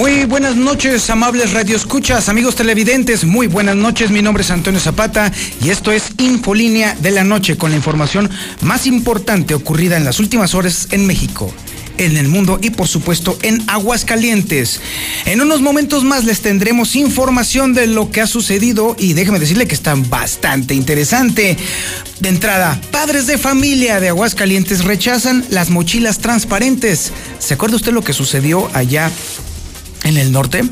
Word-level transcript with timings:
Muy 0.00 0.24
buenas 0.24 0.56
noches, 0.56 1.10
amables 1.10 1.52
radioescuchas, 1.52 2.30
amigos 2.30 2.54
televidentes. 2.54 3.26
Muy 3.26 3.48
buenas 3.48 3.76
noches. 3.76 4.10
Mi 4.10 4.22
nombre 4.22 4.42
es 4.42 4.50
Antonio 4.50 4.80
Zapata 4.80 5.30
y 5.62 5.68
esto 5.68 5.92
es 5.92 6.12
Infolínea 6.16 6.96
de 6.98 7.10
la 7.10 7.22
Noche 7.22 7.58
con 7.58 7.70
la 7.70 7.76
información 7.76 8.30
más 8.62 8.86
importante 8.86 9.52
ocurrida 9.52 9.98
en 9.98 10.06
las 10.06 10.18
últimas 10.18 10.54
horas 10.54 10.88
en 10.92 11.06
México 11.06 11.52
en 11.98 12.16
el 12.16 12.28
mundo 12.28 12.58
y 12.62 12.70
por 12.70 12.88
supuesto 12.88 13.36
en 13.42 13.62
Aguascalientes. 13.68 14.80
En 15.26 15.42
unos 15.42 15.60
momentos 15.60 16.02
más 16.02 16.24
les 16.24 16.40
tendremos 16.40 16.96
información 16.96 17.74
de 17.74 17.86
lo 17.86 18.10
que 18.10 18.22
ha 18.22 18.26
sucedido 18.26 18.96
y 18.98 19.12
déjeme 19.12 19.38
decirle 19.38 19.66
que 19.66 19.74
está 19.74 19.94
bastante 19.94 20.72
interesante. 20.72 21.58
De 22.20 22.28
entrada, 22.30 22.80
padres 22.90 23.26
de 23.26 23.36
familia 23.36 24.00
de 24.00 24.08
Aguascalientes 24.08 24.82
rechazan 24.82 25.44
las 25.50 25.68
mochilas 25.68 26.20
transparentes. 26.20 27.12
¿Se 27.38 27.52
acuerda 27.52 27.76
usted 27.76 27.92
lo 27.92 28.02
que 28.02 28.14
sucedió 28.14 28.70
allá 28.72 29.10
en 30.10 30.18
el 30.18 30.32
norte, 30.32 30.62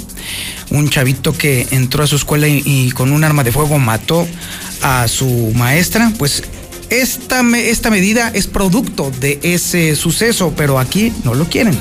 un 0.70 0.90
chavito 0.90 1.32
que 1.32 1.66
entró 1.70 2.04
a 2.04 2.06
su 2.06 2.16
escuela 2.16 2.46
y, 2.48 2.90
con 2.90 3.12
un 3.12 3.24
arma 3.24 3.44
de 3.44 3.52
fuego 3.52 3.78
mató 3.78 4.26
a 4.82 5.08
su 5.08 5.52
maestra, 5.54 6.12
pues 6.18 6.42
esta, 6.90 7.42
esta 7.56 7.90
medida 7.90 8.30
es 8.34 8.46
producto 8.46 9.10
de 9.20 9.38
ese 9.42 9.96
suceso, 9.96 10.52
pero 10.56 10.78
aquí 10.78 11.12
no 11.24 11.34
lo 11.34 11.46
quieren. 11.46 11.78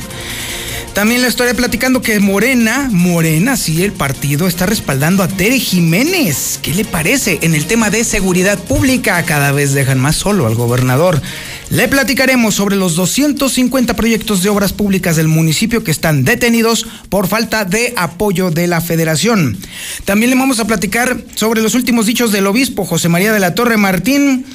También 0.97 1.21
la 1.21 1.27
estaré 1.27 1.53
platicando 1.53 2.01
que 2.01 2.19
Morena, 2.19 2.89
Morena, 2.91 3.55
sí, 3.55 3.83
el 3.83 3.91
partido 3.91 4.47
está 4.47 4.65
respaldando 4.65 5.21
a 5.21 5.27
Tere 5.27 5.59
Jiménez. 5.59 6.59
¿Qué 6.63 6.73
le 6.73 6.85
parece? 6.85 7.37
En 7.43 7.53
el 7.53 7.67
tema 7.67 7.91
de 7.91 8.03
seguridad 8.03 8.57
pública, 8.57 9.21
cada 9.21 9.51
vez 9.51 9.73
dejan 9.73 9.99
más 9.99 10.15
solo 10.15 10.47
al 10.47 10.55
gobernador. 10.55 11.21
Le 11.69 11.89
platicaremos 11.89 12.55
sobre 12.55 12.77
los 12.77 12.95
250 12.95 13.93
proyectos 13.95 14.41
de 14.41 14.47
obras 14.47 14.71
públicas 14.71 15.17
del 15.17 15.27
municipio 15.27 15.83
que 15.83 15.91
están 15.91 16.23
detenidos 16.23 16.87
por 17.09 17.27
falta 17.27 17.65
de 17.65 17.93
apoyo 17.97 18.51
de 18.51 18.67
la 18.67 18.79
federación. 18.79 19.57
También 20.05 20.29
le 20.29 20.37
vamos 20.37 20.59
a 20.59 20.65
platicar 20.65 21.17
sobre 21.35 21.61
los 21.61 21.75
últimos 21.75 22.05
dichos 22.05 22.31
del 22.31 22.47
obispo 22.47 22.85
José 22.85 23.09
María 23.09 23.33
de 23.33 23.41
la 23.41 23.53
Torre 23.53 23.75
Martín. 23.75 24.45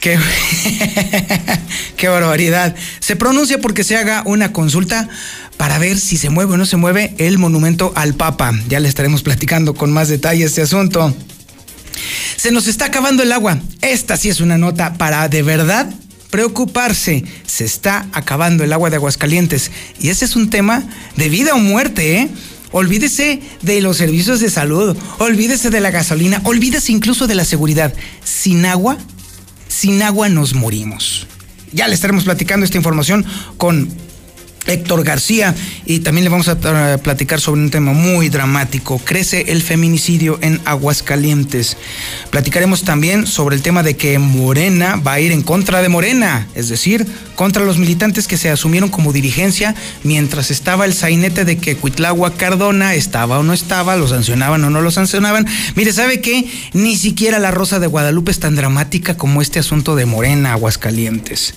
Qué, 0.00 0.18
qué 1.96 2.08
barbaridad. 2.08 2.74
Se 2.98 3.14
pronuncia 3.14 3.60
porque 3.60 3.84
se 3.84 3.96
haga 3.96 4.24
una 4.26 4.52
consulta 4.52 5.08
para 5.56 5.78
ver 5.78 6.00
si 6.00 6.16
se 6.16 6.30
mueve 6.30 6.54
o 6.54 6.56
no 6.56 6.66
se 6.66 6.76
mueve 6.76 7.14
el 7.18 7.38
monumento 7.38 7.92
al 7.94 8.14
Papa. 8.14 8.52
Ya 8.68 8.80
le 8.80 8.88
estaremos 8.88 9.22
platicando 9.22 9.74
con 9.74 9.92
más 9.92 10.08
detalle 10.08 10.46
este 10.46 10.62
asunto. 10.62 11.14
Se 12.36 12.50
nos 12.50 12.66
está 12.66 12.86
acabando 12.86 13.22
el 13.22 13.30
agua. 13.30 13.60
Esta 13.82 14.16
sí 14.16 14.30
es 14.30 14.40
una 14.40 14.58
nota 14.58 14.94
para 14.94 15.28
de 15.28 15.42
verdad 15.42 15.94
preocuparse. 16.30 17.24
Se 17.46 17.64
está 17.64 18.08
acabando 18.12 18.64
el 18.64 18.72
agua 18.72 18.90
de 18.90 18.96
Aguascalientes. 18.96 19.70
Y 19.98 20.08
ese 20.08 20.24
es 20.24 20.36
un 20.36 20.50
tema 20.50 20.82
de 21.16 21.28
vida 21.28 21.54
o 21.54 21.58
muerte, 21.58 22.18
¿eh? 22.18 22.28
Olvídese 22.72 23.42
de 23.62 23.80
los 23.80 23.96
servicios 23.96 24.38
de 24.38 24.48
salud, 24.48 24.96
olvídese 25.18 25.70
de 25.70 25.80
la 25.80 25.90
gasolina, 25.90 26.40
olvídese 26.44 26.92
incluso 26.92 27.26
de 27.26 27.34
la 27.34 27.44
seguridad. 27.44 27.92
Sin 28.22 28.64
agua, 28.64 28.96
sin 29.66 30.02
agua 30.02 30.28
nos 30.28 30.54
morimos. 30.54 31.26
Ya 31.72 31.88
le 31.88 31.94
estaremos 31.94 32.24
platicando 32.24 32.64
esta 32.64 32.76
información 32.76 33.24
con 33.56 33.88
Héctor 34.66 35.04
García 35.04 35.54
y 35.86 36.00
también 36.00 36.24
le 36.24 36.30
vamos 36.30 36.48
a 36.48 36.98
platicar 36.98 37.40
sobre 37.40 37.60
un 37.62 37.70
tema 37.70 37.92
muy 37.92 38.28
dramático. 38.28 38.98
Crece 38.98 39.46
el 39.48 39.62
feminicidio 39.62 40.38
en 40.42 40.60
Aguascalientes. 40.64 41.76
Platicaremos 42.30 42.84
también 42.84 43.26
sobre 43.26 43.56
el 43.56 43.62
tema 43.62 43.82
de 43.82 43.96
que 43.96 44.18
Morena 44.18 44.96
va 44.96 45.14
a 45.14 45.20
ir 45.20 45.32
en 45.32 45.42
contra 45.42 45.82
de 45.82 45.88
Morena, 45.88 46.46
es 46.54 46.68
decir, 46.68 47.06
contra 47.34 47.64
los 47.64 47.78
militantes 47.78 48.28
que 48.28 48.36
se 48.36 48.50
asumieron 48.50 48.90
como 48.90 49.12
dirigencia 49.12 49.74
mientras 50.04 50.50
estaba 50.50 50.84
el 50.84 50.92
sainete 50.92 51.44
de 51.44 51.56
que 51.56 51.76
Cuitlagua 51.76 52.34
Cardona 52.34 52.94
estaba 52.94 53.38
o 53.38 53.42
no 53.42 53.54
estaba, 53.54 53.96
lo 53.96 54.08
sancionaban 54.08 54.62
o 54.64 54.70
no 54.70 54.82
lo 54.82 54.90
sancionaban. 54.90 55.46
Mire, 55.74 55.92
¿sabe 55.92 56.20
qué? 56.20 56.46
Ni 56.74 56.96
siquiera 56.96 57.38
la 57.38 57.50
Rosa 57.50 57.78
de 57.78 57.86
Guadalupe 57.86 58.30
es 58.30 58.40
tan 58.40 58.56
dramática 58.56 59.16
como 59.16 59.40
este 59.40 59.58
asunto 59.58 59.96
de 59.96 60.06
Morena, 60.06 60.52
Aguascalientes. 60.52 61.54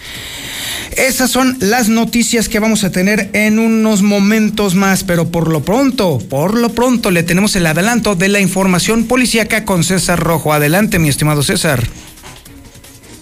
Esas 0.96 1.32
son 1.32 1.58
las 1.60 1.90
noticias 1.90 2.48
que 2.48 2.60
vamos 2.60 2.84
a 2.84 2.92
tener 2.94 3.30
en 3.34 3.60
unos 3.60 4.02
momentos 4.02 4.76
más, 4.76 5.04
pero 5.04 5.28
por 5.28 5.52
lo 5.52 5.60
pronto, 5.62 6.20
por 6.30 6.58
lo 6.58 6.70
pronto 6.70 7.12
le 7.12 7.24
tenemos 7.24 7.58
el 7.58 7.66
adelanto 7.66 8.16
de 8.16 8.30
la 8.30 8.40
información 8.40 9.04
policíaca 9.04 9.66
con 9.66 9.84
César 9.84 10.20
Rojo. 10.20 10.54
Adelante, 10.54 11.00
mi 11.00 11.10
estimado 11.10 11.44
César. 11.44 11.84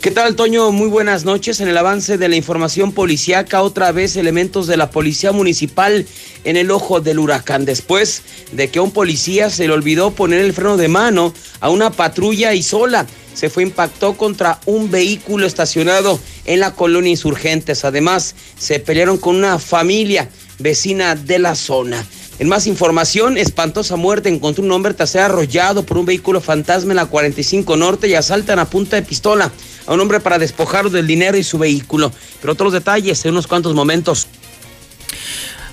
¿Qué 0.02 0.10
tal, 0.10 0.36
Toño? 0.36 0.72
Muy 0.72 0.88
buenas 0.88 1.26
noches. 1.26 1.62
En 1.62 1.68
el 1.68 1.78
avance 1.78 2.18
de 2.18 2.28
la 2.28 2.36
información 2.36 2.92
policíaca, 2.92 3.62
otra 3.62 3.92
vez 3.92 4.16
elementos 4.16 4.66
de 4.66 4.76
la 4.76 4.90
Policía 4.90 5.32
Municipal 5.32 6.08
en 6.44 6.58
el 6.58 6.72
ojo 6.72 7.02
del 7.02 7.20
huracán. 7.20 7.66
Después 7.66 8.24
de 8.52 8.72
que 8.72 8.80
a 8.80 8.82
un 8.82 8.90
policía 8.94 9.52
se 9.52 9.68
le 9.68 9.74
olvidó 9.74 10.10
poner 10.10 10.42
el 10.42 10.54
freno 10.54 10.76
de 10.76 10.88
mano 10.88 11.36
a 11.60 11.70
una 11.70 11.92
patrulla 11.92 12.56
y 12.56 12.64
sola 12.64 13.06
se 13.36 13.52
fue 13.52 13.62
impactó 13.62 14.18
contra 14.18 14.60
un 14.66 14.90
vehículo 14.90 15.46
estacionado 15.46 16.20
en 16.46 16.60
la 16.60 16.74
colonia 16.74 17.12
Insurgentes. 17.12 17.86
Además, 17.86 18.34
se 18.58 18.80
pelearon 18.80 19.20
con 19.20 19.36
una 19.36 19.60
familia 19.60 20.30
vecina 20.58 21.16
de 21.16 21.38
la 21.38 21.54
zona. 21.54 22.04
En 22.42 22.50
más 22.50 22.66
información, 22.66 23.38
espantosa 23.38 23.98
muerte 23.98 24.28
encontró 24.28 24.64
un 24.64 24.72
hombre 24.72 24.96
tras 24.96 25.16
arrollado 25.16 25.86
por 25.86 26.00
un 26.00 26.08
vehículo 26.08 26.42
fantasma 26.42 26.92
en 26.92 26.96
la 26.96 27.06
45 27.06 27.78
Norte 27.78 28.08
y 28.08 28.16
asaltan 28.16 28.58
a 28.58 28.66
punta 28.66 28.96
de 28.96 29.04
pistola 29.04 29.52
a 29.86 29.94
un 29.94 30.00
hombre 30.00 30.20
para 30.20 30.40
despojarlo 30.40 30.90
del 30.90 31.06
dinero 31.06 31.38
y 31.38 31.44
su 31.44 31.60
vehículo. 31.60 32.12
Pero 32.42 32.54
otros 32.54 32.74
detalles 32.74 33.24
en 33.26 33.34
unos 33.34 33.46
cuantos 33.46 33.76
momentos. 33.76 34.26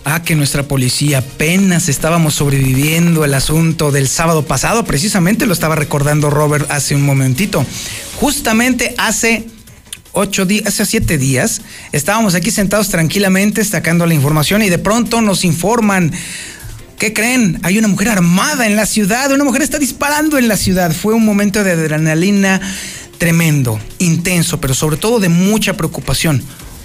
Ah, 0.04 0.22
que 0.22 0.34
nuestra 0.34 0.62
policía 0.62 1.20
apenas 1.20 1.88
estábamos 1.88 2.34
sobreviviendo 2.34 3.24
el 3.24 3.32
asunto 3.32 3.90
del 3.90 4.06
sábado 4.06 4.44
pasado, 4.44 4.84
precisamente 4.84 5.46
lo 5.46 5.54
estaba 5.54 5.74
recordando 5.74 6.28
Robert 6.28 6.70
hace 6.70 6.94
un 6.94 7.00
momentito. 7.00 7.64
Justamente 8.20 8.94
hace 8.98 9.46
ocho 10.12 10.44
días, 10.44 10.66
hace 10.66 10.84
siete 10.84 11.16
días, 11.16 11.62
estábamos 11.92 12.34
aquí 12.34 12.50
sentados 12.50 12.90
tranquilamente 12.90 13.64
sacando 13.64 14.04
la 14.04 14.12
información 14.12 14.62
y 14.62 14.68
de 14.68 14.78
pronto 14.78 15.22
nos 15.22 15.46
informan. 15.46 16.12
¿Qué 16.98 17.12
creen? 17.12 17.60
Hay 17.62 17.78
una 17.78 17.86
mujer 17.86 18.08
armada 18.08 18.66
en 18.66 18.74
la 18.74 18.84
ciudad, 18.84 19.30
una 19.30 19.44
mujer 19.44 19.62
está 19.62 19.78
disparando 19.78 20.36
en 20.36 20.48
la 20.48 20.56
ciudad. 20.56 20.92
Fue 20.92 21.14
un 21.14 21.24
momento 21.24 21.62
de 21.62 21.70
adrenalina 21.70 22.60
tremendo, 23.18 23.78
intenso, 23.98 24.60
pero 24.60 24.74
sobre 24.74 24.96
todo 24.96 25.20
de 25.20 25.28
mucha 25.28 25.76
preocupación, 25.76 26.42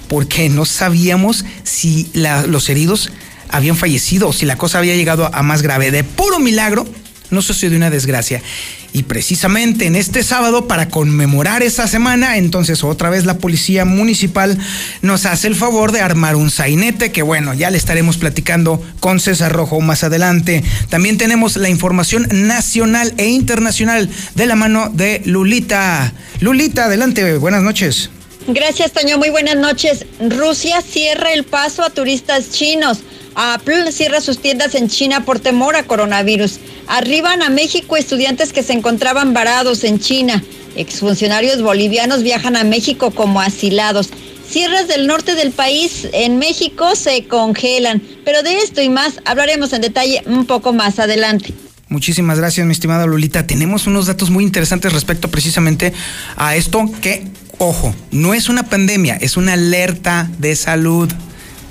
porque 0.08 0.50
no 0.50 0.66
sabíamos 0.66 1.46
si 1.64 2.12
los 2.14 2.70
heridos 2.70 3.12
habían 3.50 3.76
fallecido 3.76 4.28
o 4.28 4.34
si 4.34 4.46
la 4.46 4.56
cosa 4.56 4.78
había 4.78 4.96
llegado 4.96 5.34
a 5.34 5.42
más 5.42 5.64
grave. 5.64 5.90
De 5.90 6.04
puro 6.04 6.40
milagro, 6.40 6.86
no 7.32 7.42
sucedió 7.42 7.76
una 7.76 7.90
desgracia. 7.90 8.44
Y 8.94 9.04
precisamente 9.04 9.88
en 9.88 9.96
este 9.96 10.22
sábado, 10.22 10.68
para 10.68 10.88
conmemorar 10.88 11.64
esa 11.64 11.88
semana, 11.88 12.38
entonces 12.38 12.84
otra 12.84 13.10
vez 13.10 13.26
la 13.26 13.40
policía 13.40 13.86
municipal 13.86 14.58
nos 15.02 15.26
hace 15.26 15.48
el 15.48 15.56
favor 15.56 15.92
de 15.92 16.02
armar 16.02 16.36
un 16.36 16.52
sainete, 16.52 17.12
que 17.12 17.24
bueno, 17.24 17.56
ya 17.56 17.72
le 17.72 17.78
estaremos 17.78 18.18
platicando 18.18 18.80
con 19.00 19.20
César 19.20 19.52
Rojo 19.52 19.82
más 19.82 20.04
adelante. 20.04 20.64
También 20.90 21.18
tenemos 21.18 21.58
la 21.58 21.70
información 21.70 22.28
nacional 22.32 23.16
e 23.18 23.28
internacional 23.28 24.10
de 24.36 24.46
la 24.46 24.56
mano 24.56 24.92
de 24.94 25.24
Lulita. 25.26 26.14
Lulita, 26.40 26.86
adelante, 26.86 27.38
buenas 27.40 27.64
noches. 27.64 28.12
Gracias, 28.48 28.92
Toño. 28.92 29.18
Muy 29.18 29.30
buenas 29.30 29.56
noches. 29.56 30.06
Rusia 30.20 30.82
cierra 30.82 31.34
el 31.34 31.46
paso 31.46 31.82
a 31.84 31.90
turistas 31.90 32.52
chinos. 32.52 33.00
Apple 33.36 33.92
cierra 33.92 34.22
sus 34.22 34.40
tiendas 34.40 34.76
en 34.76 34.90
China 34.90 35.26
por 35.26 35.40
temor 35.40 35.76
a 35.76 35.84
coronavirus. 35.84 36.60
Arriban 36.88 37.42
a 37.42 37.50
México 37.50 37.98
estudiantes 37.98 38.54
que 38.54 38.64
se 38.64 38.74
encontraban 38.74 39.34
varados 39.34 39.84
en 39.84 40.00
China. 40.00 40.44
Exfuncionarios 40.76 41.62
bolivianos 41.62 42.24
viajan 42.24 42.56
a 42.56 42.64
México 42.64 43.12
como 43.12 43.42
asilados. 43.42 44.10
Sierras 44.50 44.88
del 44.88 45.08
norte 45.08 45.36
del 45.36 45.52
país 45.52 46.08
en 46.14 46.38
México 46.38 46.96
se 46.96 47.26
congelan. 47.26 48.02
Pero 48.24 48.44
de 48.44 48.58
esto 48.58 48.82
y 48.82 48.90
más 48.90 49.20
hablaremos 49.26 49.74
en 49.74 49.82
detalle 49.82 50.22
un 50.26 50.46
poco 50.46 50.74
más 50.74 51.00
adelante. 51.00 51.54
Muchísimas 51.90 52.40
gracias, 52.40 52.66
mi 52.66 52.74
estimada 52.74 53.06
Lolita. 53.06 53.46
Tenemos 53.46 53.88
unos 53.88 54.08
datos 54.08 54.30
muy 54.30 54.44
interesantes 54.44 54.94
respecto 54.94 55.30
precisamente 55.30 55.94
a 56.38 56.56
esto 56.56 56.90
que, 57.02 57.28
ojo, 57.60 57.94
no 58.12 58.34
es 58.34 58.50
una 58.50 58.64
pandemia, 58.64 59.16
es 59.16 59.38
una 59.38 59.54
alerta 59.54 60.30
de 60.40 60.56
salud 60.56 61.12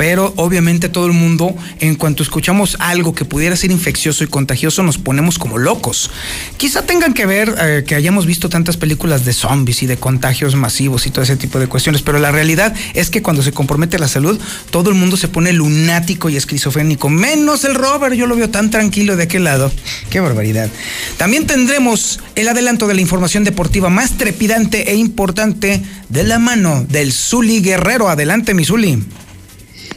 pero 0.02 0.32
obviamente 0.34 0.88
todo 0.88 1.06
el 1.06 1.12
mundo, 1.12 1.54
en 1.78 1.94
cuanto 1.94 2.24
escuchamos 2.24 2.76
algo 2.80 3.14
que 3.14 3.24
pudiera 3.24 3.54
ser 3.54 3.70
infeccioso 3.70 4.24
y 4.24 4.26
contagioso, 4.26 4.82
nos 4.82 4.98
ponemos 4.98 5.38
como 5.38 5.58
locos. 5.58 6.10
Quizá 6.56 6.82
tengan 6.82 7.14
que 7.14 7.24
ver 7.24 7.54
eh, 7.56 7.84
que 7.86 7.94
hayamos 7.94 8.26
visto 8.26 8.48
tantas 8.48 8.76
películas 8.76 9.24
de 9.24 9.32
zombies 9.32 9.80
y 9.84 9.86
de 9.86 9.98
contagios 9.98 10.56
masivos 10.56 11.06
y 11.06 11.12
todo 11.12 11.22
ese 11.22 11.36
tipo 11.36 11.60
de 11.60 11.68
cuestiones, 11.68 12.02
pero 12.02 12.18
la 12.18 12.32
realidad 12.32 12.74
es 12.94 13.10
que 13.10 13.22
cuando 13.22 13.44
se 13.44 13.52
compromete 13.52 13.96
la 14.00 14.08
salud, 14.08 14.40
todo 14.72 14.90
el 14.90 14.96
mundo 14.96 15.16
se 15.16 15.28
pone 15.28 15.52
lunático 15.52 16.28
y 16.28 16.36
esquizofrénico, 16.36 17.08
menos 17.08 17.62
el 17.62 17.76
Robert, 17.76 18.16
yo 18.16 18.26
lo 18.26 18.34
veo 18.34 18.50
tan 18.50 18.70
tranquilo 18.70 19.14
de 19.14 19.22
aquel 19.22 19.44
lado. 19.44 19.70
Qué 20.10 20.18
barbaridad. 20.18 20.68
También 21.16 21.46
tendremos 21.46 22.18
el 22.34 22.48
adelanto 22.48 22.88
de 22.88 22.94
la 22.94 23.02
información 23.02 23.44
deportiva 23.44 23.88
más 23.88 24.18
trepidante 24.18 24.90
e 24.90 24.96
importante 24.96 25.80
de 26.08 26.24
la 26.24 26.40
mano 26.40 26.84
del 26.88 27.12
Zuli 27.12 27.60
Guerrero. 27.60 28.08
Adelante, 28.08 28.52
mi 28.52 28.64
Zuli. 28.64 29.00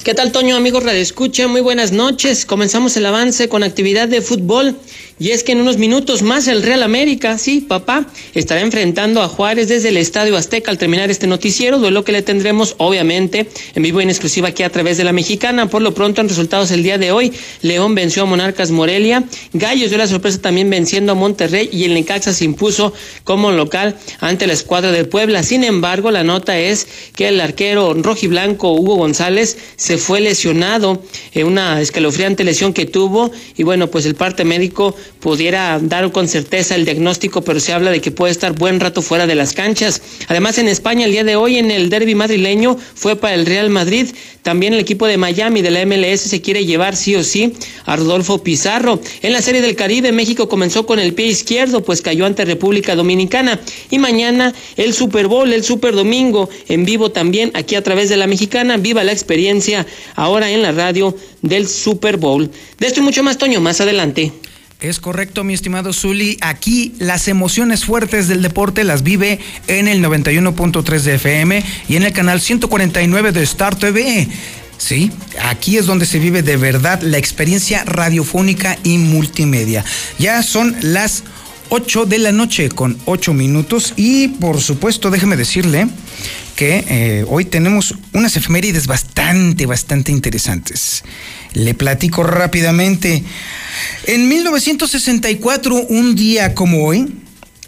¿Qué 0.03 0.13
tal, 0.13 0.31
Toño, 0.31 0.55
amigos 0.55 0.83
Radio 0.83 1.01
Escucha? 1.01 1.47
Muy 1.47 1.61
buenas 1.61 1.91
noches. 1.91 2.45
Comenzamos 2.45 2.95
el 2.97 3.05
avance 3.05 3.49
con 3.49 3.63
actividad 3.63 4.07
de 4.07 4.21
fútbol. 4.21 4.77
Y 5.17 5.29
es 5.29 5.43
que 5.43 5.53
en 5.53 5.61
unos 5.61 5.77
minutos 5.77 6.23
más 6.23 6.45
el 6.49 6.61
Real 6.61 6.83
América, 6.83 7.37
sí, 7.37 7.61
papá, 7.61 8.05
estará 8.33 8.59
enfrentando 8.59 9.21
a 9.21 9.29
Juárez 9.29 9.69
desde 9.69 9.87
el 9.87 9.95
Estadio 9.95 10.35
Azteca 10.35 10.71
al 10.71 10.77
terminar 10.77 11.09
este 11.09 11.25
noticiero, 11.25 11.79
duelo 11.79 12.03
que 12.03 12.11
le 12.11 12.21
tendremos 12.21 12.75
obviamente 12.79 13.47
en 13.75 13.83
vivo 13.83 14.01
y 14.01 14.03
en 14.03 14.09
exclusiva 14.09 14.49
aquí 14.49 14.63
a 14.63 14.69
través 14.69 14.97
de 14.97 15.05
la 15.05 15.13
mexicana. 15.13 15.69
Por 15.69 15.81
lo 15.81 15.93
pronto 15.93 16.19
en 16.19 16.27
resultados 16.27 16.69
el 16.71 16.83
día 16.83 16.97
de 16.97 17.13
hoy, 17.13 17.31
León 17.61 17.95
venció 17.95 18.23
a 18.23 18.25
Monarcas 18.25 18.71
Morelia, 18.71 19.23
Gallos 19.53 19.87
dio 19.87 19.97
la 19.97 20.07
sorpresa 20.07 20.41
también 20.41 20.69
venciendo 20.69 21.13
a 21.13 21.15
Monterrey 21.15 21.69
y 21.71 21.85
el 21.85 21.93
Necaxa 21.93 22.33
se 22.33 22.43
impuso 22.43 22.91
como 23.23 23.53
local 23.53 23.95
ante 24.19 24.47
la 24.47 24.53
escuadra 24.53 24.91
del 24.91 25.07
Puebla. 25.07 25.43
Sin 25.43 25.63
embargo, 25.63 26.11
la 26.11 26.25
nota 26.25 26.59
es 26.59 26.87
que 27.15 27.29
el 27.29 27.39
arquero 27.39 27.93
rojiblanco 27.93 28.73
Hugo 28.73 28.95
González 28.95 29.57
se 29.77 29.97
fue 29.97 30.19
lesionado 30.19 31.01
en 31.33 31.47
una 31.47 31.79
escalofriante 31.79 32.43
lesión 32.43 32.73
que 32.73 32.85
tuvo 32.85 33.31
y 33.55 33.63
bueno, 33.63 33.89
pues 33.89 34.05
el 34.05 34.15
parte 34.15 34.43
médico 34.43 34.93
pudiera 35.19 35.79
dar 35.81 36.11
con 36.11 36.27
certeza 36.27 36.75
el 36.75 36.85
diagnóstico, 36.85 37.41
pero 37.41 37.59
se 37.59 37.73
habla 37.73 37.91
de 37.91 38.01
que 38.01 38.11
puede 38.11 38.31
estar 38.31 38.53
buen 38.53 38.79
rato 38.79 39.01
fuera 39.01 39.25
de 39.25 39.35
las 39.35 39.53
canchas. 39.53 40.01
Además, 40.27 40.57
en 40.57 40.67
España, 40.67 41.05
el 41.05 41.11
día 41.11 41.23
de 41.23 41.35
hoy, 41.35 41.57
en 41.57 41.71
el 41.71 41.89
derby 41.89 42.15
madrileño, 42.15 42.77
fue 42.93 43.15
para 43.15 43.35
el 43.35 43.45
Real 43.45 43.69
Madrid. 43.69 44.07
También 44.43 44.73
el 44.73 44.79
equipo 44.79 45.07
de 45.07 45.17
Miami 45.17 45.63
de 45.63 45.71
la 45.71 45.85
MLS 45.85 46.21
se 46.21 46.41
quiere 46.41 46.65
llevar 46.65 46.95
sí 46.95 47.15
o 47.15 47.23
sí 47.23 47.53
a 47.85 47.95
Rodolfo 47.95 48.43
Pizarro. 48.43 49.01
En 49.23 49.33
la 49.33 49.41
Serie 49.41 49.61
del 49.61 49.75
Caribe, 49.75 50.11
México 50.11 50.47
comenzó 50.47 50.85
con 50.85 50.99
el 50.99 51.13
pie 51.13 51.25
izquierdo, 51.25 51.83
pues 51.83 52.01
cayó 52.01 52.25
ante 52.27 52.45
República 52.45 52.95
Dominicana. 52.95 53.59
Y 53.89 53.97
mañana 53.97 54.53
el 54.77 54.93
Super 54.93 55.27
Bowl, 55.27 55.51
el 55.51 55.63
Super 55.63 55.95
Domingo, 55.95 56.49
en 56.67 56.85
vivo 56.85 57.09
también 57.11 57.51
aquí 57.55 57.73
a 57.73 57.83
través 57.83 58.09
de 58.09 58.17
la 58.17 58.27
Mexicana. 58.27 58.77
Viva 58.77 59.03
la 59.03 59.11
experiencia 59.11 59.87
ahora 60.15 60.51
en 60.51 60.61
la 60.61 60.71
radio 60.71 61.15
del 61.41 61.67
Super 61.67 62.17
Bowl. 62.17 62.51
De 62.77 62.87
esto 62.87 62.99
y 62.99 63.03
mucho 63.03 63.23
más, 63.23 63.37
Toño, 63.37 63.61
más 63.61 63.81
adelante. 63.81 64.31
Es 64.81 64.99
correcto, 64.99 65.43
mi 65.43 65.53
estimado 65.53 65.93
Zuli. 65.93 66.37
Aquí 66.41 66.93
las 66.99 67.27
emociones 67.27 67.85
fuertes 67.85 68.27
del 68.27 68.41
deporte 68.41 68.83
las 68.83 69.03
vive 69.03 69.39
en 69.67 69.87
el 69.87 70.03
91.3 70.03 70.99
de 71.01 71.15
FM 71.15 71.63
y 71.87 71.95
en 71.95 72.03
el 72.03 72.11
canal 72.11 72.41
149 72.41 73.31
de 73.31 73.43
Star 73.43 73.75
TV. 73.75 74.27
Sí, 74.77 75.11
aquí 75.41 75.77
es 75.77 75.85
donde 75.85 76.05
se 76.05 76.19
vive 76.19 76.41
de 76.41 76.57
verdad 76.57 77.01
la 77.01 77.17
experiencia 77.17 77.85
radiofónica 77.85 78.77
y 78.83 78.97
multimedia. 78.97 79.85
Ya 80.19 80.43
son 80.43 80.75
las 80.81 81.23
8 81.69 82.05
de 82.05 82.19
la 82.19 82.31
noche 82.31 82.69
con 82.69 82.97
8 83.05 83.33
minutos 83.33 83.93
y 83.95 84.27
por 84.27 84.61
supuesto 84.61 85.09
déjeme 85.11 85.35
decirle 85.35 85.87
que 86.55 86.85
eh, 86.87 87.25
hoy 87.27 87.45
tenemos 87.45 87.95
unas 88.13 88.35
efemérides 88.37 88.87
bastante, 88.87 89.65
bastante 89.65 90.11
interesantes. 90.11 91.03
Le 91.53 91.73
platico 91.73 92.23
rápidamente. 92.23 93.23
En 94.05 94.27
1964, 94.27 95.75
un 95.89 96.15
día 96.15 96.53
como 96.55 96.85
hoy, 96.85 97.13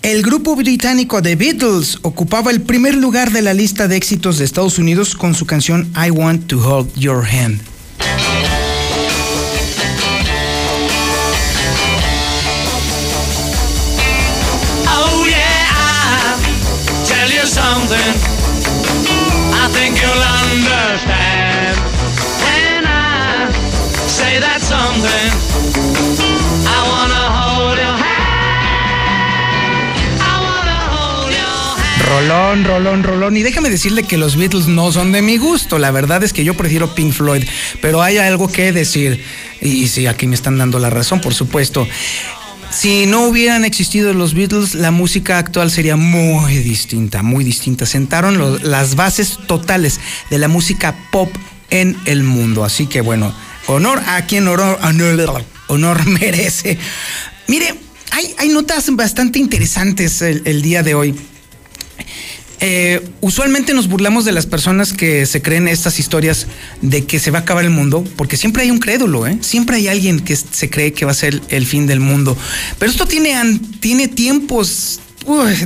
el 0.04 0.22
grupo 0.22 0.56
británico 0.56 1.22
The 1.22 1.36
Beatles 1.36 2.00
ocupaba 2.02 2.52
el 2.52 2.62
primer 2.62 2.96
lugar 2.96 3.32
de 3.32 3.42
la 3.42 3.54
lista 3.54 3.88
de 3.88 3.98
éxitos 3.98 4.38
de 4.38 4.46
Estados 4.46 4.78
Unidos 4.80 5.16
con 5.16 5.36
su 5.36 5.46
canción 5.46 5.92
I 5.96 6.12
Want 6.12 6.48
to 6.48 6.60
Hold 6.60 6.94
Your 6.96 7.26
Hand. 7.26 7.60
Rolón, 32.10 32.64
rolón, 32.64 33.04
rolón. 33.04 33.38
Y 33.38 33.44
déjame 33.44 33.70
decirle 33.70 34.04
que 34.04 34.18
los 34.18 34.38
Beatles 34.38 34.68
no 34.68 34.92
son 34.92 35.12
de 35.12 35.22
mi 35.22 35.38
gusto. 35.38 35.78
La 35.78 35.92
verdad 35.92 36.24
es 36.24 36.34
que 36.34 36.44
yo 36.44 36.56
prefiero 36.56 36.96
Pink 36.96 37.14
Floyd. 37.14 37.44
Pero 37.82 38.02
hay 38.02 38.18
algo 38.18 38.48
que 38.48 38.72
decir. 38.72 39.24
Y 39.62 39.88
sí, 39.88 40.08
aquí 40.08 40.26
me 40.26 40.36
están 40.36 40.58
dando 40.58 40.80
la 40.80 40.90
razón, 40.90 41.22
por 41.22 41.34
supuesto. 41.34 41.88
Si 42.72 43.06
no 43.06 43.28
hubieran 43.28 43.66
existido 43.66 44.14
los 44.14 44.34
Beatles, 44.34 44.76
la 44.76 44.92
música 44.92 45.38
actual 45.38 45.70
sería 45.70 45.96
muy 45.96 46.56
distinta, 46.58 47.24
muy 47.24 47.44
distinta. 47.44 47.86
Sentaron 47.86 48.60
las 48.64 48.96
bases 48.96 49.40
totales 49.48 50.00
de 50.30 50.38
la 50.38 50.48
música 50.48 50.96
pop 51.12 51.30
en 51.70 51.98
el 52.06 52.24
mundo. 52.24 52.64
Así 52.64 52.88
que 52.88 53.02
bueno, 53.02 53.34
honor 53.68 54.02
a 54.06 54.26
quien 54.26 54.48
honor, 54.48 54.80
honor, 54.82 55.46
honor 55.68 56.06
merece. 56.20 56.78
Mire, 57.48 57.76
hay, 58.12 58.34
hay 58.38 58.50
notas 58.50 58.94
bastante 58.96 59.40
interesantes 59.40 60.22
el- 60.22 60.62
día 60.62 60.84
de 60.84 60.96
hoy. 60.96 61.16
Eh, 62.60 63.08
usualmente 63.22 63.76
nos 63.76 63.88
burlamos 63.88 64.26
de 64.26 64.32
las 64.32 64.48
personas 64.48 64.92
que 64.92 65.28
se 65.28 65.44
creen 65.44 65.68
estas 65.68 66.00
historias 66.00 66.48
de 66.82 67.06
que 67.06 67.20
se 67.20 67.30
va 67.30 67.40
a 67.40 67.42
acabar 67.44 67.64
el 67.64 67.70
mundo, 67.70 68.04
porque 68.16 68.36
siempre 68.36 68.64
hay 68.64 68.72
un 68.72 68.80
crédulo, 68.80 69.28
¿eh? 69.28 69.38
Siempre 69.42 69.76
hay 69.78 69.88
alguien 69.88 70.20
que 70.22 70.36
se 70.36 70.68
cree 70.70 70.92
que 70.92 71.06
va 71.06 71.12
a 71.12 71.16
ser 71.16 71.40
el 71.50 71.68
fin 71.68 71.86
del 71.86 72.00
mundo. 72.00 72.36
Pero 72.80 72.92
esto 72.92 73.06
tiene, 73.06 73.60
tiene 73.80 74.08
tiempos. 74.08 75.00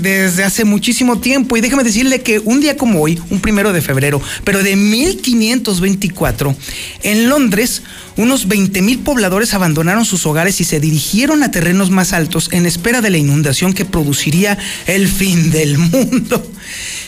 Desde 0.02 0.44
hace 0.44 0.66
muchísimo 0.66 1.20
tiempo 1.20 1.56
y 1.56 1.62
déjame 1.62 1.84
decirle 1.84 2.22
que 2.22 2.40
un 2.40 2.62
día 2.62 2.78
como 2.78 3.00
hoy, 3.00 3.22
un 3.30 3.40
primero 3.40 3.72
de 3.74 3.82
febrero, 3.82 4.20
pero 4.44 4.64
de 4.64 4.76
1524, 4.76 6.56
en 7.04 7.30
Londres, 7.30 7.84
unos 8.18 8.48
20 8.48 8.82
mil 8.82 9.00
pobladores 9.00 9.54
abandonaron 9.54 10.04
sus 10.04 10.26
hogares 10.26 10.60
y 10.62 10.64
se 10.64 10.80
dirigieron 10.80 11.44
a 11.44 11.52
terrenos 11.52 11.92
más 11.92 12.12
altos 12.12 12.50
en 12.52 12.66
espera 12.66 13.02
de 13.02 13.12
la 13.12 13.20
inundación 13.20 13.74
que 13.74 13.86
produciría 13.86 14.58
el 14.88 15.08
fin 15.08 15.52
del 15.52 15.78
mundo. 15.78 16.52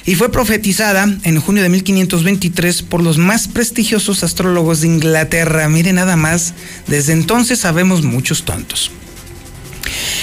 Y 0.05 0.15
fue 0.15 0.31
profetizada 0.31 1.07
en 1.23 1.39
junio 1.39 1.63
de 1.63 1.69
1523 1.69 2.83
por 2.83 3.01
los 3.01 3.17
más 3.17 3.47
prestigiosos 3.47 4.23
astrólogos 4.23 4.81
de 4.81 4.87
Inglaterra. 4.87 5.67
Mire 5.69 5.91
nada 5.93 6.17
más, 6.17 6.53
desde 6.87 7.13
entonces 7.13 7.59
sabemos 7.59 8.03
muchos 8.03 8.43
tontos. 8.43 8.91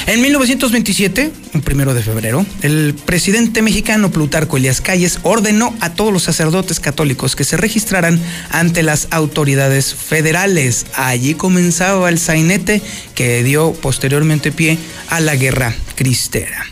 En 0.07 0.21
1927, 0.23 1.31
un 1.55 1.61
primero 1.63 1.95
de 1.95 2.03
febrero, 2.03 2.45
el 2.63 2.95
presidente 2.95 3.63
mexicano 3.63 4.11
Plutarco 4.11 4.57
Elias 4.57 4.81
Calles 4.81 5.21
ordenó 5.23 5.75
a 5.81 5.95
todos 5.95 6.13
los 6.13 6.23
sacerdotes 6.23 6.81
católicos 6.81 7.37
que 7.37 7.45
se 7.45 7.57
registraran 7.57 8.21
ante 8.51 8.83
las 8.83 9.09
autoridades 9.11 9.95
federales. 9.95 10.87
Allí 10.95 11.35
comenzaba 11.35 12.09
el 12.09 12.19
sainete 12.19 12.83
que 13.15 13.43
dio 13.45 13.73
posteriormente 13.73 14.53
pie 14.53 14.79
a 15.09 15.21
la 15.21 15.37
guerra 15.37 15.75
cristera. 15.95 16.65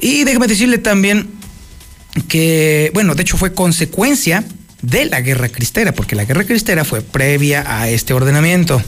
Y 0.00 0.24
déjame 0.24 0.46
decirle 0.46 0.78
también 0.78 1.28
que, 2.28 2.90
bueno, 2.94 3.14
de 3.14 3.22
hecho 3.22 3.36
fue 3.36 3.54
consecuencia 3.54 4.44
de 4.82 5.04
la 5.06 5.20
guerra 5.20 5.48
cristera, 5.48 5.92
porque 5.92 6.16
la 6.16 6.24
guerra 6.24 6.44
cristera 6.44 6.84
fue 6.84 7.02
previa 7.02 7.64
a 7.66 7.88
este 7.88 8.14
ordenamiento. 8.14 8.82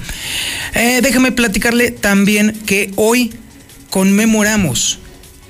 Eh, 0.75 1.01
déjame 1.03 1.33
platicarle 1.33 1.91
también 1.91 2.53
que 2.65 2.93
hoy 2.97 3.33
conmemoramos 3.93 5.01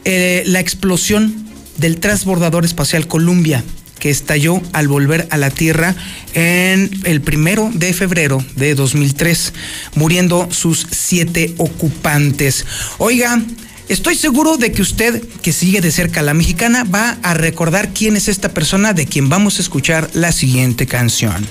eh, 0.04 0.42
la 0.46 0.58
explosión 0.58 1.46
del 1.76 2.00
transbordador 2.00 2.64
espacial 2.64 3.06
Columbia 3.06 3.62
que 4.00 4.10
estalló 4.10 4.60
al 4.72 4.88
volver 4.88 5.28
a 5.30 5.36
la 5.36 5.50
Tierra 5.50 5.94
en 6.34 6.90
el 7.04 7.20
primero 7.20 7.70
de 7.72 7.92
febrero 7.92 8.44
de 8.56 8.74
2003, 8.74 9.52
muriendo 9.94 10.48
sus 10.50 10.88
siete 10.90 11.54
ocupantes. 11.56 12.66
Oiga, 12.98 13.40
Estoy 13.88 14.14
seguro 14.14 14.56
de 14.56 14.72
que 14.72 14.80
usted, 14.80 15.22
que 15.42 15.52
sigue 15.52 15.82
de 15.82 15.90
cerca 15.90 16.22
la 16.22 16.34
mexicana, 16.34 16.84
va 16.84 17.18
a 17.22 17.34
recordar 17.34 17.92
quién 17.92 18.16
es 18.16 18.28
esta 18.28 18.54
persona 18.54 18.94
de 18.94 19.06
quien 19.06 19.28
vamos 19.28 19.58
a 19.58 19.62
escuchar 19.62 20.08
la 20.14 20.32
siguiente 20.32 20.86
canción. 20.86 21.46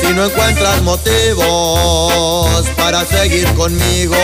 Si 0.00 0.12
no 0.12 0.26
encuentras 0.26 0.82
motivos 0.82 2.66
para 2.76 3.06
seguir 3.06 3.46
conmigo, 3.54 4.16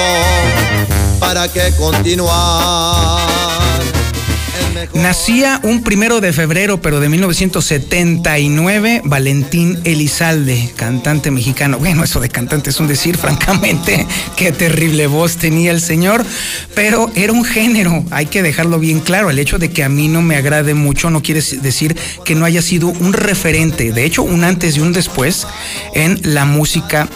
¿para 1.18 1.48
qué 1.48 1.72
continuar? 1.78 3.18
Nacía 4.94 5.60
un 5.62 5.82
primero 5.82 6.20
de 6.20 6.32
febrero, 6.32 6.80
pero 6.80 7.00
de 7.00 7.08
1979, 7.08 9.02
Valentín 9.04 9.78
Elizalde, 9.84 10.70
cantante 10.76 11.30
mexicano. 11.30 11.78
Bueno, 11.78 12.04
eso 12.04 12.20
de 12.20 12.28
cantante 12.28 12.70
es 12.70 12.80
un 12.80 12.88
decir, 12.88 13.16
francamente, 13.18 14.06
qué 14.36 14.52
terrible 14.52 15.06
voz 15.06 15.36
tenía 15.36 15.70
el 15.70 15.80
señor, 15.80 16.24
pero 16.74 17.10
era 17.14 17.32
un 17.32 17.44
género, 17.44 18.04
hay 18.10 18.26
que 18.26 18.42
dejarlo 18.42 18.78
bien 18.78 19.00
claro. 19.00 19.30
El 19.30 19.38
hecho 19.38 19.58
de 19.58 19.70
que 19.70 19.84
a 19.84 19.88
mí 19.88 20.08
no 20.08 20.22
me 20.22 20.36
agrade 20.36 20.74
mucho 20.74 21.10
no 21.10 21.22
quiere 21.22 21.40
decir 21.40 21.96
que 22.24 22.34
no 22.34 22.44
haya 22.44 22.62
sido 22.62 22.88
un 22.88 23.12
referente, 23.12 23.92
de 23.92 24.04
hecho, 24.04 24.22
un 24.22 24.44
antes 24.44 24.76
y 24.76 24.80
un 24.80 24.92
después 24.92 25.46
en 25.94 26.20
la 26.22 26.44
música 26.44 27.08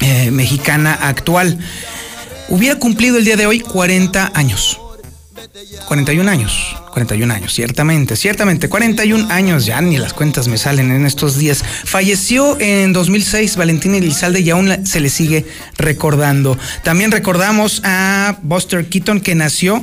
eh, 0.00 0.30
mexicana 0.30 0.94
actual. 0.94 1.58
Hubiera 2.48 2.78
cumplido 2.78 3.18
el 3.18 3.24
día 3.24 3.36
de 3.36 3.46
hoy 3.46 3.60
40 3.60 4.32
años. 4.34 4.80
41 5.86 6.30
años, 6.30 6.76
41 6.92 7.32
años, 7.32 7.54
ciertamente, 7.54 8.16
ciertamente, 8.16 8.68
41 8.68 9.30
años, 9.30 9.66
ya 9.66 9.80
ni 9.80 9.96
las 9.96 10.12
cuentas 10.12 10.48
me 10.48 10.58
salen 10.58 10.90
en 10.90 11.06
estos 11.06 11.38
días. 11.38 11.64
Falleció 11.84 12.58
en 12.60 12.92
2006 12.92 13.56
Valentín 13.56 13.94
Elizalde 13.94 14.40
y 14.40 14.50
aún 14.50 14.86
se 14.86 15.00
le 15.00 15.08
sigue 15.10 15.46
recordando. 15.76 16.58
También 16.82 17.10
recordamos 17.10 17.80
a 17.84 18.38
Buster 18.42 18.86
Keaton 18.86 19.20
que 19.20 19.34
nació 19.34 19.82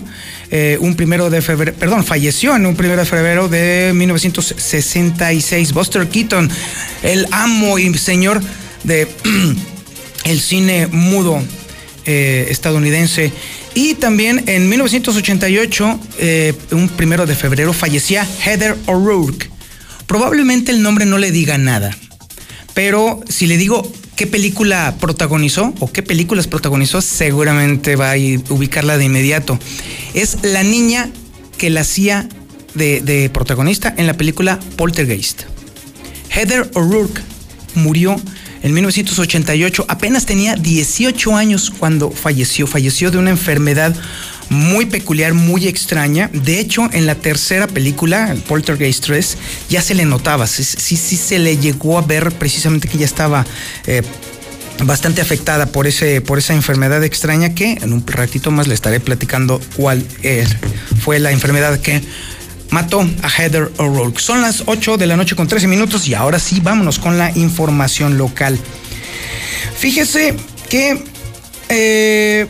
eh, 0.51 0.77
un 0.79 0.95
primero 0.95 1.29
de 1.29 1.41
febrero, 1.41 1.77
perdón, 1.77 2.03
falleció 2.03 2.55
en 2.55 2.65
un 2.65 2.75
primero 2.75 3.01
de 3.01 3.05
febrero 3.07 3.47
de 3.47 3.91
1966. 3.95 5.73
Buster 5.73 6.07
Keaton, 6.07 6.49
el 7.03 7.27
amo 7.31 7.79
y 7.79 7.93
señor 7.97 8.41
de 8.83 9.07
el 10.25 10.39
cine 10.39 10.87
mudo 10.87 11.41
eh, 12.05 12.47
estadounidense. 12.49 13.31
Y 13.73 13.95
también 13.95 14.43
en 14.47 14.69
1988, 14.69 15.99
eh, 16.19 16.53
un 16.71 16.89
primero 16.89 17.25
de 17.25 17.35
febrero, 17.35 17.73
fallecía 17.73 18.27
Heather 18.43 18.75
O'Rourke. 18.85 19.49
Probablemente 20.05 20.71
el 20.71 20.81
nombre 20.81 21.05
no 21.05 21.17
le 21.17 21.31
diga 21.31 21.57
nada, 21.57 21.95
pero 22.73 23.21
si 23.27 23.47
le 23.47 23.57
digo 23.57 23.91
qué 24.15 24.27
película 24.27 24.95
protagonizó 24.99 25.73
o 25.79 25.91
qué 25.91 26.03
películas 26.03 26.47
protagonizó, 26.47 27.01
seguramente 27.01 27.95
va 27.95 28.11
a 28.11 28.15
ubicarla 28.49 28.97
de 28.97 29.05
inmediato. 29.05 29.59
Es 30.13 30.37
la 30.43 30.63
niña 30.63 31.09
que 31.57 31.69
la 31.69 31.81
hacía 31.81 32.29
de 32.75 33.29
protagonista 33.33 33.93
en 33.97 34.05
la 34.05 34.13
película 34.15 34.59
Poltergeist. 34.75 35.43
Heather 36.29 36.69
O'Rourke 36.73 37.21
murió 37.75 38.17
en 38.65 38.73
1988, 38.73 39.85
apenas 39.87 40.25
tenía 40.25 40.55
18 40.55 41.35
años 41.35 41.71
cuando 41.77 42.09
falleció. 42.09 42.65
Falleció 42.65 43.11
de 43.11 43.19
una 43.19 43.29
enfermedad 43.29 43.95
muy 44.49 44.87
peculiar, 44.87 45.35
muy 45.35 45.67
extraña. 45.67 46.31
De 46.33 46.59
hecho, 46.59 46.89
en 46.91 47.05
la 47.05 47.13
tercera 47.13 47.67
película, 47.67 48.31
el 48.31 48.39
Poltergeist 48.39 49.05
3, 49.05 49.37
ya 49.69 49.83
se 49.83 49.93
le 49.93 50.05
notaba, 50.05 50.47
sí, 50.47 50.63
sí, 50.63 50.97
se 50.97 51.37
le 51.37 51.57
llegó 51.57 51.99
a 51.99 52.01
ver 52.01 52.31
precisamente 52.31 52.87
que 52.87 52.97
ya 52.97 53.05
estaba 53.05 53.45
eh, 53.85 54.01
bastante 54.83 55.21
afectada 55.21 55.67
por, 55.67 55.85
ese, 55.85 56.21
por 56.21 56.39
esa 56.39 56.55
enfermedad 56.55 57.03
extraña 57.03 57.53
que 57.53 57.73
en 57.73 57.93
un 57.93 58.03
ratito 58.07 58.49
más 58.49 58.67
le 58.67 58.73
estaré 58.73 58.99
platicando 58.99 59.61
cuál 59.75 60.03
es. 60.23 60.49
fue 61.01 61.19
la 61.19 61.31
enfermedad 61.31 61.79
que 61.81 62.01
mató 62.75 63.09
a 63.21 63.29
Heather 63.29 63.71
O'Rourke. 63.77 64.19
Son 64.19 64.41
las 64.41 64.63
8 64.65 64.97
de 64.97 65.07
la 65.07 65.15
noche 65.15 65.33
con 65.33 65.47
13 65.47 65.65
minutos 65.65 66.09
y 66.09 66.13
ahora 66.13 66.39
sí 66.39 66.59
vámonos 66.59 66.99
con 66.99 67.17
la 67.17 67.31
información 67.37 68.17
local. 68.17 68.59
Fíjese 69.77 70.35
que 70.69 71.01
eh, 71.69 72.47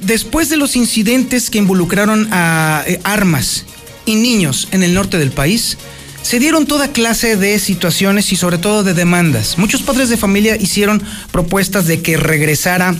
después 0.00 0.48
de 0.48 0.56
los 0.56 0.74
incidentes 0.74 1.50
que 1.50 1.58
involucraron 1.58 2.26
a 2.32 2.82
eh, 2.84 2.98
armas 3.04 3.64
y 4.06 4.16
niños 4.16 4.66
en 4.72 4.82
el 4.82 4.92
norte 4.92 5.18
del 5.18 5.30
país, 5.30 5.78
se 6.20 6.40
dieron 6.40 6.66
toda 6.66 6.90
clase 6.90 7.36
de 7.36 7.56
situaciones 7.60 8.32
y 8.32 8.36
sobre 8.36 8.58
todo 8.58 8.82
de 8.82 8.94
demandas. 8.94 9.56
Muchos 9.56 9.82
padres 9.82 10.08
de 10.08 10.16
familia 10.16 10.56
hicieron 10.56 11.00
propuestas 11.30 11.86
de 11.86 12.02
que 12.02 12.16
regresara 12.16 12.96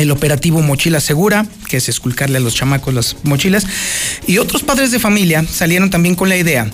el 0.00 0.10
operativo 0.10 0.60
Mochila 0.62 1.00
Segura, 1.00 1.46
que 1.68 1.76
es 1.76 1.88
esculcarle 1.88 2.38
a 2.38 2.40
los 2.40 2.54
chamacos 2.54 2.92
las 2.92 3.16
mochilas, 3.22 3.66
y 4.26 4.38
otros 4.38 4.62
padres 4.62 4.90
de 4.90 4.98
familia 4.98 5.44
salieron 5.46 5.90
también 5.90 6.14
con 6.14 6.28
la 6.28 6.36
idea 6.36 6.70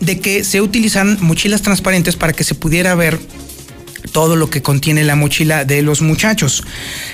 de 0.00 0.20
que 0.20 0.44
se 0.44 0.60
utilizaran 0.60 1.18
mochilas 1.20 1.62
transparentes 1.62 2.16
para 2.16 2.32
que 2.32 2.44
se 2.44 2.54
pudiera 2.54 2.94
ver 2.94 3.18
todo 4.12 4.36
lo 4.36 4.50
que 4.50 4.62
contiene 4.62 5.02
la 5.02 5.16
mochila 5.16 5.64
de 5.64 5.82
los 5.82 6.02
muchachos. 6.02 6.62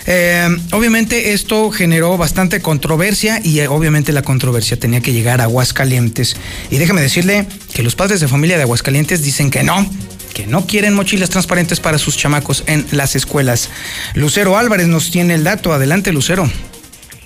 Eh, 0.07 0.49
obviamente 0.73 1.33
esto 1.33 1.71
generó 1.71 2.19
bastante 2.19 2.61
controversia 2.61 3.41
y 3.43 3.61
eh, 3.61 3.69
obviamente 3.69 4.13
la 4.13 4.23
controversia 4.23 4.79
tenía 4.79 5.01
que 5.01 5.13
llegar 5.13 5.41
a 5.41 5.45
Aguascalientes. 5.45 6.37
Y 6.71 6.77
déjeme 6.77 7.01
decirle 7.01 7.47
que 7.73 7.83
los 7.83 7.95
padres 7.95 8.21
de 8.21 8.29
familia 8.29 8.57
de 8.57 8.65
Aguascalientes 8.65 9.23
dicen 9.23 9.51
que 9.51 9.63
no, 9.63 9.89
que 10.31 10.47
no 10.47 10.67
quieren 10.67 10.95
mochilas 10.95 11.31
transparentes 11.31 11.81
para 11.81 11.99
sus 11.99 12.17
chamacos 12.17 12.65
en 12.67 12.87
las 12.93 13.17
escuelas. 13.17 13.69
Lucero 14.15 14.57
Álvarez 14.57 14.87
nos 14.87 15.11
tiene 15.11 15.35
el 15.35 15.45
dato. 15.45 15.73
Adelante, 15.73 16.13
Lucero. 16.13 16.49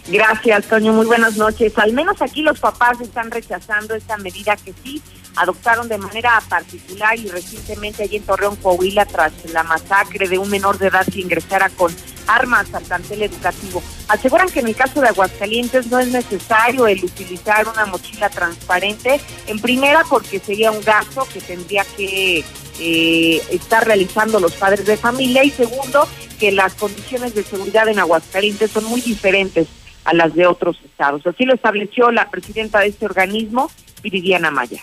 Gracias, 0.08 0.66
Toño. 0.66 0.92
Muy 0.92 1.06
buenas 1.06 1.36
noches. 1.36 1.72
Al 1.78 1.92
menos 1.92 2.20
aquí 2.20 2.42
los 2.42 2.60
papás 2.60 3.00
están 3.00 3.30
rechazando 3.30 3.94
esta 3.94 4.16
medida 4.18 4.56
que 4.56 4.74
sí 4.82 5.02
adoptaron 5.36 5.88
de 5.88 5.98
manera 5.98 6.40
particular 6.48 7.18
y 7.18 7.28
recientemente 7.28 8.04
allí 8.04 8.16
en 8.16 8.22
Torreón, 8.22 8.56
Coahuila, 8.56 9.06
tras 9.06 9.32
la 9.52 9.62
masacre 9.62 10.28
de 10.28 10.38
un 10.38 10.50
menor 10.50 10.78
de 10.78 10.88
edad 10.88 11.06
que 11.06 11.20
ingresara 11.20 11.70
con 11.70 11.94
armas 12.26 12.72
al 12.74 12.82
plantel 12.82 13.22
educativo. 13.22 13.82
Aseguran 14.08 14.48
que 14.48 14.60
en 14.60 14.68
el 14.68 14.76
caso 14.76 15.00
de 15.00 15.08
Aguascalientes 15.08 15.86
no 15.88 15.98
es 15.98 16.08
necesario 16.08 16.86
el 16.86 17.04
utilizar 17.04 17.66
una 17.68 17.86
mochila 17.86 18.28
transparente, 18.30 19.20
en 19.46 19.58
primera 19.60 20.02
porque 20.08 20.38
sería 20.38 20.70
un 20.70 20.82
gasto 20.82 21.26
que 21.32 21.40
tendría 21.40 21.84
que 21.96 22.44
eh, 22.80 23.42
estar 23.50 23.86
realizando 23.86 24.40
los 24.40 24.52
padres 24.54 24.86
de 24.86 24.96
familia 24.96 25.44
y 25.44 25.50
segundo 25.50 26.08
que 26.38 26.50
las 26.52 26.74
condiciones 26.74 27.34
de 27.34 27.44
seguridad 27.44 27.88
en 27.88 27.98
Aguascalientes 27.98 28.70
son 28.70 28.84
muy 28.84 29.00
diferentes 29.00 29.68
a 30.04 30.12
las 30.12 30.34
de 30.34 30.46
otros 30.46 30.76
estados. 30.84 31.26
Así 31.26 31.44
lo 31.44 31.54
estableció 31.54 32.10
la 32.10 32.30
presidenta 32.30 32.80
de 32.80 32.88
este 32.88 33.06
organismo, 33.06 33.70
Viridiana 34.02 34.50
Maya. 34.50 34.80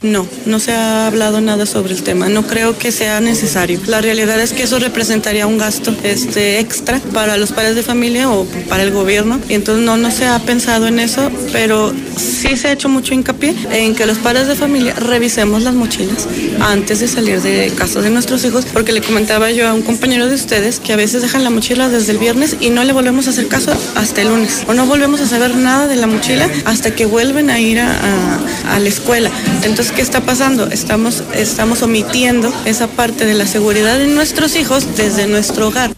No, 0.00 0.24
no 0.46 0.60
se 0.60 0.70
ha 0.72 1.08
hablado 1.08 1.40
nada 1.40 1.66
sobre 1.66 1.92
el 1.92 2.04
tema. 2.04 2.28
No 2.28 2.46
creo 2.46 2.78
que 2.78 2.92
sea 2.92 3.20
necesario. 3.20 3.80
La 3.88 4.00
realidad 4.00 4.38
es 4.38 4.52
que 4.52 4.62
eso 4.62 4.78
representaría 4.78 5.44
un 5.48 5.58
gasto 5.58 5.92
este, 6.04 6.60
extra 6.60 7.00
para 7.12 7.36
los 7.36 7.50
padres 7.50 7.74
de 7.74 7.82
familia 7.82 8.30
o 8.30 8.44
para 8.68 8.84
el 8.84 8.92
gobierno. 8.92 9.40
Y 9.48 9.54
entonces 9.54 9.84
no, 9.84 9.96
no 9.96 10.12
se 10.12 10.24
ha 10.26 10.38
pensado 10.38 10.86
en 10.86 11.00
eso, 11.00 11.32
pero 11.50 11.92
sí 12.16 12.56
se 12.56 12.68
ha 12.68 12.72
hecho 12.72 12.88
mucho 12.88 13.12
hincapié 13.12 13.56
en 13.72 13.96
que 13.96 14.06
los 14.06 14.18
padres 14.18 14.46
de 14.46 14.54
familia 14.54 14.94
revisemos 14.94 15.64
las 15.64 15.74
mochilas 15.74 16.28
antes 16.60 17.00
de 17.00 17.08
salir 17.08 17.42
de 17.42 17.72
casa 17.76 18.00
de 18.00 18.10
nuestros 18.10 18.44
hijos, 18.44 18.66
porque 18.72 18.92
le 18.92 19.00
comentaba 19.02 19.50
yo 19.50 19.66
a 19.66 19.72
un 19.74 19.82
compañero 19.82 20.28
de 20.28 20.36
ustedes 20.36 20.78
que 20.78 20.92
a 20.92 20.96
veces 20.96 21.22
dejan 21.22 21.42
la 21.42 21.50
mochila 21.50 21.88
desde 21.88 22.12
el 22.12 22.18
viernes 22.18 22.56
y 22.60 22.70
no 22.70 22.84
le 22.84 22.92
volvemos 22.92 23.26
a 23.26 23.30
hacer 23.30 23.48
caso 23.48 23.72
hasta 23.96 24.22
el 24.22 24.28
lunes. 24.28 24.62
O 24.68 24.74
no 24.74 24.86
volvemos 24.86 25.20
a 25.22 25.26
saber 25.26 25.56
nada 25.56 25.88
de 25.88 25.96
la 25.96 26.06
mochila 26.06 26.48
hasta 26.66 26.94
que 26.94 27.04
vuelven 27.04 27.50
a 27.50 27.58
ir 27.58 27.80
a, 27.80 28.36
a- 28.68 28.78
la 28.78 28.88
escuela. 28.88 29.28
Entonces, 29.64 29.87
¿qué 29.92 30.02
está 30.02 30.20
pasando? 30.20 30.66
Estamos, 30.66 31.22
estamos 31.34 31.82
omitiendo 31.82 32.52
esa 32.64 32.88
parte 32.88 33.24
de 33.24 33.34
la 33.34 33.46
seguridad 33.46 33.98
de 33.98 34.06
nuestros 34.06 34.56
hijos 34.56 34.96
desde 34.96 35.26
nuestro 35.26 35.68
hogar. 35.68 35.90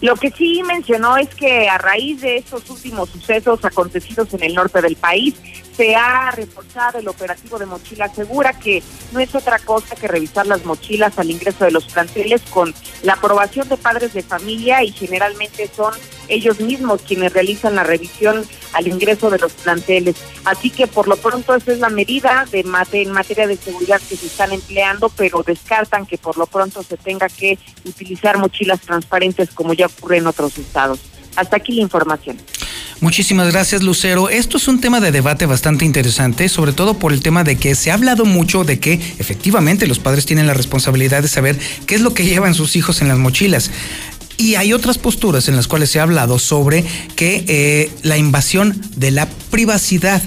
Lo 0.00 0.14
que 0.16 0.30
sí 0.30 0.62
mencionó 0.62 1.16
es 1.16 1.28
que 1.34 1.68
a 1.68 1.78
raíz 1.78 2.20
de 2.20 2.36
estos 2.38 2.68
últimos 2.70 3.10
sucesos 3.10 3.64
acontecidos 3.64 4.32
en 4.34 4.44
el 4.44 4.54
norte 4.54 4.80
del 4.80 4.96
país, 4.96 5.34
se 5.78 5.94
ha 5.94 6.32
reforzado 6.32 6.98
el 6.98 7.06
operativo 7.06 7.56
de 7.56 7.64
mochila 7.66 8.12
segura, 8.12 8.52
que 8.58 8.82
no 9.12 9.20
es 9.20 9.32
otra 9.32 9.60
cosa 9.60 9.94
que 9.94 10.08
revisar 10.08 10.44
las 10.44 10.64
mochilas 10.64 11.16
al 11.20 11.30
ingreso 11.30 11.64
de 11.64 11.70
los 11.70 11.84
planteles 11.84 12.42
con 12.50 12.74
la 13.04 13.12
aprobación 13.12 13.68
de 13.68 13.76
padres 13.76 14.12
de 14.12 14.24
familia 14.24 14.82
y 14.82 14.90
generalmente 14.90 15.70
son 15.74 15.94
ellos 16.26 16.58
mismos 16.58 17.02
quienes 17.02 17.32
realizan 17.32 17.76
la 17.76 17.84
revisión 17.84 18.44
al 18.72 18.88
ingreso 18.88 19.30
de 19.30 19.38
los 19.38 19.52
planteles. 19.52 20.16
Así 20.44 20.68
que 20.70 20.88
por 20.88 21.06
lo 21.06 21.16
pronto 21.16 21.54
esa 21.54 21.70
es 21.72 21.78
la 21.78 21.90
medida 21.90 22.44
de 22.50 22.64
mate- 22.64 23.02
en 23.02 23.12
materia 23.12 23.46
de 23.46 23.56
seguridad 23.56 24.00
que 24.08 24.16
se 24.16 24.26
están 24.26 24.50
empleando, 24.52 25.10
pero 25.10 25.44
descartan 25.44 26.06
que 26.06 26.18
por 26.18 26.36
lo 26.36 26.46
pronto 26.46 26.82
se 26.82 26.96
tenga 26.96 27.28
que 27.28 27.56
utilizar 27.84 28.36
mochilas 28.36 28.80
transparentes 28.80 29.50
como 29.54 29.74
ya 29.74 29.86
ocurre 29.86 30.16
en 30.18 30.26
otros 30.26 30.58
estados. 30.58 30.98
Hasta 31.38 31.56
aquí 31.56 31.72
la 31.72 31.82
información. 31.82 32.36
Muchísimas 33.00 33.52
gracias, 33.52 33.84
Lucero. 33.84 34.28
Esto 34.28 34.56
es 34.56 34.66
un 34.66 34.80
tema 34.80 34.98
de 35.00 35.12
debate 35.12 35.46
bastante 35.46 35.84
interesante, 35.84 36.48
sobre 36.48 36.72
todo 36.72 36.98
por 36.98 37.12
el 37.12 37.22
tema 37.22 37.44
de 37.44 37.56
que 37.56 37.76
se 37.76 37.92
ha 37.92 37.94
hablado 37.94 38.24
mucho 38.24 38.64
de 38.64 38.80
que 38.80 38.94
efectivamente 39.18 39.86
los 39.86 40.00
padres 40.00 40.26
tienen 40.26 40.48
la 40.48 40.54
responsabilidad 40.54 41.22
de 41.22 41.28
saber 41.28 41.56
qué 41.86 41.94
es 41.94 42.00
lo 42.00 42.12
que 42.12 42.24
llevan 42.24 42.54
sus 42.54 42.74
hijos 42.74 43.00
en 43.00 43.06
las 43.06 43.18
mochilas. 43.18 43.70
Y 44.36 44.56
hay 44.56 44.72
otras 44.72 44.98
posturas 44.98 45.46
en 45.46 45.54
las 45.54 45.68
cuales 45.68 45.90
se 45.90 46.00
ha 46.00 46.02
hablado 46.02 46.40
sobre 46.40 46.84
que 47.14 47.44
eh, 47.46 47.92
la 48.02 48.18
invasión 48.18 48.80
de 48.96 49.12
la 49.12 49.28
privacidad 49.52 50.20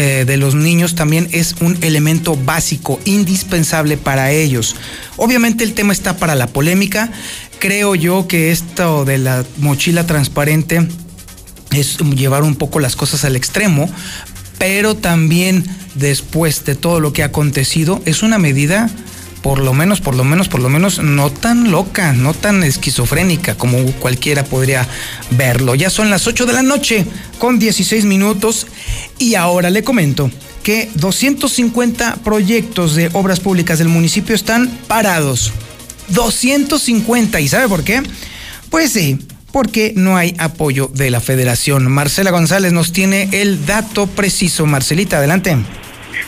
eh, 0.00 0.24
de 0.24 0.36
los 0.36 0.54
niños 0.54 0.94
también 0.94 1.28
es 1.32 1.56
un 1.60 1.76
elemento 1.82 2.36
básico, 2.36 3.00
indispensable 3.04 3.96
para 3.96 4.30
ellos. 4.30 4.76
Obviamente 5.16 5.64
el 5.64 5.74
tema 5.74 5.92
está 5.92 6.16
para 6.16 6.34
la 6.34 6.46
polémica. 6.46 7.10
Creo 7.58 7.96
yo 7.96 8.28
que 8.28 8.52
esto 8.52 9.04
de 9.04 9.18
la 9.18 9.44
mochila 9.56 10.06
transparente 10.06 10.86
es 11.72 11.98
llevar 11.98 12.44
un 12.44 12.54
poco 12.54 12.78
las 12.78 12.94
cosas 12.94 13.24
al 13.24 13.34
extremo, 13.34 13.90
pero 14.58 14.94
también 14.94 15.64
después 15.94 16.64
de 16.64 16.76
todo 16.76 17.00
lo 17.00 17.12
que 17.12 17.22
ha 17.22 17.26
acontecido 17.26 18.00
es 18.04 18.22
una 18.22 18.38
medida 18.38 18.88
por 19.42 19.58
lo 19.58 19.72
menos, 19.72 20.00
por 20.00 20.14
lo 20.14 20.24
menos, 20.24 20.48
por 20.48 20.60
lo 20.60 20.68
menos 20.68 21.00
no 21.00 21.30
tan 21.30 21.70
loca, 21.70 22.12
no 22.12 22.34
tan 22.34 22.62
esquizofrénica 22.62 23.56
como 23.56 23.84
cualquiera 23.92 24.44
podría 24.44 24.86
verlo. 25.30 25.74
Ya 25.74 25.90
son 25.90 26.10
las 26.10 26.26
8 26.26 26.46
de 26.46 26.52
la 26.52 26.62
noche 26.62 27.06
con 27.38 27.58
16 27.58 28.04
minutos 28.04 28.66
y 29.18 29.34
ahora 29.34 29.70
le 29.70 29.82
comento 29.82 30.30
que 30.62 30.90
250 30.94 32.16
proyectos 32.22 32.94
de 32.94 33.10
obras 33.12 33.40
públicas 33.40 33.78
del 33.78 33.88
municipio 33.88 34.34
están 34.34 34.68
parados. 34.86 35.52
250. 36.08 37.40
¿Y 37.40 37.48
sabe 37.48 37.68
por 37.68 37.84
qué? 37.84 38.02
Pues 38.70 38.92
sí, 38.92 39.18
porque 39.52 39.92
no 39.96 40.16
hay 40.16 40.34
apoyo 40.38 40.90
de 40.92 41.10
la 41.10 41.20
federación. 41.20 41.90
Marcela 41.90 42.30
González 42.30 42.72
nos 42.72 42.92
tiene 42.92 43.28
el 43.32 43.66
dato 43.66 44.06
preciso. 44.06 44.66
Marcelita, 44.66 45.18
adelante. 45.18 45.56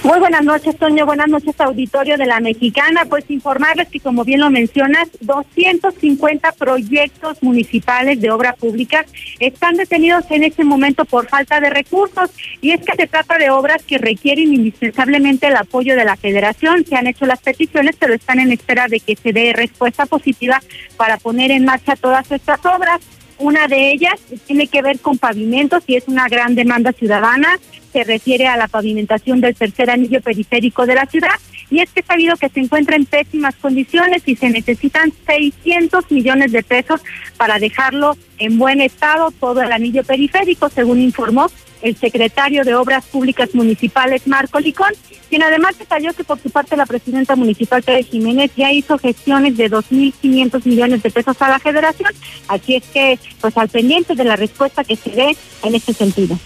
Muy 0.02 0.18
buenas 0.18 0.44
noches, 0.44 0.76
Toño. 0.78 1.04
Buenas 1.04 1.28
noches, 1.28 1.54
auditorio 1.61 2.16
de 2.16 2.26
la 2.26 2.40
Mexicana. 2.40 3.04
Pues 3.09 3.30
informarles 3.30 3.88
que, 3.88 4.00
como 4.00 4.25
bien 4.25 4.40
lo 4.40 4.49
mencionas, 4.49 5.09
250 5.20 6.52
proyectos 6.52 7.42
municipales 7.42 8.20
de 8.20 8.30
obra 8.30 8.54
pública 8.54 9.04
están 9.40 9.76
detenidos 9.76 10.25
en 10.30 10.44
este 10.44 10.64
momento 10.64 11.04
por 11.04 11.28
falta 11.28 11.61
de 11.61 11.70
recursos. 11.70 12.30
Y 12.62 12.70
es 12.70 12.80
que 12.80 12.97
se 12.97 13.06
trata 13.06 13.37
de 13.37 13.50
obras 13.50 13.82
que 13.82 13.99
requieren 13.99 14.54
indispensablemente 14.54 15.49
el 15.49 15.56
apoyo 15.56 15.94
de 15.94 16.04
la 16.04 16.16
Federación. 16.16 16.85
Se 16.87 16.97
han 16.97 17.06
hecho 17.06 17.26
las 17.26 17.40
peticiones, 17.40 17.97
pero 17.99 18.14
están 18.14 18.40
en 18.40 18.52
espera 18.52 18.88
de 18.88 19.00
que 19.00 19.16
se 19.16 19.32
dé 19.32 19.52
respuesta 19.52 20.06
positiva 20.06 20.62
para 20.97 21.18
poner 21.18 21.50
en 21.50 21.64
marcha 21.64 21.97
todas 21.97 22.30
estas 22.32 22.64
obras. 22.64 23.00
Una 23.40 23.68
de 23.68 23.90
ellas 23.90 24.20
tiene 24.47 24.66
que 24.66 24.82
ver 24.82 25.00
con 25.00 25.16
pavimentos 25.16 25.82
y 25.87 25.97
es 25.97 26.06
una 26.09 26.28
gran 26.28 26.54
demanda 26.54 26.92
ciudadana. 26.92 27.59
Se 27.90 28.04
refiere 28.04 28.47
a 28.47 28.59
la 28.59 28.68
pavimentación 28.68 29.40
del 29.40 29.56
tercer 29.56 29.88
anillo 29.88 30.20
periférico 30.20 30.85
de 30.85 30.94
la 30.94 31.06
ciudad. 31.06 31.30
Y 31.70 31.80
es 31.80 31.90
que 31.90 32.02
sabido 32.02 32.37
que 32.37 32.50
se 32.50 32.61
encuentra 32.61 32.97
en 32.97 33.06
pésimas 33.06 33.54
condiciones 33.56 34.23
y 34.26 34.37
se 34.37 34.50
necesitan 34.50 35.11
600 35.26 36.11
millones 36.11 36.52
de 36.52 36.62
pesos 36.62 37.00
para 37.38 37.59
dejarlo 37.59 38.14
en 38.38 38.59
buen 38.59 38.82
estado 38.82 39.30
todo 39.30 39.62
el 39.62 39.73
anillo 39.73 40.04
periférico, 40.04 40.68
según 40.68 41.00
informó 41.00 41.50
el 41.82 41.96
secretario 41.96 42.64
de 42.64 42.75
Obras 42.75 43.04
Públicas 43.06 43.54
Municipales, 43.54 44.26
Marco 44.26 44.58
Licón, 44.60 44.92
quien 45.28 45.42
además 45.42 45.78
detalló 45.78 46.12
que 46.12 46.25
por 46.25 46.40
su 46.40 46.50
parte 46.50 46.76
la 46.76 46.87
presidenta 46.87 47.37
municipal, 47.37 47.84
Tere 47.84 48.02
Jiménez, 48.02 48.50
ya 48.56 48.72
hizo 48.72 48.99
gestiones 48.99 49.56
de 49.56 49.70
2.500 49.70 50.66
millones 50.66 51.02
de 51.02 51.10
pesos 51.10 51.40
a 51.40 51.49
la 51.49 51.58
federación, 51.58 52.12
así 52.49 52.76
es 52.76 52.84
que, 52.84 53.18
pues 53.40 53.56
al 53.56 53.68
pendiente 53.68 54.14
de 54.14 54.25
la 54.25 54.37
respuesta 54.37 54.84
que 54.84 54.96
se 54.96 55.10
dé 55.10 55.37
en 55.62 55.75
este 55.75 55.92
sentido. 55.92 56.38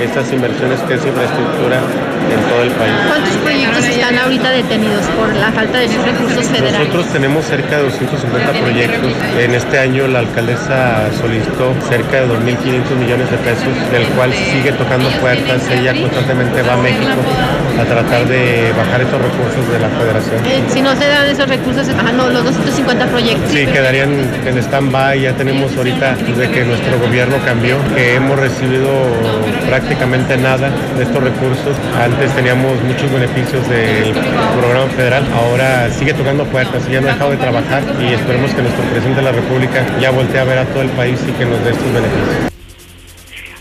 Estas 0.00 0.32
inversiones 0.32 0.80
que 0.80 0.94
es 0.94 1.06
infraestructura 1.06 1.80
en 2.34 2.42
todo 2.48 2.62
el 2.62 2.70
país. 2.70 2.92
¿Cuántos 3.08 3.36
proyectos 3.38 3.84
están 3.84 4.18
ahorita 4.18 4.50
detenidos 4.50 5.06
por 5.18 5.34
la 5.34 5.52
falta 5.52 5.78
de 5.78 5.88
sus 5.88 6.04
recursos 6.04 6.46
federales? 6.46 6.78
Nosotros 6.78 7.06
tenemos 7.12 7.44
cerca 7.44 7.76
de 7.76 7.82
250 7.84 8.52
proyectos. 8.60 9.12
En 9.38 9.54
este 9.54 9.78
año 9.78 10.06
la 10.08 10.20
alcaldesa 10.20 11.10
solicitó 11.20 11.74
cerca 11.88 12.20
de 12.20 12.26
2.500 12.28 12.96
millones 12.98 13.30
de 13.30 13.38
pesos, 13.38 13.74
del 13.92 14.06
cual 14.14 14.32
sigue 14.32 14.72
tocando 14.72 15.08
puertas. 15.20 15.62
Ella 15.70 15.94
constantemente 15.94 16.62
va 16.62 16.74
a 16.74 16.76
México 16.76 17.20
a 17.80 17.84
tratar 17.84 18.26
de 18.26 18.72
bajar 18.76 19.00
esos 19.00 19.20
recursos 19.20 19.68
de 19.72 19.78
la 19.78 19.88
federación. 19.88 20.44
Eh, 20.46 20.62
si 20.68 20.80
no 20.80 20.94
se 20.96 21.06
dan 21.06 21.26
esos 21.26 21.48
recursos, 21.48 21.86
no, 22.16 22.28
los 22.30 22.44
250 22.44 23.06
proyectos. 23.06 23.50
Sí, 23.50 23.66
quedarían 23.66 24.10
en 24.46 24.58
stand-by. 24.58 25.20
Ya 25.20 25.32
tenemos 25.32 25.76
ahorita, 25.76 26.16
desde 26.16 26.50
que 26.50 26.64
nuestro 26.64 26.98
gobierno 26.98 27.36
cambió, 27.44 27.78
que 27.94 28.16
hemos 28.16 28.38
recibido 28.38 28.88
prácticamente 29.68 30.36
nada 30.36 30.70
de 30.96 31.02
estos 31.04 31.22
recursos. 31.22 31.76
Antes 32.00 32.23
teníamos 32.32 32.80
muchos 32.82 33.10
beneficios 33.12 33.68
del 33.68 34.12
programa 34.12 34.86
federal, 34.92 35.26
ahora 35.32 35.90
sigue 35.90 36.14
tocando 36.14 36.44
puertas, 36.44 36.88
ya 36.88 37.00
no 37.00 37.08
ha 37.08 37.12
dejado 37.12 37.30
de 37.32 37.36
trabajar 37.36 37.82
y 38.00 38.14
esperemos 38.14 38.52
que 38.54 38.62
nuestro 38.62 38.84
presidente 38.84 39.16
de 39.16 39.22
la 39.22 39.32
República 39.32 39.84
ya 40.00 40.10
voltee 40.10 40.40
a 40.40 40.44
ver 40.44 40.58
a 40.58 40.64
todo 40.66 40.82
el 40.82 40.90
país 40.90 41.18
y 41.28 41.32
que 41.32 41.44
nos 41.44 41.62
dé 41.64 41.70
estos 41.70 41.92
beneficios. 41.92 42.52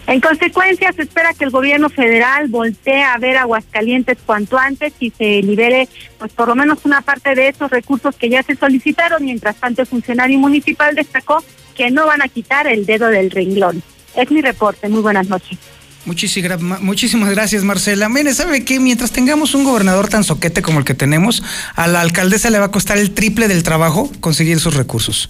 En 0.05 0.19
consecuencia, 0.19 0.91
se 0.91 1.03
espera 1.03 1.33
que 1.33 1.45
el 1.45 1.49
gobierno 1.49 1.89
federal 1.89 2.47
voltee 2.49 3.03
a 3.03 3.17
ver 3.17 3.37
Aguascalientes 3.37 4.17
cuanto 4.25 4.57
antes 4.57 4.93
y 4.99 5.11
se 5.11 5.41
libere, 5.41 5.87
pues 6.19 6.31
por 6.33 6.49
lo 6.49 6.55
menos 6.55 6.79
una 6.85 7.01
parte 7.01 7.35
de 7.35 7.47
esos 7.47 7.71
recursos 7.71 8.15
que 8.15 8.29
ya 8.29 8.43
se 8.43 8.55
solicitaron. 8.55 9.23
Mientras 9.23 9.55
tanto, 9.55 9.81
el 9.81 9.87
funcionario 9.87 10.37
municipal 10.39 10.93
destacó 10.93 11.43
que 11.73 11.89
no 11.89 12.05
van 12.05 12.21
a 12.21 12.27
quitar 12.27 12.67
el 12.67 12.85
dedo 12.85 13.07
del 13.07 13.31
renglón. 13.31 13.81
Es 14.15 14.29
mi 14.29 14.41
reporte. 14.41 14.89
Muy 14.89 15.01
buenas 15.01 15.29
noches. 15.29 15.57
Muchísimas, 16.05 17.29
gracias, 17.29 17.63
Marcela. 17.63 18.09
Mire, 18.09 18.33
¿sabe 18.33 18.65
qué? 18.65 18.79
Mientras 18.79 19.11
tengamos 19.11 19.55
un 19.55 19.63
gobernador 19.63 20.09
tan 20.09 20.23
soquete 20.23 20.61
como 20.61 20.79
el 20.79 20.85
que 20.85 20.93
tenemos, 20.93 21.43
a 21.75 21.87
la 21.87 22.01
alcaldesa 22.01 22.49
le 22.49 22.59
va 22.59 22.65
a 22.65 22.71
costar 22.71 22.97
el 22.97 23.11
triple 23.11 23.47
del 23.47 23.63
trabajo 23.63 24.11
conseguir 24.19 24.57
esos 24.57 24.75
recursos. 24.75 25.29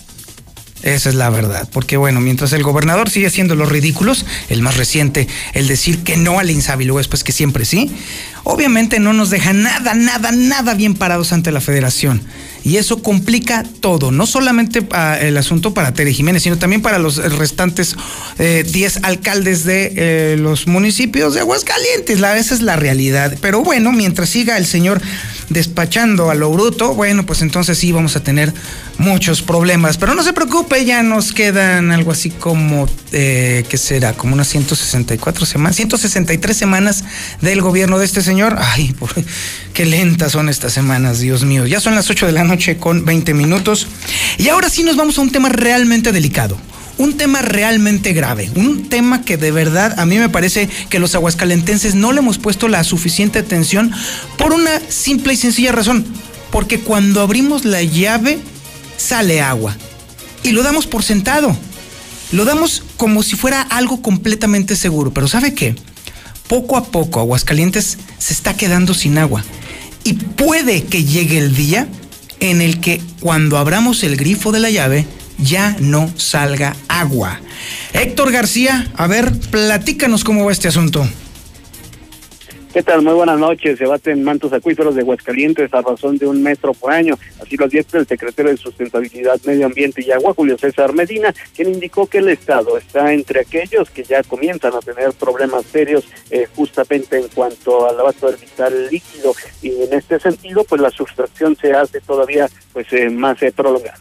Esa 0.82 1.10
es 1.10 1.16
la 1.16 1.30
verdad, 1.30 1.70
porque 1.72 1.96
bueno, 1.96 2.20
mientras 2.20 2.52
el 2.52 2.62
gobernador 2.62 3.10
sigue 3.10 3.28
haciendo 3.28 3.56
los 3.56 3.70
ridículos, 3.70 4.26
el 4.50 4.62
más 4.62 4.76
reciente, 4.76 5.30
el 5.54 5.68
decir 5.68 6.04
que 6.04 6.18
no 6.18 6.40
al 6.40 6.52
INSABI, 6.52 6.84
luego 6.84 6.98
después 6.98 7.24
que 7.24 7.32
siempre 7.32 7.64
sí, 7.64 7.90
obviamente 8.44 9.00
no 9.00 9.14
nos 9.14 9.30
deja 9.30 9.54
nada, 9.54 9.94
nada, 9.94 10.34
nada 10.34 10.74
bien 10.74 10.96
parados 10.96 11.32
ante 11.32 11.54
la 11.54 11.62
federación. 11.62 12.22
Y 12.64 12.78
eso 12.78 13.04
complica 13.04 13.66
todo, 13.82 14.12
no 14.12 14.26
solamente 14.26 14.88
el 15.22 15.38
asunto 15.38 15.74
para 15.74 15.94
Tere 15.94 16.14
Jiménez, 16.14 16.44
sino 16.44 16.58
también 16.58 16.82
para 16.82 16.98
los 16.98 17.18
restantes 17.18 17.96
10 18.38 18.96
eh, 18.96 19.00
alcaldes 19.04 19.66
de 19.66 19.94
eh, 19.96 20.38
los 20.38 20.68
municipios 20.68 21.34
de 21.34 21.42
Aguascalientes. 21.42 22.22
La, 22.22 22.38
esa 22.38 22.54
es 22.54 22.62
la 22.62 22.78
realidad. 22.78 23.38
Pero 23.42 23.64
bueno, 23.64 23.92
mientras 23.92 24.30
siga 24.30 24.58
el 24.58 24.66
señor 24.66 25.02
despachando 25.50 26.30
a 26.30 26.36
lo 26.36 26.52
bruto, 26.52 26.96
bueno, 26.96 27.26
pues 27.26 27.42
entonces 27.42 27.78
sí 27.78 27.92
vamos 27.92 28.16
a 28.16 28.24
tener 28.24 28.54
muchos 28.98 29.42
problemas. 29.42 29.98
Pero 29.98 30.16
no 30.16 30.24
se 30.24 30.34
preocupe, 30.34 30.86
ya 30.86 31.04
nos 31.04 31.34
quedan 31.34 31.92
algo 31.92 32.12
así 32.12 32.30
como, 32.30 32.88
eh, 33.12 33.66
¿qué 33.70 33.78
será? 33.78 34.14
Como 34.14 34.34
unas 34.34 34.48
164 34.48 35.46
semanas, 35.46 35.76
163 35.76 36.56
semanas 36.56 37.04
del 37.42 37.62
gobierno 37.62 38.00
de 38.00 38.06
este 38.06 38.22
señor. 38.22 38.56
Ay, 38.58 38.96
qué 39.74 39.86
lentas 39.86 40.32
son 40.32 40.50
estas 40.50 40.72
semanas, 40.72 41.20
Dios 41.20 41.44
mío. 41.44 41.66
Ya 41.66 41.80
son 41.80 41.96
las 41.96 42.10
8 42.10 42.28
de 42.28 42.32
la 42.32 42.44
noche 42.44 42.78
con 42.78 43.06
20 43.06 43.34
minutos. 43.34 43.88
Y 44.38 44.50
ahora 44.50 44.70
sí 44.70 44.84
nos 44.84 44.96
vamos 44.96 45.18
a 45.18 45.22
un 45.22 45.32
tema 45.32 45.50
realmente 45.50 46.12
delicado. 46.12 46.58
Un 47.00 47.18
tema 47.18 47.42
realmente 47.42 48.14
grave, 48.14 48.52
un 48.56 48.88
tema 48.88 49.24
que 49.24 49.36
de 49.36 49.52
verdad 49.52 50.00
a 50.00 50.06
mí 50.06 50.20
me 50.20 50.30
parece 50.30 50.70
que 50.90 51.00
los 51.00 51.16
aguascalentenses 51.16 51.96
no 51.96 52.12
le 52.12 52.20
hemos 52.20 52.38
puesto 52.38 52.68
la 52.68 52.84
suficiente 52.84 53.40
atención 53.40 53.92
por 54.38 54.54
una 54.54 54.80
simple 54.90 55.34
y 55.34 55.38
sencilla 55.38 55.72
razón, 55.72 56.06
porque 56.52 56.82
cuando 56.82 57.22
abrimos 57.22 57.66
la 57.66 57.82
llave 57.82 58.38
sale 58.96 59.42
agua. 59.42 59.76
Y 60.44 60.52
lo 60.52 60.62
damos 60.62 60.86
por 60.86 61.02
sentado, 61.02 61.58
lo 62.32 62.46
damos 62.46 62.84
como 62.96 63.24
si 63.24 63.36
fuera 63.36 63.64
algo 63.64 64.04
completamente 64.04 64.76
seguro, 64.76 65.12
pero 65.12 65.28
¿sabe 65.28 65.56
qué? 65.56 65.76
Poco 66.48 66.78
a 66.78 66.86
poco 66.86 67.20
Aguascalientes 67.20 67.98
se 68.20 68.34
está 68.34 68.56
quedando 68.56 68.94
sin 68.94 69.18
agua 69.18 69.44
y 70.04 70.14
puede 70.14 70.84
que 70.84 71.04
llegue 71.04 71.38
el 71.38 71.56
día 71.56 71.88
en 72.40 72.62
el 72.62 72.80
que 72.80 73.02
cuando 73.20 73.58
abramos 73.58 74.04
el 74.04 74.18
grifo 74.18 74.52
de 74.52 74.60
la 74.60 74.70
llave, 74.70 75.06
ya 75.38 75.76
no 75.80 76.12
salga 76.18 76.76
agua. 76.88 77.40
Héctor 77.94 78.32
García, 78.32 78.92
a 78.96 79.08
ver, 79.08 79.32
platícanos 79.52 80.24
cómo 80.24 80.46
va 80.46 80.52
este 80.52 80.68
asunto. 80.68 81.08
¿Qué 82.74 82.82
tal? 82.82 83.04
Muy 83.04 83.14
buenas 83.14 83.38
noches. 83.38 83.78
Se 83.78 83.86
baten 83.86 84.24
mantos 84.24 84.52
acuíferos 84.52 84.96
de 84.96 85.04
Huascalientes 85.04 85.72
a 85.76 85.84
razón 85.84 86.18
de 86.18 86.26
un 86.26 86.42
metro 86.42 86.74
por 86.74 86.92
año. 86.92 87.20
Así 87.40 87.56
lo 87.56 87.66
advierte 87.66 88.00
el 88.00 88.08
secretario 88.08 88.50
de 88.50 88.58
Sustentabilidad, 88.58 89.40
Medio 89.46 89.68
Ambiente 89.68 90.04
y 90.04 90.10
Agua, 90.10 90.34
Julio 90.34 90.58
César 90.58 90.92
Medina, 90.92 91.32
quien 91.56 91.72
indicó 91.72 92.08
que 92.08 92.18
el 92.18 92.30
Estado 92.30 92.76
está 92.80 93.14
entre 93.14 93.42
aquellos 93.42 93.92
que 93.92 94.04
ya 94.04 94.24
comienzan 94.24 94.74
a 94.74 94.80
tener 94.80 95.12
problemas 95.12 95.66
serios 95.66 96.04
eh, 96.32 96.48
justamente 96.56 97.20
en 97.20 97.28
cuanto 97.28 97.88
al 97.88 98.00
abasto 98.00 98.32
del 98.32 98.38
vital 98.38 98.88
líquido. 98.90 99.36
Y 99.62 99.70
en 99.84 99.94
este 99.94 100.20
sentido, 100.20 100.64
pues 100.64 100.82
la 100.82 100.90
sustracción 100.90 101.56
se 101.56 101.74
hace 101.74 102.02
todavía 102.02 102.50
pues 102.74 102.92
eh, 102.92 103.08
más 103.12 103.40
eh, 103.44 103.52
prolongada. 103.52 104.00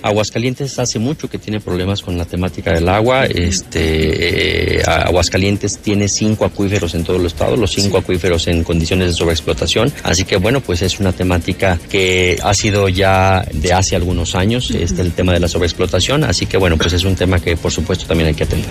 Aguascalientes 0.00 0.78
hace 0.78 1.00
mucho 1.00 1.28
que 1.28 1.38
tiene 1.38 1.60
problemas 1.60 2.02
con 2.02 2.16
la 2.16 2.24
temática 2.24 2.72
del 2.72 2.88
agua. 2.88 3.26
Este, 3.26 4.78
eh, 4.78 4.82
Aguascalientes 4.86 5.78
tiene 5.78 6.08
cinco 6.08 6.44
acuíferos 6.44 6.94
en 6.94 7.02
todo 7.02 7.16
el 7.16 7.26
estado, 7.26 7.56
los 7.56 7.72
cinco 7.72 7.98
acuíferos 7.98 8.46
en 8.46 8.62
condiciones 8.62 9.08
de 9.08 9.14
sobreexplotación. 9.14 9.92
Así 10.04 10.24
que 10.24 10.36
bueno, 10.36 10.60
pues 10.60 10.82
es 10.82 11.00
una 11.00 11.12
temática 11.12 11.80
que 11.90 12.38
ha 12.42 12.54
sido 12.54 12.88
ya 12.88 13.44
de 13.52 13.72
hace 13.72 13.96
algunos 13.96 14.36
años, 14.36 14.70
este, 14.70 15.02
el 15.02 15.12
tema 15.12 15.32
de 15.32 15.40
la 15.40 15.48
sobreexplotación. 15.48 16.22
Así 16.22 16.46
que 16.46 16.56
bueno, 16.58 16.76
pues 16.76 16.92
es 16.92 17.02
un 17.02 17.16
tema 17.16 17.40
que 17.40 17.56
por 17.56 17.72
supuesto 17.72 18.06
también 18.06 18.28
hay 18.28 18.34
que 18.34 18.44
atender. 18.44 18.70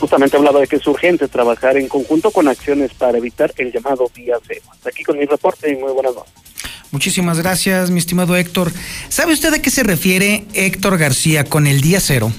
justamente 0.00 0.36
hablaba 0.36 0.60
de 0.60 0.66
que 0.66 0.76
es 0.76 0.86
urgente 0.86 1.28
trabajar 1.28 1.76
en 1.76 1.86
conjunto 1.88 2.30
con 2.32 2.48
acciones 2.48 2.92
para 2.94 3.18
evitar 3.18 3.52
el 3.56 3.72
llamado 3.72 4.10
día 4.14 4.36
cero. 4.46 4.62
Hasta 4.72 4.90
aquí 4.90 5.04
con 5.04 5.16
mi 5.16 5.26
reporte 5.26 5.70
y 5.70 5.76
muy 5.76 5.92
buenas 5.92 6.14
noches. 6.14 6.47
Muchísimas 6.90 7.38
gracias, 7.38 7.90
mi 7.90 7.98
estimado 7.98 8.34
Héctor. 8.34 8.72
¿Sabe 9.10 9.34
usted 9.34 9.52
a 9.52 9.60
qué 9.60 9.70
se 9.70 9.82
refiere 9.82 10.46
Héctor 10.54 10.96
García 10.96 11.44
con 11.44 11.66
el 11.66 11.82
día 11.82 12.00
cero? 12.00 12.32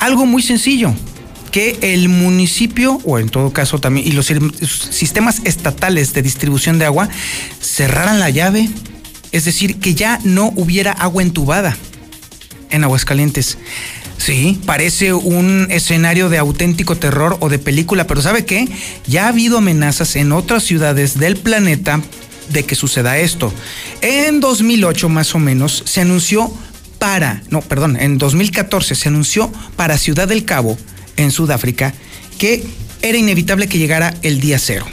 Algo 0.00 0.26
muy 0.26 0.42
sencillo, 0.42 0.92
que 1.52 1.78
el 1.80 2.08
municipio, 2.08 3.00
o 3.04 3.20
en 3.20 3.28
todo 3.28 3.52
caso 3.52 3.78
también, 3.78 4.08
y 4.08 4.12
los 4.12 4.26
sistemas 4.90 5.42
estatales 5.44 6.12
de 6.14 6.22
distribución 6.22 6.80
de 6.80 6.86
agua 6.86 7.08
cerraran 7.60 8.18
la 8.18 8.30
llave, 8.30 8.68
es 9.30 9.44
decir, 9.44 9.78
que 9.78 9.94
ya 9.94 10.18
no 10.24 10.52
hubiera 10.56 10.90
agua 10.90 11.22
entubada 11.22 11.76
en 12.70 12.82
Aguascalientes. 12.82 13.56
Sí, 14.18 14.60
parece 14.66 15.12
un 15.12 15.68
escenario 15.70 16.28
de 16.28 16.38
auténtico 16.38 16.96
terror 16.96 17.36
o 17.38 17.48
de 17.48 17.60
película, 17.60 18.08
pero 18.08 18.20
¿sabe 18.20 18.44
qué? 18.44 18.68
Ya 19.06 19.26
ha 19.26 19.28
habido 19.28 19.58
amenazas 19.58 20.16
en 20.16 20.32
otras 20.32 20.64
ciudades 20.64 21.18
del 21.18 21.36
planeta 21.36 22.02
de 22.50 22.64
que 22.64 22.74
suceda 22.74 23.18
esto. 23.18 23.52
En 24.00 24.40
2008 24.40 25.08
más 25.08 25.34
o 25.34 25.38
menos 25.38 25.82
se 25.86 26.00
anunció 26.00 26.52
para, 26.98 27.42
no, 27.48 27.62
perdón, 27.62 27.96
en 27.98 28.18
2014 28.18 28.94
se 28.94 29.08
anunció 29.08 29.50
para 29.76 29.98
Ciudad 29.98 30.28
del 30.28 30.44
Cabo, 30.44 30.76
en 31.16 31.30
Sudáfrica, 31.30 31.94
que 32.38 32.64
era 33.02 33.18
inevitable 33.18 33.68
que 33.68 33.78
llegara 33.78 34.14
el 34.22 34.40
día 34.40 34.58
cero. 34.58 34.86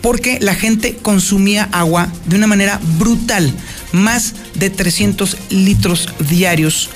Porque 0.00 0.38
la 0.40 0.54
gente 0.54 0.96
consumía 0.96 1.68
agua 1.72 2.12
de 2.26 2.36
una 2.36 2.46
manera 2.46 2.80
brutal, 2.98 3.52
más 3.92 4.34
de 4.54 4.70
300 4.70 5.36
litros 5.50 6.08
diarios 6.28 6.90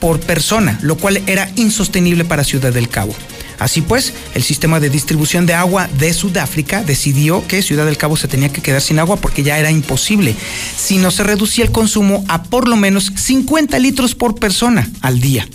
por 0.00 0.18
persona, 0.20 0.78
lo 0.82 0.96
cual 0.96 1.22
era 1.26 1.50
insostenible 1.56 2.24
para 2.24 2.44
Ciudad 2.44 2.72
del 2.72 2.88
Cabo. 2.88 3.14
Así 3.58 3.80
pues, 3.80 4.12
el 4.34 4.42
sistema 4.42 4.80
de 4.80 4.90
distribución 4.90 5.46
de 5.46 5.54
agua 5.54 5.88
de 5.98 6.12
Sudáfrica 6.12 6.82
decidió 6.82 7.46
que 7.46 7.62
Ciudad 7.62 7.86
del 7.86 7.96
Cabo 7.96 8.16
se 8.16 8.28
tenía 8.28 8.48
que 8.48 8.62
quedar 8.62 8.80
sin 8.80 8.98
agua 8.98 9.16
porque 9.16 9.42
ya 9.42 9.58
era 9.58 9.70
imposible, 9.70 10.34
si 10.76 10.98
no 10.98 11.10
se 11.10 11.24
reducía 11.24 11.64
el 11.64 11.72
consumo 11.72 12.24
a 12.28 12.42
por 12.42 12.68
lo 12.68 12.76
menos 12.76 13.12
50 13.14 13.78
litros 13.78 14.14
por 14.14 14.34
persona 14.34 14.90
al 15.00 15.20
día. 15.20 15.46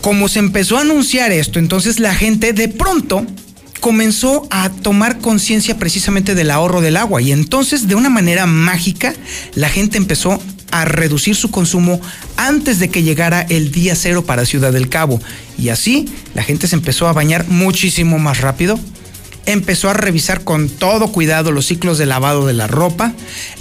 Como 0.00 0.28
se 0.28 0.38
empezó 0.38 0.78
a 0.78 0.82
anunciar 0.82 1.30
esto, 1.30 1.58
entonces 1.58 2.00
la 2.00 2.14
gente 2.14 2.52
de 2.52 2.68
pronto 2.68 3.26
comenzó 3.80 4.46
a 4.50 4.70
tomar 4.70 5.18
conciencia 5.18 5.78
precisamente 5.78 6.34
del 6.34 6.50
ahorro 6.50 6.80
del 6.80 6.96
agua 6.96 7.20
y 7.22 7.32
entonces 7.32 7.88
de 7.88 7.94
una 7.94 8.10
manera 8.10 8.46
mágica 8.46 9.14
la 9.54 9.68
gente 9.68 9.98
empezó 9.98 10.40
a 10.70 10.84
reducir 10.84 11.34
su 11.34 11.50
consumo 11.50 12.00
antes 12.36 12.78
de 12.78 12.88
que 12.88 13.02
llegara 13.02 13.42
el 13.42 13.70
día 13.70 13.94
cero 13.94 14.24
para 14.24 14.44
Ciudad 14.44 14.72
del 14.72 14.88
Cabo. 14.88 15.20
Y 15.58 15.68
así 15.68 16.08
la 16.34 16.42
gente 16.42 16.66
se 16.66 16.76
empezó 16.76 17.08
a 17.08 17.12
bañar 17.12 17.46
muchísimo 17.48 18.18
más 18.18 18.40
rápido, 18.40 18.78
empezó 19.52 19.90
a 19.90 19.94
revisar 19.94 20.44
con 20.44 20.68
todo 20.68 21.12
cuidado 21.12 21.52
los 21.52 21.66
ciclos 21.66 21.98
de 21.98 22.06
lavado 22.06 22.46
de 22.46 22.52
la 22.52 22.66
ropa, 22.66 23.12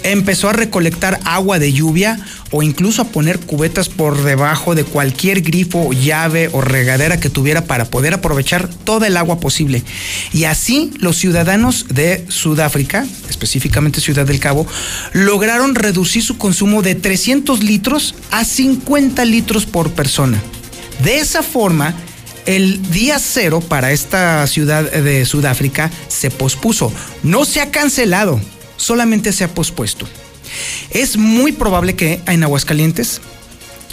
empezó 0.04 0.50
a 0.50 0.54
recolectar 0.54 1.20
agua 1.24 1.60
de 1.60 1.74
lluvia 1.74 2.20
o 2.52 2.64
incluso 2.64 3.02
a 3.02 3.06
poner 3.06 3.40
cubetas 3.40 3.90
por 3.90 4.24
debajo 4.24 4.76
de 4.76 4.84
cualquier 4.84 5.42
grifo, 5.42 5.92
llave 5.94 6.50
o 6.52 6.62
regadera 6.62 7.20
que 7.20 7.30
tuviera 7.30 7.66
para 7.66 7.86
poder 7.86 8.14
aprovechar 8.14 8.70
toda 8.70 9.08
el 9.08 9.18
agua 9.18 9.40
posible. 9.40 9.84
Y 10.34 10.46
así 10.46 10.92
los 11.00 11.18
ciudadanos 11.18 11.88
de 11.90 12.26
Sudáfrica, 12.30 13.06
específicamente 13.30 14.02
Ciudad 14.02 14.26
del 14.26 14.40
Cabo, 14.40 14.68
lograron 15.14 15.76
reducir 15.76 16.24
su 16.24 16.38
consumo 16.38 16.82
de 16.82 16.96
300 16.96 17.64
litros 17.64 18.16
a 18.32 18.46
50 18.46 19.26
litros 19.26 19.66
por 19.66 19.92
persona. 19.92 20.42
De 21.04 21.20
esa 21.20 21.44
forma, 21.44 21.96
el 22.46 22.92
día 22.92 23.20
cero 23.20 23.62
para 23.62 23.92
esta 23.92 24.46
ciudad 24.48 24.90
de 24.92 25.26
Sudáfrica 25.26 25.92
se 26.08 26.32
pospuso. 26.32 26.92
No 27.24 27.46
se 27.46 27.62
ha 27.62 27.72
cancelado, 27.72 28.40
solamente 28.78 29.32
se 29.34 29.44
ha 29.44 29.54
pospuesto. 29.54 30.08
Es 30.90 31.18
muy 31.18 31.52
probable 31.52 31.96
que 31.96 32.22
en 32.26 32.44
Aguascalientes 32.44 33.22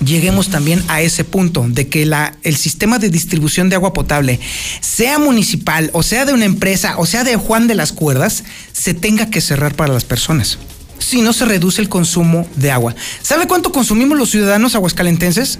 lleguemos 0.04 0.48
también 0.48 0.82
a 0.88 1.00
ese 1.00 1.24
punto 1.24 1.64
de 1.68 1.88
que 1.88 2.06
la, 2.06 2.36
el 2.42 2.56
sistema 2.56 2.98
de 2.98 3.10
distribución 3.10 3.68
de 3.68 3.76
agua 3.76 3.92
potable, 3.92 4.40
sea 4.80 5.18
municipal 5.18 5.90
o 5.92 6.02
sea 6.02 6.24
de 6.24 6.32
una 6.32 6.44
empresa 6.44 6.96
o 6.98 7.06
sea 7.06 7.24
de 7.24 7.36
Juan 7.36 7.66
de 7.66 7.74
las 7.74 7.92
Cuerdas, 7.92 8.44
se 8.72 8.94
tenga 8.94 9.30
que 9.30 9.40
cerrar 9.40 9.74
para 9.74 9.92
las 9.92 10.04
personas. 10.04 10.58
Si 10.98 11.20
no 11.20 11.32
se 11.32 11.44
reduce 11.44 11.80
el 11.80 11.88
consumo 11.88 12.48
de 12.56 12.70
agua. 12.70 12.94
¿Sabe 13.22 13.46
cuánto 13.46 13.70
consumimos 13.70 14.18
los 14.18 14.30
ciudadanos 14.30 14.74
aguascalentenses? 14.74 15.58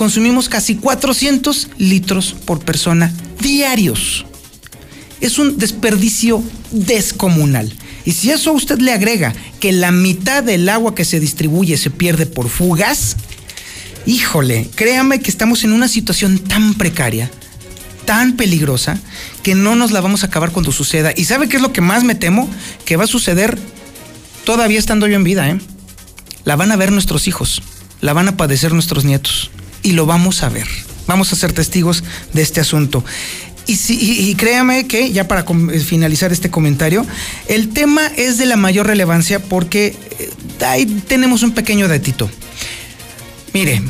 Consumimos 0.00 0.48
casi 0.48 0.76
400 0.76 1.68
litros 1.76 2.34
por 2.46 2.60
persona 2.60 3.12
diarios. 3.38 4.24
Es 5.20 5.38
un 5.38 5.58
desperdicio 5.58 6.42
descomunal. 6.70 7.70
Y 8.06 8.12
si 8.12 8.30
eso 8.30 8.54
usted 8.54 8.78
le 8.78 8.94
agrega 8.94 9.34
que 9.60 9.72
la 9.72 9.92
mitad 9.92 10.42
del 10.42 10.70
agua 10.70 10.94
que 10.94 11.04
se 11.04 11.20
distribuye 11.20 11.76
se 11.76 11.90
pierde 11.90 12.24
por 12.24 12.48
fugas, 12.48 13.18
híjole, 14.06 14.70
créame 14.74 15.20
que 15.20 15.30
estamos 15.30 15.64
en 15.64 15.72
una 15.74 15.86
situación 15.86 16.38
tan 16.38 16.72
precaria, 16.72 17.30
tan 18.06 18.36
peligrosa, 18.36 18.98
que 19.42 19.54
no 19.54 19.76
nos 19.76 19.90
la 19.90 20.00
vamos 20.00 20.22
a 20.22 20.28
acabar 20.28 20.50
cuando 20.50 20.72
suceda. 20.72 21.12
¿Y 21.14 21.26
sabe 21.26 21.46
qué 21.46 21.56
es 21.56 21.62
lo 21.62 21.74
que 21.74 21.82
más 21.82 22.04
me 22.04 22.14
temo? 22.14 22.48
Que 22.86 22.96
va 22.96 23.04
a 23.04 23.06
suceder 23.06 23.58
todavía 24.44 24.78
estando 24.78 25.06
yo 25.06 25.16
en 25.16 25.24
vida, 25.24 25.50
¿eh? 25.50 25.58
La 26.44 26.56
van 26.56 26.72
a 26.72 26.76
ver 26.76 26.90
nuestros 26.90 27.28
hijos, 27.28 27.60
la 28.00 28.14
van 28.14 28.28
a 28.28 28.38
padecer 28.38 28.72
nuestros 28.72 29.04
nietos 29.04 29.50
y 29.82 29.92
lo 29.92 30.06
vamos 30.06 30.42
a 30.42 30.48
ver. 30.48 30.66
Vamos 31.06 31.32
a 31.32 31.36
ser 31.36 31.52
testigos 31.52 32.04
de 32.32 32.42
este 32.42 32.60
asunto. 32.60 33.04
Y, 33.66 33.74
y, 33.88 34.34
créame 34.34 34.88
que, 34.88 35.12
ya 35.12 35.28
para 35.28 35.44
finalizar 35.84 36.32
este 36.32 36.50
comentario, 36.50 37.06
el 37.46 37.68
tema 37.68 38.06
es 38.16 38.38
de 38.38 38.46
la 38.46 38.56
mayor 38.56 38.86
relevancia 38.86 39.38
porque 39.38 39.96
eh, 40.18 40.30
ahí 40.66 40.86
tenemos 41.06 41.44
un 41.44 41.52
pequeño 41.52 41.86
datito. 41.86 42.28
Mire, 43.52 43.80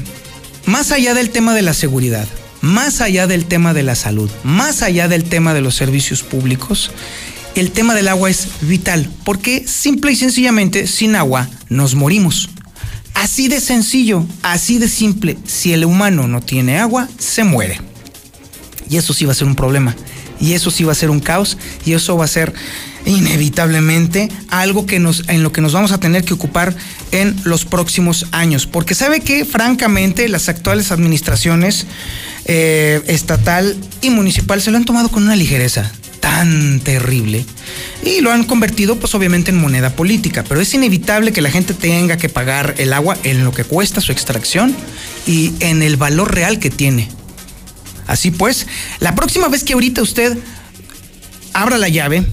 más 0.67 0.93
allá 0.93 1.15
del 1.15 1.31
tema 1.31 1.55
de 1.55 1.63
la 1.63 1.73
seguridad, 1.73 2.29
más 2.61 3.01
allá 3.01 3.27
del 3.27 3.47
tema 3.47 3.73
de 3.73 3.83
la 3.83 3.95
salud, 3.95 4.31
más 4.45 4.83
allá 4.83 5.09
del 5.09 5.25
tema 5.25 5.55
de 5.55 5.63
los 5.63 5.77
servicios 5.77 6.23
públicos, 6.23 6.91
el 7.55 7.71
tema 7.71 7.95
del 7.95 8.09
agua 8.09 8.31
es 8.31 8.49
vital, 8.61 9.09
porque 9.25 9.67
simple 9.67 10.13
y 10.13 10.17
sencillamente 10.17 10.87
sin 10.87 11.17
agua 11.17 11.49
nos 11.69 11.95
morimos. 11.95 12.51
Así 13.15 13.49
de 13.49 13.61
sencillo, 13.61 14.27
así 14.43 14.79
de 14.79 14.89
simple. 14.89 15.37
Si 15.47 15.73
el 15.73 15.85
humano 15.85 16.27
no 16.27 16.41
tiene 16.41 16.79
agua, 16.79 17.09
se 17.19 17.45
muere. 17.45 17.81
Y 18.89 18.97
eso 18.97 19.13
sí 19.13 19.25
va 19.25 19.33
a 19.33 19.35
ser 19.35 19.47
un 19.47 19.57
problema. 19.57 19.95
Y 20.41 20.55
eso 20.55 20.71
sí 20.71 20.85
va 20.85 20.93
a 20.93 20.97
ser 20.97 21.11
un 21.11 21.21
caos. 21.21 21.59
Y 21.85 21.93
eso 21.93 22.17
va 22.17 22.25
a 22.25 22.29
ser 22.29 22.53
inevitablemente 23.05 24.29
algo 24.49 24.87
que 24.87 24.99
nos, 24.99 25.29
en 25.29 25.43
lo 25.43 25.53
que 25.53 25.61
nos 25.61 25.73
vamos 25.73 25.93
a 25.93 25.99
tener 25.99 26.25
que 26.25 26.35
ocupar 26.35 26.75
en 27.13 27.37
los 27.45 27.65
próximos 27.65 28.27
años. 28.33 28.67
Porque 28.67 28.95
sabe 28.95 29.21
que, 29.21 29.45
francamente, 29.45 30.29
las 30.29 30.49
actuales 30.49 30.91
administraciones 30.91 31.87
eh, 32.47 33.03
estatal 33.07 33.77
y 34.01 34.11
municipal 34.11 34.61
se 34.61 34.71
lo 34.71 34.77
han 34.77 34.85
tomado 34.85 35.09
con 35.11 35.23
una 35.23 35.37
ligereza 35.37 35.93
tan 36.21 36.81
terrible 36.81 37.45
y 38.03 38.21
lo 38.21 38.31
han 38.31 38.45
convertido 38.45 38.97
pues 38.97 39.15
obviamente 39.15 39.51
en 39.51 39.61
moneda 39.61 39.91
política, 39.91 40.45
pero 40.49 40.61
es 40.61 40.73
inevitable 40.73 41.33
que 41.33 41.43
la 41.43 41.51
gente 41.51 41.75
tenga 41.75 42.17
que 42.17 42.29
pagar 42.29 42.75
el 42.79 42.93
agua 42.93 43.17
en 43.25 43.45
lo 43.45 43.53
que 43.53 43.65
cuesta 43.65 44.01
su 44.01 44.13
extracción 44.13 44.75
y 45.27 45.53
en 45.61 45.83
el 45.83 45.97
valor 45.97 46.35
real 46.35 46.59
que 46.59 46.71
tiene. 46.71 47.09
Así 48.07 48.31
pues, 48.31 48.67
la 49.01 49.15
próxima 49.15 49.49
vez 49.49 49.65
que 49.65 49.75
ahorita 49.75 50.03
usted 50.03 50.37
abra 51.53 51.79
la 51.79 51.89
llave 51.89 52.25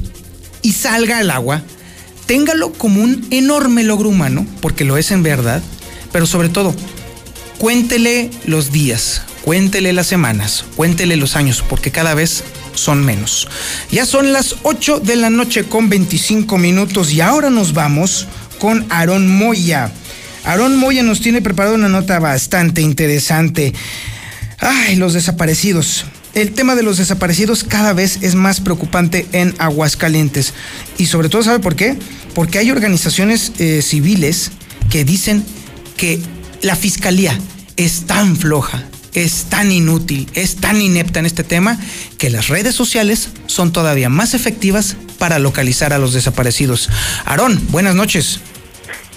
y 0.62 0.72
salga 0.72 1.22
el 1.22 1.30
agua, 1.30 1.62
téngalo 2.26 2.74
como 2.74 3.02
un 3.02 3.28
enorme 3.32 3.84
logro 3.84 4.10
humano, 4.10 4.46
porque 4.62 4.86
lo 4.86 4.98
es 4.98 5.12
en 5.12 5.24
verdad, 5.24 5.62
pero 6.12 6.26
sobre 6.26 6.50
todo, 6.50 6.76
cuéntele 7.58 8.32
los 8.46 8.72
días, 8.72 9.22
cuéntele 9.44 9.94
las 9.94 10.08
semanas, 10.08 10.66
cuéntele 10.76 11.16
los 11.16 11.36
años, 11.36 11.64
porque 11.68 11.92
cada 11.92 12.16
vez 12.16 12.44
son 12.78 13.04
menos. 13.04 13.48
Ya 13.92 14.06
son 14.06 14.32
las 14.32 14.56
8 14.64 15.00
de 15.00 15.16
la 15.16 15.30
noche 15.30 15.64
con 15.64 15.90
25 15.90 16.58
minutos 16.58 17.12
y 17.12 17.22
ahora 17.22 17.50
nos 17.50 17.74
vamos 17.74 18.28
con 18.60 18.86
Aarón 18.90 19.28
Moya. 19.28 19.92
Aarón 20.44 20.78
Moya 20.78 21.04
nos 21.04 21.22
tiene 21.22 21.42
preparado 21.42 21.76
una 21.76 21.90
nota 21.90 22.20
bastante 22.20 22.82
interesante. 22.82 23.74
Ay, 24.60 24.96
los 24.96 25.14
desaparecidos. 25.14 26.06
El 26.34 26.54
tema 26.54 26.76
de 26.76 26.84
los 26.84 26.98
desaparecidos 26.98 27.64
cada 27.64 27.94
vez 27.94 28.20
es 28.22 28.36
más 28.36 28.62
preocupante 28.62 29.28
en 29.32 29.56
Aguascalientes. 29.58 30.54
Y 30.98 31.08
sobre 31.08 31.30
todo, 31.30 31.44
¿sabe 31.44 31.60
por 31.60 31.76
qué? 31.76 31.98
Porque 32.36 32.60
hay 32.60 32.70
organizaciones 32.70 33.54
eh, 33.58 33.82
civiles 33.82 34.52
que 34.90 35.04
dicen 35.04 35.44
que 35.98 36.20
la 36.62 36.76
fiscalía 36.76 37.38
es 37.76 38.06
tan 38.06 38.36
floja, 38.36 38.84
es 39.14 39.46
tan 39.46 39.72
inútil, 39.72 40.28
es 40.34 40.58
tan 40.58 40.82
inepta 40.82 41.20
en 41.20 41.26
este 41.26 41.44
tema, 41.44 41.80
que 42.18 42.30
las 42.30 42.48
redes 42.48 42.76
sociales 42.76 43.30
son 43.48 43.74
todavía 43.74 44.10
más 44.10 44.34
efectivas 44.34 44.96
para 45.18 45.40
localizar 45.40 45.94
a 45.94 45.98
los 45.98 46.14
desaparecidos. 46.14 46.90
Aarón, 47.26 47.60
buenas 47.70 47.96
noches. 47.96 48.40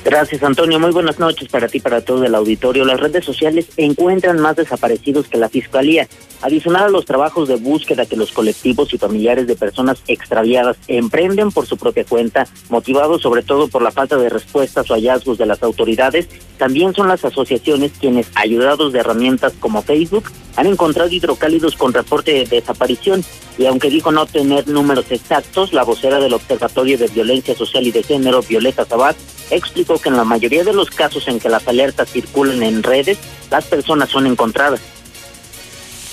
Gracias, 0.05 0.43
Antonio. 0.43 0.81
Muy 0.81 0.93
buenas 0.93 1.19
noches 1.19 1.49
para 1.49 1.69
ti, 1.69 1.81
para 1.81 2.01
todo 2.01 2.25
el 2.25 2.35
auditorio. 2.35 2.85
Las 2.85 3.01
redes 3.01 3.25
sociales 3.25 3.67
encuentran 3.77 4.41
más 4.41 4.57
desaparecidos 4.57 5.27
que 5.29 5.37
la 5.37 5.49
Fiscalía. 5.49 6.09
Adicional 6.43 6.85
a 6.85 6.89
los 6.89 7.05
trabajos 7.05 7.49
de 7.49 7.57
búsqueda 7.57 8.07
que 8.07 8.17
los 8.17 8.33
colectivos 8.33 8.95
y 8.95 8.99
familiares 8.99 9.47
de 9.47 9.57
personas 9.57 10.03
extraviadas 10.07 10.79
emprenden 10.89 11.51
por 11.51 11.67
su 11.67 11.77
propia 11.77 12.05
cuenta, 12.05 12.47
motivados 12.71 13.21
sobre 13.21 13.43
todo 13.43 13.69
por 13.69 13.83
la 13.83 13.91
falta 13.91 14.17
de 14.17 14.31
respuestas 14.31 14.91
o 14.91 14.95
hallazgos 14.95 15.37
de 15.37 15.45
las 15.45 15.63
autoridades, 15.63 16.29
también 16.57 16.95
son 16.95 17.09
las 17.09 17.25
asociaciones 17.27 17.93
quienes, 18.01 18.31
ayudados 18.35 18.93
de 18.93 19.01
herramientas 19.01 19.53
como 19.61 19.83
Facebook, 19.83 20.31
han 20.57 20.67
encontrado 20.67 21.11
hidrocálidos 21.11 21.77
con 21.77 21.93
reporte 21.93 22.33
de 22.33 22.47
desaparición. 22.47 23.23
Y 23.59 23.67
aunque 23.67 23.91
dijo 23.91 24.11
no 24.11 24.25
tener 24.25 24.67
números 24.67 25.11
exactos, 25.11 25.75
la 25.75 25.85
vocera 25.85 26.21
del 26.21 26.33
Observatorio 26.33 26.97
de 26.97 27.09
Violencia 27.09 27.55
Social 27.55 27.87
y 27.87 27.93
de 27.93 28.03
Género, 28.03 28.43
Violeta 28.43 28.87
Sabat, 28.87 29.17
explicó 29.51 29.99
que 29.99 30.09
en 30.09 30.17
la 30.17 30.25
mayoría 30.25 30.65
de 30.65 30.73
los 30.73 30.91
casos 30.91 31.29
en 31.29 31.39
que 31.39 31.51
las 31.51 31.69
alertas 31.69 32.11
circulan 32.11 32.63
en 32.63 32.83
redes, 32.83 33.19
las 33.51 33.67
personas 33.67 34.09
son 34.09 34.27
encontradas. 34.27 34.81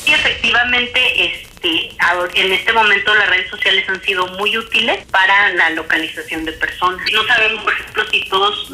Sí, 0.07 0.13
efectivamente, 0.13 1.25
este, 1.25 1.46
en 2.35 2.53
este 2.53 2.73
momento 2.73 3.13
las 3.15 3.29
redes 3.29 3.49
sociales 3.49 3.87
han 3.89 4.01
sido 4.03 4.27
muy 4.27 4.57
útiles 4.57 5.05
para 5.11 5.49
la 5.49 5.69
localización 5.71 6.45
de 6.45 6.51
personas. 6.53 7.01
No 7.11 7.23
sabemos, 7.25 7.63
por 7.63 7.73
ejemplo, 7.73 8.03
si 8.11 8.29
todas 8.29 8.69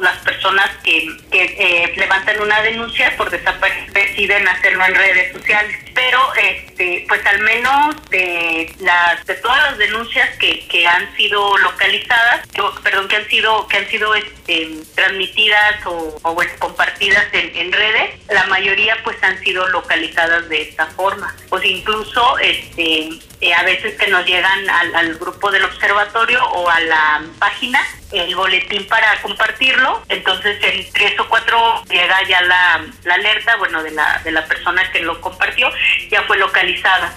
las 0.00 0.16
personas 0.18 0.70
que, 0.82 1.08
eh, 1.32 1.92
levantan 1.96 2.40
una 2.40 2.60
denuncia 2.62 3.16
por 3.16 3.30
desaparición 3.30 3.92
deciden 3.92 4.46
hacerlo 4.48 4.84
en 4.86 4.94
redes 4.94 5.32
sociales, 5.32 5.76
pero 5.94 6.20
este, 6.34 7.04
pues 7.08 7.24
al 7.26 7.40
menos 7.40 7.96
de 8.10 8.72
las 8.80 9.24
de 9.26 9.34
todas 9.34 9.70
las 9.70 9.78
denuncias 9.78 10.36
que, 10.38 10.66
que 10.68 10.86
han 10.86 11.14
sido 11.16 11.56
localizadas, 11.58 12.46
perdón, 12.82 13.08
que 13.08 13.16
han 13.16 13.28
sido 13.28 13.66
que 13.68 13.76
han 13.78 13.88
sido 13.88 14.14
este, 14.14 14.68
transmitidas 14.94 15.84
o, 15.86 16.18
o, 16.22 16.34
bueno, 16.34 16.52
compartidas 16.58 17.26
en, 17.32 17.54
en 17.56 17.72
redes, 17.72 18.14
la 18.28 18.44
mayoría 18.44 18.96
pues 19.02 19.16
han 19.22 19.38
sido 19.40 19.66
localizadas 19.68 20.48
de 20.48 20.62
esta 20.62 20.86
forma. 20.86 21.34
Pues 21.48 21.64
incluso 21.64 22.37
este 22.40 23.08
eh, 23.40 23.54
a 23.54 23.62
veces 23.62 23.94
que 23.96 24.08
nos 24.08 24.26
llegan 24.26 24.68
al, 24.68 24.94
al 24.94 25.14
grupo 25.14 25.50
del 25.50 25.64
observatorio 25.64 26.44
o 26.44 26.68
a 26.68 26.80
la 26.80 27.22
página 27.38 27.80
el 28.12 28.34
boletín 28.34 28.86
para 28.86 29.20
compartirlo, 29.20 30.02
entonces 30.08 30.58
en 30.62 30.90
tres 30.92 31.18
o 31.20 31.28
cuatro 31.28 31.84
llega 31.90 32.22
ya 32.26 32.40
la, 32.42 32.84
la 33.04 33.14
alerta, 33.14 33.56
bueno, 33.56 33.82
de 33.82 33.90
la, 33.90 34.20
de 34.24 34.32
la 34.32 34.46
persona 34.46 34.90
que 34.90 35.00
lo 35.00 35.20
compartió, 35.20 35.70
ya 36.10 36.22
fue 36.22 36.38
localizada. 36.38 37.14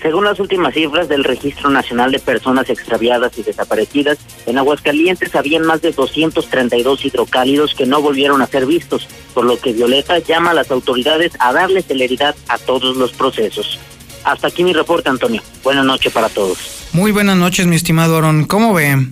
Según 0.00 0.24
las 0.24 0.38
últimas 0.38 0.74
cifras 0.74 1.08
del 1.08 1.24
Registro 1.24 1.70
Nacional 1.70 2.12
de 2.12 2.18
Personas 2.18 2.68
Extraviadas 2.68 3.38
y 3.38 3.42
Desaparecidas, 3.42 4.18
en 4.46 4.58
Aguascalientes 4.58 5.34
habían 5.34 5.62
más 5.66 5.82
de 5.82 5.92
232 5.92 7.04
hidrocálidos 7.04 7.74
que 7.74 7.86
no 7.86 8.02
volvieron 8.02 8.42
a 8.42 8.46
ser 8.46 8.66
vistos, 8.66 9.08
por 9.34 9.44
lo 9.44 9.58
que 9.58 9.72
Violeta 9.72 10.18
llama 10.18 10.50
a 10.50 10.54
las 10.54 10.70
autoridades 10.70 11.32
a 11.38 11.52
darle 11.52 11.82
celeridad 11.82 12.36
a 12.48 12.58
todos 12.58 12.96
los 12.96 13.12
procesos. 13.12 13.78
Hasta 14.24 14.48
aquí 14.48 14.64
mi 14.64 14.72
reporte, 14.72 15.08
Antonio. 15.08 15.42
Buenas 15.62 15.84
noches 15.84 16.12
para 16.12 16.28
todos. 16.28 16.88
Muy 16.92 17.12
buenas 17.12 17.36
noches, 17.36 17.66
mi 17.66 17.76
estimado 17.76 18.16
Aaron. 18.16 18.44
¿Cómo 18.44 18.74
ve? 18.74 19.06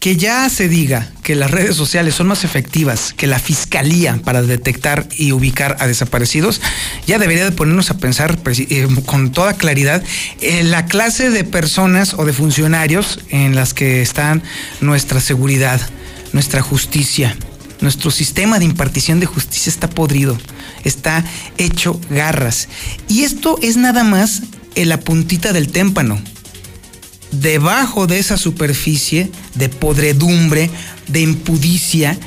Que 0.00 0.16
ya 0.16 0.48
se 0.48 0.68
diga 0.68 1.10
que 1.24 1.34
las 1.34 1.50
redes 1.50 1.74
sociales 1.74 2.14
son 2.14 2.28
más 2.28 2.44
efectivas 2.44 3.12
que 3.16 3.26
la 3.26 3.40
fiscalía 3.40 4.20
para 4.22 4.42
detectar 4.42 5.08
y 5.16 5.32
ubicar 5.32 5.76
a 5.80 5.88
desaparecidos, 5.88 6.60
ya 7.06 7.18
debería 7.18 7.44
de 7.44 7.50
ponernos 7.50 7.90
a 7.90 7.98
pensar 7.98 8.38
eh, 8.46 8.86
con 9.06 9.32
toda 9.32 9.54
claridad 9.54 10.02
en 10.40 10.70
la 10.70 10.86
clase 10.86 11.30
de 11.30 11.42
personas 11.42 12.14
o 12.14 12.24
de 12.24 12.32
funcionarios 12.32 13.18
en 13.30 13.56
las 13.56 13.74
que 13.74 14.00
están 14.00 14.44
nuestra 14.80 15.20
seguridad, 15.20 15.80
nuestra 16.32 16.62
justicia. 16.62 17.36
Nuestro 17.80 18.10
sistema 18.10 18.58
de 18.58 18.64
impartición 18.64 19.20
de 19.20 19.26
justicia 19.26 19.70
está 19.70 19.90
podrido, 19.90 20.38
está 20.84 21.24
hecho 21.58 22.00
garras. 22.10 22.68
Y 23.08 23.22
esto 23.22 23.58
es 23.62 23.76
nada 23.76 24.02
más 24.04 24.42
en 24.74 24.88
la 24.88 25.00
puntita 25.00 25.52
del 25.52 25.70
témpano 25.70 26.20
debajo 27.30 28.06
de 28.06 28.18
esa 28.18 28.36
superficie 28.36 29.30
de 29.54 29.68
podredumbre, 29.68 30.70
de 31.08 31.20
impudicia, 31.20 32.18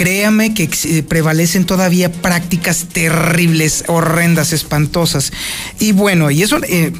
créame 0.00 0.54
que 0.54 0.70
eh, 0.84 1.02
prevalecen 1.02 1.66
todavía 1.66 2.10
prácticas 2.10 2.86
terribles, 2.90 3.84
horrendas, 3.86 4.54
espantosas. 4.54 5.30
Y 5.78 5.92
bueno, 5.92 6.30
y 6.30 6.42
eso, 6.42 6.58
eh, 6.66 6.90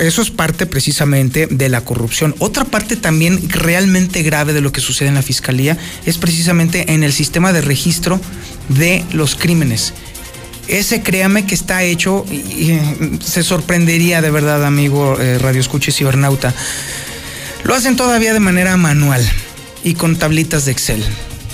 eso 0.00 0.20
es 0.20 0.30
parte 0.30 0.66
precisamente 0.66 1.46
de 1.46 1.68
la 1.70 1.80
corrupción. 1.80 2.34
Otra 2.40 2.66
parte 2.66 2.96
también 2.96 3.48
realmente 3.48 4.22
grave 4.22 4.52
de 4.52 4.60
lo 4.60 4.72
que 4.72 4.82
sucede 4.82 5.08
en 5.08 5.14
la 5.14 5.22
fiscalía 5.22 5.78
es 6.04 6.18
precisamente 6.18 6.92
en 6.92 7.02
el 7.02 7.14
sistema 7.14 7.54
de 7.54 7.62
registro 7.62 8.20
de 8.68 9.02
los 9.12 9.36
crímenes. 9.36 9.94
Ese 10.68 11.02
créame 11.02 11.46
que 11.46 11.54
está 11.54 11.82
hecho 11.82 12.24
y, 12.30 12.34
y, 12.34 13.18
se 13.22 13.42
sorprendería 13.42 14.22
de 14.22 14.30
verdad, 14.30 14.64
amigo 14.64 15.18
eh, 15.20 15.38
Radio 15.38 15.60
Escucha 15.60 15.90
y 15.90 15.94
Cibernauta. 15.94 16.54
Lo 17.64 17.74
hacen 17.74 17.96
todavía 17.96 18.32
de 18.32 18.40
manera 18.40 18.76
manual 18.76 19.26
y 19.82 19.94
con 19.94 20.16
tablitas 20.16 20.64
de 20.64 20.72
Excel. 20.72 21.04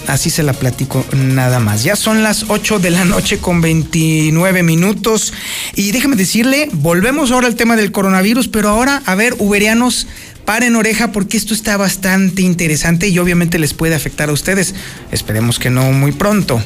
Así 0.07 0.31
se 0.31 0.43
la 0.43 0.53
platico 0.53 1.05
nada 1.13 1.61
más. 1.61 1.85
Ya 1.85 1.95
son 1.95 2.23
las 2.23 2.47
8 2.49 2.79
de 2.79 2.91
la 2.91 3.05
noche 3.05 3.39
con 3.39 3.61
29 3.61 4.63
minutos. 4.63 5.33
Y 5.77 5.93
déjeme 5.93 6.17
decirle, 6.17 6.69
volvemos 6.73 7.31
ahora 7.31 7.47
al 7.47 7.55
tema 7.55 7.77
del 7.77 7.93
coronavirus, 7.93 8.49
pero 8.49 8.71
ahora, 8.71 9.03
a 9.07 9.15
ver, 9.15 9.37
uberianos, 9.39 10.09
paren 10.45 10.75
oreja 10.75 11.13
porque 11.13 11.37
esto 11.37 11.55
está 11.55 11.77
bastante 11.77 12.43
interesante 12.43 13.09
y 13.09 13.19
obviamente 13.19 13.59
les 13.59 13.75
puede 13.75 13.95
afectar 13.95 14.31
a 14.31 14.33
ustedes. 14.33 14.75
Esperemos 15.13 15.59
que 15.59 15.71
no 15.71 15.93
muy 15.93 16.13
pronto. 16.13 16.61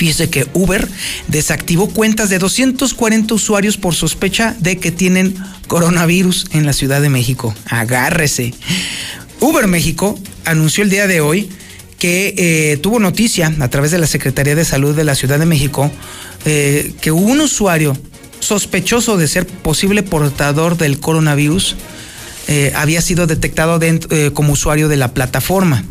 Fíjese 0.00 0.30
que 0.30 0.46
Uber 0.54 0.88
desactivó 1.28 1.90
cuentas 1.90 2.30
de 2.30 2.38
240 2.38 3.34
usuarios 3.34 3.76
por 3.76 3.94
sospecha 3.94 4.56
de 4.58 4.78
que 4.78 4.90
tienen 4.90 5.36
coronavirus 5.68 6.46
en 6.52 6.64
la 6.64 6.72
Ciudad 6.72 7.02
de 7.02 7.10
México. 7.10 7.54
Agárrese. 7.66 8.54
Uber 9.40 9.66
México 9.66 10.18
anunció 10.46 10.84
el 10.84 10.88
día 10.88 11.06
de 11.06 11.20
hoy 11.20 11.50
que 11.98 12.34
eh, 12.38 12.78
tuvo 12.78 12.98
noticia 12.98 13.54
a 13.60 13.68
través 13.68 13.90
de 13.90 13.98
la 13.98 14.06
Secretaría 14.06 14.54
de 14.54 14.64
Salud 14.64 14.96
de 14.96 15.04
la 15.04 15.14
Ciudad 15.14 15.38
de 15.38 15.44
México 15.44 15.92
eh, 16.46 16.94
que 17.02 17.12
un 17.12 17.38
usuario 17.38 17.94
sospechoso 18.38 19.18
de 19.18 19.28
ser 19.28 19.46
posible 19.46 20.02
portador 20.02 20.78
del 20.78 20.98
coronavirus 20.98 21.76
eh, 22.48 22.72
había 22.74 23.02
sido 23.02 23.26
detectado 23.26 23.78
como 24.32 24.54
usuario 24.54 24.88
de 24.88 24.96
la 24.96 25.12
plataforma. 25.12 25.84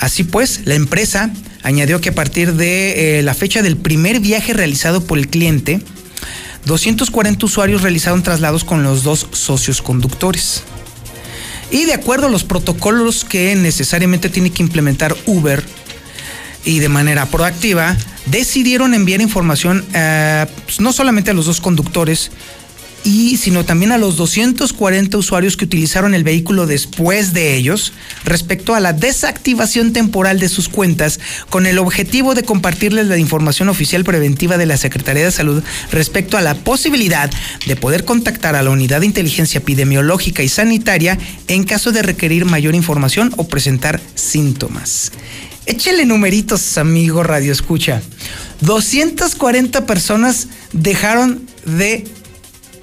Así 0.00 0.24
pues, 0.24 0.62
la 0.64 0.74
empresa 0.74 1.30
añadió 1.62 2.00
que 2.00 2.08
a 2.08 2.14
partir 2.14 2.54
de 2.54 3.18
eh, 3.18 3.22
la 3.22 3.34
fecha 3.34 3.62
del 3.62 3.76
primer 3.76 4.18
viaje 4.20 4.54
realizado 4.54 5.04
por 5.04 5.18
el 5.18 5.28
cliente, 5.28 5.80
240 6.64 7.44
usuarios 7.44 7.82
realizaron 7.82 8.22
traslados 8.22 8.64
con 8.64 8.82
los 8.82 9.02
dos 9.02 9.26
socios 9.32 9.82
conductores. 9.82 10.62
Y 11.70 11.84
de 11.84 11.92
acuerdo 11.92 12.26
a 12.26 12.30
los 12.30 12.44
protocolos 12.44 13.24
que 13.24 13.54
necesariamente 13.54 14.30
tiene 14.30 14.50
que 14.50 14.62
implementar 14.62 15.14
Uber 15.26 15.62
y 16.64 16.78
de 16.78 16.88
manera 16.88 17.26
proactiva, 17.26 17.96
decidieron 18.26 18.94
enviar 18.94 19.20
información 19.20 19.84
eh, 19.94 20.46
pues, 20.64 20.80
no 20.80 20.94
solamente 20.94 21.30
a 21.30 21.34
los 21.34 21.44
dos 21.44 21.60
conductores, 21.60 22.30
y 23.04 23.36
sino 23.38 23.64
también 23.64 23.92
a 23.92 23.98
los 23.98 24.16
240 24.16 25.16
usuarios 25.16 25.56
que 25.56 25.64
utilizaron 25.64 26.14
el 26.14 26.24
vehículo 26.24 26.66
después 26.66 27.32
de 27.32 27.56
ellos 27.56 27.92
respecto 28.24 28.74
a 28.74 28.80
la 28.80 28.92
desactivación 28.92 29.92
temporal 29.92 30.38
de 30.38 30.48
sus 30.48 30.68
cuentas 30.68 31.18
con 31.48 31.66
el 31.66 31.78
objetivo 31.78 32.34
de 32.34 32.42
compartirles 32.42 33.06
la 33.06 33.16
información 33.16 33.68
oficial 33.68 34.04
preventiva 34.04 34.58
de 34.58 34.66
la 34.66 34.76
Secretaría 34.76 35.24
de 35.24 35.30
Salud 35.30 35.62
respecto 35.90 36.36
a 36.36 36.42
la 36.42 36.54
posibilidad 36.54 37.30
de 37.66 37.76
poder 37.76 38.04
contactar 38.04 38.54
a 38.54 38.62
la 38.62 38.70
Unidad 38.70 39.00
de 39.00 39.06
Inteligencia 39.06 39.58
Epidemiológica 39.58 40.42
y 40.42 40.48
Sanitaria 40.48 41.18
en 41.48 41.64
caso 41.64 41.92
de 41.92 42.02
requerir 42.02 42.44
mayor 42.44 42.74
información 42.74 43.32
o 43.36 43.48
presentar 43.48 44.00
síntomas. 44.14 45.12
Échele 45.66 46.04
numeritos, 46.04 46.78
amigo 46.78 47.22
Radio 47.22 47.52
Escucha. 47.52 48.02
240 48.62 49.86
personas 49.86 50.48
dejaron 50.72 51.46
de 51.64 52.04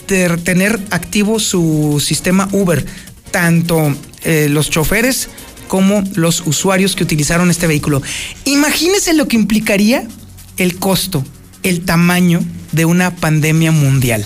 tener 0.08 0.80
activo 0.89 1.39
su 1.39 2.02
sistema 2.04 2.50
Uber, 2.52 2.86
tanto 3.32 3.96
eh, 4.24 4.48
los 4.50 4.70
choferes 4.70 5.30
como 5.67 6.04
los 6.15 6.43
usuarios 6.46 6.96
que 6.96 7.04
utilizaron 7.04 7.52
este 7.52 7.67
vehículo. 7.67 8.02
Imagínese 8.46 9.13
lo 9.13 9.28
que 9.28 9.36
implicaría 9.36 10.08
el 10.58 10.78
costo, 10.78 11.24
el 11.63 11.86
tamaño 11.86 12.43
de 12.72 12.86
una 12.86 13.15
pandemia 13.15 13.72
mundial. 13.72 14.26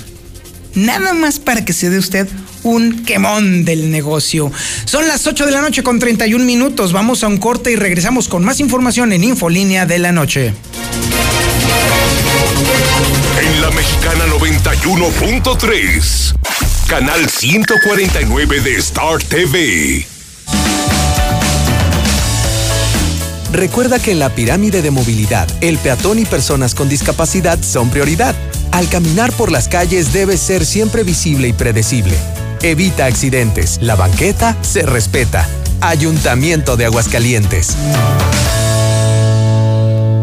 Nada 0.75 1.13
más 1.13 1.39
para 1.39 1.65
que 1.65 1.73
se 1.73 1.89
dé 1.89 1.97
usted 1.97 2.27
un 2.63 3.03
quemón 3.03 3.65
del 3.65 3.91
negocio. 3.91 4.51
Son 4.85 5.07
las 5.07 5.27
8 5.27 5.45
de 5.45 5.51
la 5.51 5.61
noche 5.61 5.83
con 5.83 5.99
31 5.99 6.43
minutos. 6.45 6.93
Vamos 6.93 7.23
a 7.23 7.27
un 7.27 7.37
corte 7.37 7.71
y 7.71 7.75
regresamos 7.75 8.27
con 8.27 8.45
más 8.45 8.59
información 8.59 9.11
en 9.11 9.23
Infolínea 9.23 9.85
de 9.85 9.99
la 9.99 10.11
Noche. 10.11 10.53
Mexicana 13.75 14.25
91.3, 14.27 16.33
canal 16.87 17.29
149 17.29 18.61
de 18.61 18.77
Star 18.77 19.21
TV. 19.23 20.05
Recuerda 23.51 23.99
que 23.99 24.11
en 24.11 24.19
la 24.19 24.29
pirámide 24.29 24.81
de 24.81 24.91
movilidad, 24.91 25.49
el 25.61 25.77
peatón 25.77 26.19
y 26.19 26.25
personas 26.25 26.75
con 26.75 26.89
discapacidad 26.89 27.57
son 27.61 27.89
prioridad. 27.89 28.35
Al 28.71 28.87
caminar 28.89 29.31
por 29.33 29.51
las 29.51 29.67
calles 29.67 30.13
debe 30.13 30.37
ser 30.37 30.65
siempre 30.65 31.03
visible 31.03 31.49
y 31.49 31.53
predecible. 31.53 32.17
Evita 32.61 33.05
accidentes. 33.05 33.79
La 33.81 33.95
banqueta 33.95 34.55
se 34.61 34.83
respeta. 34.83 35.47
Ayuntamiento 35.81 36.77
de 36.77 36.85
Aguascalientes. 36.85 37.75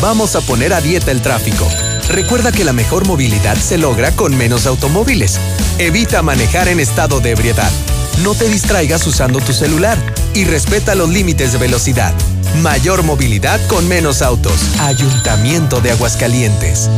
Vamos 0.00 0.34
a 0.34 0.40
poner 0.40 0.72
a 0.72 0.80
dieta 0.80 1.10
el 1.10 1.20
tráfico. 1.20 1.68
Recuerda 2.08 2.52
que 2.52 2.64
la 2.64 2.72
mejor 2.72 3.06
movilidad 3.06 3.56
se 3.56 3.76
logra 3.76 4.12
con 4.12 4.34
menos 4.34 4.66
automóviles. 4.66 5.38
Evita 5.78 6.22
manejar 6.22 6.68
en 6.68 6.80
estado 6.80 7.20
de 7.20 7.32
ebriedad. 7.32 7.70
No 8.22 8.34
te 8.34 8.48
distraigas 8.48 9.06
usando 9.06 9.40
tu 9.40 9.52
celular 9.52 9.98
y 10.32 10.44
respeta 10.44 10.94
los 10.94 11.10
límites 11.10 11.52
de 11.52 11.58
velocidad. 11.58 12.14
Mayor 12.62 13.02
movilidad 13.02 13.60
con 13.66 13.88
menos 13.88 14.22
autos. 14.22 14.54
Ayuntamiento 14.80 15.82
de 15.82 15.90
Aguascalientes. 15.90 16.88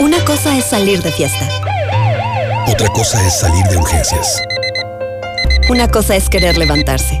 Una 0.00 0.22
cosa 0.26 0.56
es 0.58 0.66
salir 0.66 1.02
de 1.02 1.12
fiesta. 1.12 1.48
Otra 2.66 2.88
cosa 2.88 3.26
es 3.26 3.38
salir 3.38 3.64
de 3.66 3.78
urgencias. 3.78 4.42
Una 5.70 5.88
cosa 5.88 6.14
es 6.14 6.28
querer 6.28 6.58
levantarse. 6.58 7.20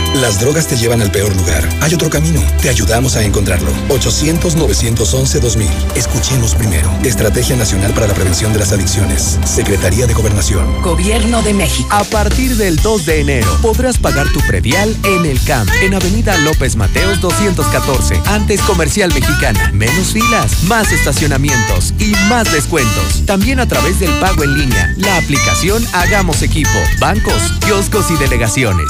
Las 0.15 0.41
drogas 0.41 0.67
te 0.67 0.75
llevan 0.75 1.01
al 1.01 1.09
peor 1.09 1.33
lugar. 1.37 1.67
Hay 1.79 1.93
otro 1.93 2.09
camino. 2.09 2.41
Te 2.61 2.67
ayudamos 2.67 3.15
a 3.15 3.23
encontrarlo. 3.23 3.71
800-911-2000. 3.87 5.69
Escuchemos 5.95 6.53
primero. 6.53 6.91
Estrategia 7.05 7.55
Nacional 7.55 7.93
para 7.93 8.07
la 8.07 8.13
Prevención 8.13 8.51
de 8.51 8.59
las 8.59 8.73
Adicciones. 8.73 9.39
Secretaría 9.45 10.07
de 10.07 10.13
Gobernación. 10.13 10.81
Gobierno 10.81 11.41
de 11.43 11.53
México. 11.53 11.87
A 11.91 12.03
partir 12.03 12.57
del 12.57 12.75
2 12.75 13.05
de 13.05 13.21
enero 13.21 13.57
podrás 13.61 13.97
pagar 13.97 14.27
tu 14.33 14.41
predial 14.41 14.93
en 15.05 15.25
el 15.25 15.41
CAMP, 15.45 15.69
en 15.81 15.93
Avenida 15.93 16.37
López 16.39 16.75
Mateos 16.75 17.21
214. 17.21 18.21
Antes 18.25 18.61
Comercial 18.63 19.13
Mexicana. 19.13 19.71
Menos 19.73 20.07
filas, 20.07 20.63
más 20.63 20.91
estacionamientos 20.91 21.93
y 21.99 22.11
más 22.27 22.51
descuentos. 22.51 23.25
También 23.25 23.61
a 23.61 23.67
través 23.67 24.01
del 24.01 24.11
pago 24.19 24.43
en 24.43 24.57
línea. 24.57 24.93
La 24.97 25.15
aplicación 25.15 25.87
Hagamos 25.93 26.41
Equipo. 26.41 26.69
Bancos, 26.99 27.53
kioscos 27.65 28.11
y 28.11 28.17
delegaciones. 28.17 28.87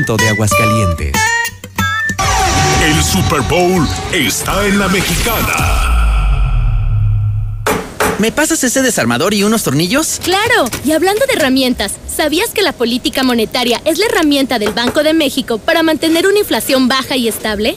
Ayuntamiento 0.00 0.16
de 0.16 0.28
Aguascalientes. 0.30 1.12
El 2.82 3.02
Super 3.02 3.42
Bowl 3.42 3.86
está 4.12 4.66
en 4.66 4.78
la 4.78 4.88
mexicana. 4.88 5.90
¿Me 8.18 8.32
pasas 8.32 8.64
ese 8.64 8.80
desarmador 8.82 9.34
y 9.34 9.44
unos 9.44 9.62
tornillos? 9.62 10.20
Claro, 10.22 10.70
y 10.84 10.92
hablando 10.92 11.26
de 11.26 11.34
herramientas, 11.34 11.92
¿sabías 12.08 12.50
que 12.50 12.62
la 12.62 12.72
política 12.72 13.22
monetaria 13.24 13.82
es 13.84 13.98
la 13.98 14.06
herramienta 14.06 14.58
del 14.58 14.72
Banco 14.72 15.02
de 15.02 15.12
México 15.12 15.58
para 15.58 15.82
mantener 15.82 16.26
una 16.26 16.38
inflación 16.38 16.88
baja 16.88 17.16
y 17.16 17.28
estable? 17.28 17.76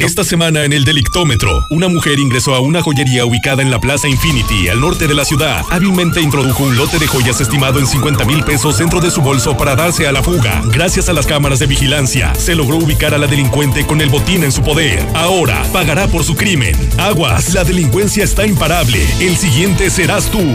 Esta 0.01 0.23
semana 0.23 0.65
en 0.65 0.73
el 0.73 0.83
Delictómetro, 0.83 1.67
una 1.69 1.87
mujer 1.87 2.17
ingresó 2.17 2.55
a 2.55 2.59
una 2.59 2.81
joyería 2.81 3.23
ubicada 3.23 3.61
en 3.61 3.69
la 3.69 3.79
Plaza 3.79 4.07
Infinity, 4.09 4.67
al 4.67 4.81
norte 4.81 5.07
de 5.07 5.13
la 5.13 5.25
ciudad. 5.25 5.63
Hábilmente 5.69 6.19
introdujo 6.19 6.63
un 6.63 6.75
lote 6.75 6.97
de 6.97 7.05
joyas 7.05 7.39
estimado 7.39 7.77
en 7.77 7.85
50 7.85 8.25
mil 8.25 8.43
pesos 8.43 8.79
dentro 8.79 8.99
de 8.99 9.11
su 9.11 9.21
bolso 9.21 9.55
para 9.55 9.75
darse 9.75 10.07
a 10.07 10.11
la 10.11 10.23
fuga. 10.23 10.63
Gracias 10.73 11.07
a 11.07 11.13
las 11.13 11.27
cámaras 11.27 11.59
de 11.59 11.67
vigilancia, 11.67 12.33
se 12.33 12.55
logró 12.55 12.77
ubicar 12.77 13.13
a 13.13 13.19
la 13.19 13.27
delincuente 13.27 13.85
con 13.85 14.01
el 14.01 14.09
botín 14.09 14.43
en 14.43 14.51
su 14.51 14.63
poder. 14.63 15.07
Ahora 15.13 15.63
pagará 15.71 16.07
por 16.07 16.23
su 16.23 16.35
crimen. 16.35 16.75
Aguas, 16.97 17.53
la 17.53 17.63
delincuencia 17.63 18.23
está 18.23 18.47
imparable. 18.47 19.05
El 19.19 19.37
siguiente 19.37 19.91
serás 19.91 20.31
tú. 20.31 20.51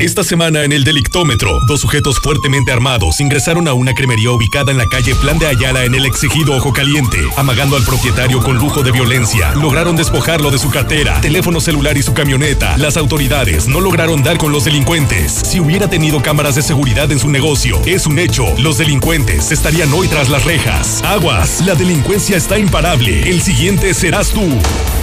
Esta 0.00 0.22
semana 0.22 0.62
en 0.62 0.70
el 0.70 0.84
Delictómetro, 0.84 1.58
dos 1.66 1.80
sujetos 1.80 2.20
fuertemente 2.20 2.70
armados 2.70 3.20
ingresaron 3.20 3.66
a 3.66 3.72
una 3.72 3.94
cremería 3.94 4.30
ubicada 4.30 4.70
en 4.70 4.78
la 4.78 4.86
calle 4.86 5.12
Plan 5.16 5.40
de 5.40 5.48
Ayala 5.48 5.84
en 5.84 5.94
el 5.96 6.06
exigido 6.06 6.54
Ojo 6.54 6.72
Caliente. 6.72 7.18
Amagando 7.36 7.74
al 7.74 7.82
propietario 7.82 8.40
con 8.40 8.58
lujo 8.58 8.84
de 8.84 8.92
violencia, 8.92 9.52
lograron 9.56 9.96
despojarlo 9.96 10.52
de 10.52 10.58
su 10.60 10.70
cartera, 10.70 11.20
teléfono 11.20 11.60
celular 11.60 11.96
y 11.96 12.02
su 12.02 12.14
camioneta. 12.14 12.78
Las 12.78 12.96
autoridades 12.96 13.66
no 13.66 13.80
lograron 13.80 14.22
dar 14.22 14.38
con 14.38 14.52
los 14.52 14.64
delincuentes. 14.64 15.32
Si 15.32 15.58
hubiera 15.58 15.90
tenido 15.90 16.22
cámaras 16.22 16.54
de 16.54 16.62
seguridad 16.62 17.10
en 17.10 17.18
su 17.18 17.28
negocio, 17.28 17.80
es 17.84 18.06
un 18.06 18.20
hecho. 18.20 18.46
Los 18.58 18.78
delincuentes 18.78 19.50
estarían 19.50 19.92
hoy 19.92 20.06
tras 20.06 20.28
las 20.28 20.44
rejas. 20.44 21.02
Aguas, 21.02 21.60
la 21.66 21.74
delincuencia 21.74 22.36
está 22.36 22.56
imparable. 22.56 23.28
El 23.28 23.42
siguiente 23.42 23.92
serás 23.94 24.30
tú. 24.30 24.46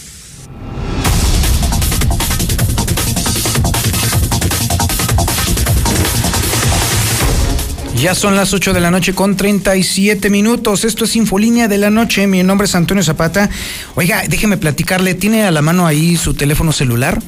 Ya 7.97 8.14
son 8.14 8.36
las 8.36 8.55
8 8.55 8.72
de 8.72 8.80
la 8.80 8.92
noche 8.92 9.14
con 9.14 9.36
37 9.36 10.30
minutos. 10.30 10.84
Esto 10.84 11.07
es 11.07 11.16
Infolínea 11.16 11.66
de 11.66 11.78
la 11.78 11.90
Noche. 11.90 12.28
Mi 12.28 12.44
nombre 12.44 12.66
es 12.66 12.76
Antonio 12.76 13.03
Zapata. 13.03 13.51
Oiga, 13.97 14.22
déjeme 14.28 14.57
platicarle. 14.57 15.14
¿Tiene 15.14 15.42
a 15.42 15.51
la 15.51 15.62
mano 15.62 15.88
ahí 15.88 16.16
su 16.16 16.34
teléfono 16.34 16.70
celular? 16.72 17.20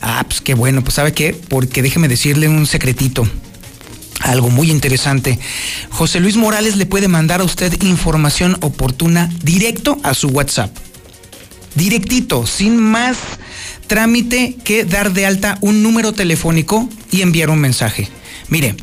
Ah, 0.00 0.24
pues 0.26 0.40
qué 0.40 0.54
bueno. 0.54 0.82
Pues 0.82 0.94
sabe 0.94 1.12
qué? 1.12 1.34
Porque 1.48 1.82
déjeme 1.82 2.08
decirle 2.08 2.48
un 2.48 2.66
secretito. 2.66 3.28
Algo 4.20 4.50
muy 4.50 4.70
interesante. 4.70 5.38
José 5.90 6.20
Luis 6.20 6.36
Morales 6.36 6.76
le 6.76 6.86
puede 6.86 7.08
mandar 7.08 7.40
a 7.40 7.44
usted 7.44 7.82
información 7.82 8.56
oportuna 8.62 9.30
directo 9.42 9.98
a 10.02 10.14
su 10.14 10.28
WhatsApp. 10.28 10.76
Directito, 11.74 12.46
sin 12.46 12.78
más 12.78 13.18
trámite 13.86 14.56
que 14.64 14.84
dar 14.84 15.12
de 15.12 15.26
alta 15.26 15.58
un 15.60 15.82
número 15.82 16.12
telefónico 16.12 16.88
y 17.10 17.20
enviar 17.22 17.50
un 17.50 17.58
mensaje. 17.58 18.08
Mire, 18.48 18.74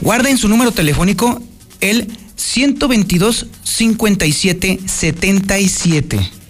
guarda 0.00 0.30
en 0.30 0.38
su 0.38 0.48
número 0.48 0.72
telefónico 0.72 1.40
el 1.80 2.08
122 2.36 3.46
57 3.62 4.80
77. 4.84 6.41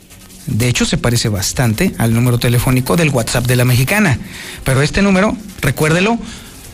De 0.53 0.69
hecho, 0.69 0.85
se 0.85 0.99
parece 0.99 1.29
bastante 1.29 1.95
al 1.99 2.13
número 2.13 2.39
telefónico 2.39 2.97
del 2.97 3.09
WhatsApp 3.09 3.47
de 3.47 3.57
la 3.57 3.65
mexicana. 3.65 4.19
Pero 4.65 4.83
este 4.83 5.03
número, 5.03 5.37
recuérdelo, 5.61 6.19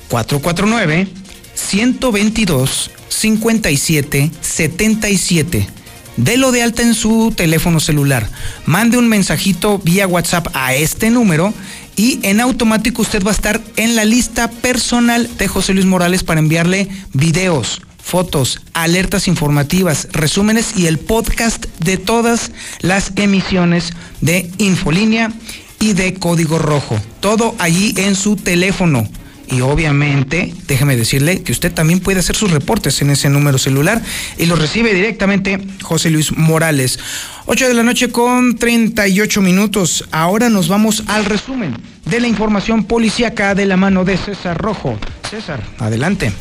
449 0.09 1.09
122 1.55 2.91
57 3.09 4.31
77. 4.41 5.68
Delo 6.16 6.51
de 6.51 6.62
alta 6.64 6.83
en 6.83 6.95
su 6.95 7.33
teléfono 7.37 7.79
celular. 7.79 8.29
Mande 8.66 8.99
un 8.99 9.09
mensajito 9.09 9.79
vía 9.79 10.09
WhatsApp 10.09 10.49
a 10.53 10.74
este 10.74 11.11
número 11.11 11.55
y 11.95 12.18
en 12.22 12.41
automático 12.41 13.03
usted 13.03 13.24
va 13.24 13.31
a 13.31 13.35
estar 13.35 13.61
en 13.76 13.95
la 13.95 14.05
lista 14.05 14.51
personal 14.51 15.29
de 15.39 15.47
José 15.47 15.74
Luis 15.74 15.87
Morales 15.87 16.24
para 16.24 16.41
enviarle 16.41 16.89
videos, 17.12 17.83
fotos, 18.09 18.62
alertas 18.72 19.28
informativas, 19.28 20.09
resúmenes 20.12 20.78
y 20.78 20.86
el 20.86 20.98
podcast 20.98 21.66
de 21.78 21.98
todas 21.98 22.52
las 22.80 23.12
emisiones 23.16 23.92
de 24.22 24.50
Infolínea 24.56 25.30
y 25.78 25.92
de 25.92 26.14
Código 26.14 26.59
Rojo. 26.59 26.98
Todo 27.20 27.54
allí 27.59 27.92
en 27.98 28.16
su 28.16 28.36
teléfono. 28.36 29.06
Y 29.50 29.61
obviamente, 29.61 30.54
déjeme 30.66 30.96
decirle 30.96 31.42
que 31.42 31.52
usted 31.52 31.72
también 31.72 32.00
puede 32.00 32.20
hacer 32.20 32.34
sus 32.34 32.50
reportes 32.50 33.00
en 33.02 33.11
ese 33.11 33.28
número 33.28 33.59
celular 33.59 34.02
y 34.38 34.46
los 34.46 34.59
recibe 34.59 34.94
directamente 34.94 35.59
José 35.82 36.11
Luis 36.11 36.34
Morales. 36.34 36.98
8 37.44 37.68
de 37.68 37.74
la 37.74 37.82
noche 37.82 38.11
con 38.11 38.56
38 38.56 39.42
minutos. 39.42 40.06
Ahora 40.12 40.48
nos 40.48 40.68
vamos 40.68 41.04
al 41.09 41.26
resumen 41.26 41.76
de 42.06 42.20
la 42.20 42.28
información 42.28 42.84
policíaca 42.84 43.54
de 43.54 43.66
la 43.66 43.76
mano 43.76 44.06
de 44.06 44.16
César 44.16 44.56
Rojo. 44.56 44.98
César, 45.30 45.62
adelante. 45.78 46.32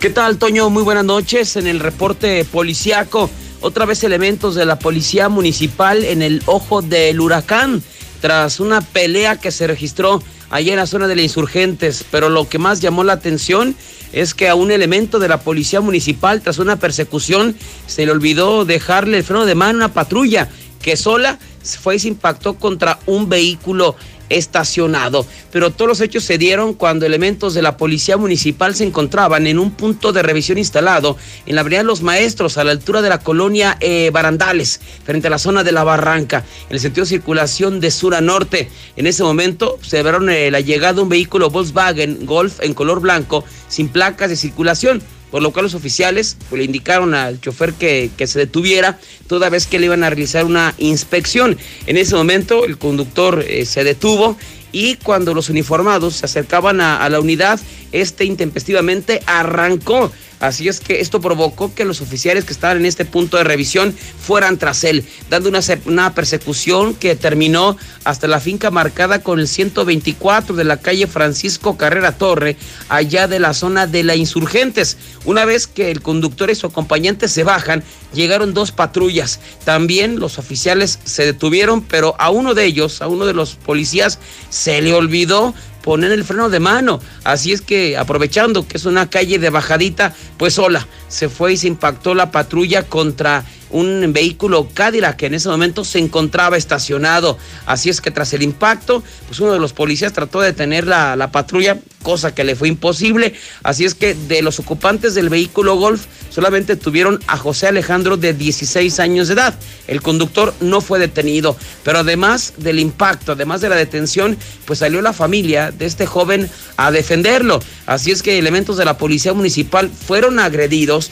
¿Qué 0.00 0.08
tal, 0.08 0.38
Toño? 0.38 0.70
Muy 0.70 0.82
buenas 0.82 1.04
noches. 1.04 1.56
En 1.56 1.66
el 1.66 1.78
reporte 1.78 2.46
policíaco, 2.46 3.28
otra 3.60 3.84
vez 3.84 4.02
elementos 4.02 4.54
de 4.54 4.64
la 4.64 4.78
policía 4.78 5.28
municipal 5.28 6.06
en 6.06 6.22
el 6.22 6.42
ojo 6.46 6.80
del 6.80 7.20
huracán, 7.20 7.82
tras 8.22 8.60
una 8.60 8.80
pelea 8.80 9.36
que 9.36 9.50
se 9.50 9.66
registró 9.66 10.22
allá 10.48 10.72
en 10.72 10.78
la 10.78 10.86
zona 10.86 11.06
de 11.06 11.16
los 11.16 11.24
insurgentes. 11.24 12.02
Pero 12.10 12.30
lo 12.30 12.48
que 12.48 12.58
más 12.58 12.80
llamó 12.80 13.04
la 13.04 13.12
atención 13.12 13.76
es 14.14 14.32
que 14.32 14.48
a 14.48 14.54
un 14.54 14.70
elemento 14.70 15.18
de 15.18 15.28
la 15.28 15.42
policía 15.42 15.82
municipal, 15.82 16.40
tras 16.40 16.56
una 16.56 16.76
persecución, 16.76 17.54
se 17.86 18.06
le 18.06 18.12
olvidó 18.12 18.64
dejarle 18.64 19.18
el 19.18 19.24
freno 19.24 19.44
de 19.44 19.54
mano 19.54 19.72
a 19.72 19.84
una 19.84 19.92
patrulla 19.92 20.48
que 20.80 20.96
sola 20.96 21.38
fue 21.62 21.96
y 21.96 21.98
se 21.98 22.08
impactó 22.08 22.54
contra 22.54 23.00
un 23.04 23.28
vehículo 23.28 23.96
estacionado. 24.30 25.26
Pero 25.52 25.70
todos 25.70 25.88
los 25.88 26.00
hechos 26.00 26.24
se 26.24 26.38
dieron 26.38 26.72
cuando 26.72 27.04
elementos 27.04 27.52
de 27.52 27.62
la 27.62 27.76
policía 27.76 28.16
municipal 28.16 28.74
se 28.74 28.84
encontraban 28.84 29.46
en 29.46 29.58
un 29.58 29.72
punto 29.72 30.12
de 30.12 30.22
revisión 30.22 30.56
instalado 30.56 31.16
en 31.46 31.54
la 31.54 31.60
avenida 31.60 31.82
Los 31.82 32.02
Maestros, 32.02 32.56
a 32.56 32.64
la 32.64 32.70
altura 32.70 33.02
de 33.02 33.08
la 33.08 33.18
colonia 33.18 33.76
eh, 33.80 34.10
Barandales, 34.12 34.80
frente 35.04 35.26
a 35.26 35.30
la 35.30 35.38
zona 35.38 35.62
de 35.64 35.72
la 35.72 35.84
Barranca, 35.84 36.44
en 36.68 36.74
el 36.74 36.80
sentido 36.80 37.04
de 37.04 37.10
circulación 37.10 37.80
de 37.80 37.90
sur 37.90 38.14
a 38.14 38.20
norte. 38.20 38.70
En 38.96 39.06
ese 39.06 39.22
momento 39.22 39.78
se 39.82 40.02
vieron 40.02 40.30
eh, 40.30 40.50
la 40.50 40.60
llegada 40.60 40.94
de 40.94 41.00
un 41.02 41.08
vehículo 41.08 41.50
Volkswagen 41.50 42.24
Golf 42.24 42.60
en 42.60 42.74
color 42.74 43.00
blanco, 43.00 43.44
sin 43.68 43.88
placas 43.88 44.30
de 44.30 44.36
circulación 44.36 45.02
por 45.30 45.42
lo 45.42 45.52
cual 45.52 45.64
los 45.64 45.74
oficiales 45.74 46.36
pues, 46.48 46.58
le 46.58 46.64
indicaron 46.64 47.14
al 47.14 47.40
chofer 47.40 47.74
que, 47.74 48.10
se 48.26 48.38
detuviera 48.38 48.98
toda 49.26 49.48
vez 49.48 49.66
que 49.66 49.78
le 49.78 49.86
iban 49.86 50.04
a 50.04 50.10
realizar 50.10 50.44
una 50.44 50.74
inspección. 50.78 51.56
En 51.86 51.96
ese 51.96 52.14
momento 52.14 52.64
el 52.64 52.78
conductor 52.78 53.44
eh, 53.46 53.64
se 53.64 53.84
detuvo 53.84 54.36
y 54.72 54.96
cuando 54.96 55.34
los 55.34 55.48
uniformados 55.48 56.16
se 56.16 56.26
acercaban 56.26 56.80
a, 56.80 57.08
la 57.08 57.20
unidad, 57.20 57.60
este 57.92 58.24
intempestivamente 58.24 59.22
arrancó 59.26 60.10
Así 60.40 60.68
es 60.68 60.80
que 60.80 61.00
esto 61.00 61.20
provocó 61.20 61.74
que 61.74 61.84
los 61.84 62.00
oficiales 62.00 62.46
que 62.46 62.54
estaban 62.54 62.78
en 62.78 62.86
este 62.86 63.04
punto 63.04 63.36
de 63.36 63.44
revisión 63.44 63.94
fueran 63.94 64.56
tras 64.56 64.84
él, 64.84 65.04
dando 65.28 65.50
una, 65.50 65.60
una 65.84 66.14
persecución 66.14 66.94
que 66.94 67.14
terminó 67.14 67.76
hasta 68.04 68.26
la 68.26 68.40
finca 68.40 68.70
marcada 68.70 69.22
con 69.22 69.38
el 69.38 69.46
124 69.46 70.56
de 70.56 70.64
la 70.64 70.78
calle 70.78 71.06
Francisco 71.06 71.76
Carrera 71.76 72.12
Torre, 72.12 72.56
allá 72.88 73.28
de 73.28 73.38
la 73.38 73.52
zona 73.52 73.86
de 73.86 74.02
la 74.02 74.16
Insurgentes. 74.16 74.96
Una 75.26 75.44
vez 75.44 75.66
que 75.66 75.90
el 75.90 76.00
conductor 76.00 76.48
y 76.48 76.54
su 76.54 76.66
acompañante 76.66 77.28
se 77.28 77.44
bajan, 77.44 77.84
llegaron 78.14 78.54
dos 78.54 78.72
patrullas. 78.72 79.40
También 79.66 80.18
los 80.18 80.38
oficiales 80.38 80.98
se 81.04 81.26
detuvieron, 81.26 81.82
pero 81.82 82.14
a 82.18 82.30
uno 82.30 82.54
de 82.54 82.64
ellos, 82.64 83.02
a 83.02 83.08
uno 83.08 83.26
de 83.26 83.34
los 83.34 83.56
policías, 83.56 84.18
se 84.60 84.82
le 84.82 84.92
olvidó 84.92 85.54
poner 85.82 86.12
el 86.12 86.22
freno 86.22 86.50
de 86.50 86.60
mano. 86.60 87.00
Así 87.24 87.52
es 87.52 87.62
que 87.62 87.96
aprovechando 87.96 88.68
que 88.68 88.76
es 88.76 88.84
una 88.84 89.08
calle 89.08 89.38
de 89.38 89.48
bajadita, 89.48 90.14
pues 90.36 90.54
sola, 90.54 90.86
se 91.08 91.30
fue 91.30 91.54
y 91.54 91.56
se 91.56 91.66
impactó 91.66 92.14
la 92.14 92.30
patrulla 92.30 92.82
contra 92.82 93.42
un 93.70 94.12
vehículo 94.12 94.68
Cadillac 94.72 95.16
que 95.16 95.26
en 95.26 95.34
ese 95.34 95.48
momento 95.48 95.84
se 95.84 95.98
encontraba 95.98 96.56
estacionado. 96.56 97.38
Así 97.66 97.90
es 97.90 98.00
que 98.00 98.10
tras 98.10 98.32
el 98.32 98.42
impacto, 98.42 99.02
pues 99.26 99.40
uno 99.40 99.52
de 99.52 99.58
los 99.58 99.72
policías 99.72 100.12
trató 100.12 100.40
de 100.40 100.48
detener 100.48 100.86
la, 100.86 101.16
la 101.16 101.30
patrulla, 101.30 101.78
cosa 102.02 102.34
que 102.34 102.44
le 102.44 102.56
fue 102.56 102.68
imposible. 102.68 103.34
Así 103.62 103.84
es 103.84 103.94
que 103.94 104.14
de 104.14 104.42
los 104.42 104.58
ocupantes 104.58 105.14
del 105.14 105.28
vehículo 105.28 105.76
Golf 105.76 106.06
solamente 106.30 106.76
tuvieron 106.76 107.20
a 107.26 107.36
José 107.36 107.66
Alejandro 107.66 108.16
de 108.16 108.32
16 108.32 109.00
años 109.00 109.28
de 109.28 109.34
edad. 109.34 109.54
El 109.86 110.02
conductor 110.02 110.54
no 110.60 110.80
fue 110.80 110.98
detenido, 110.98 111.56
pero 111.82 111.98
además 111.98 112.54
del 112.56 112.78
impacto, 112.78 113.32
además 113.32 113.60
de 113.60 113.68
la 113.68 113.76
detención, 113.76 114.36
pues 114.64 114.78
salió 114.78 115.02
la 115.02 115.12
familia 115.12 115.70
de 115.70 115.86
este 115.86 116.06
joven 116.06 116.48
a 116.76 116.90
defenderlo. 116.90 117.60
Así 117.86 118.10
es 118.10 118.22
que 118.22 118.38
elementos 118.38 118.76
de 118.76 118.84
la 118.84 118.98
policía 118.98 119.32
municipal 119.32 119.90
fueron 119.90 120.38
agredidos 120.38 121.10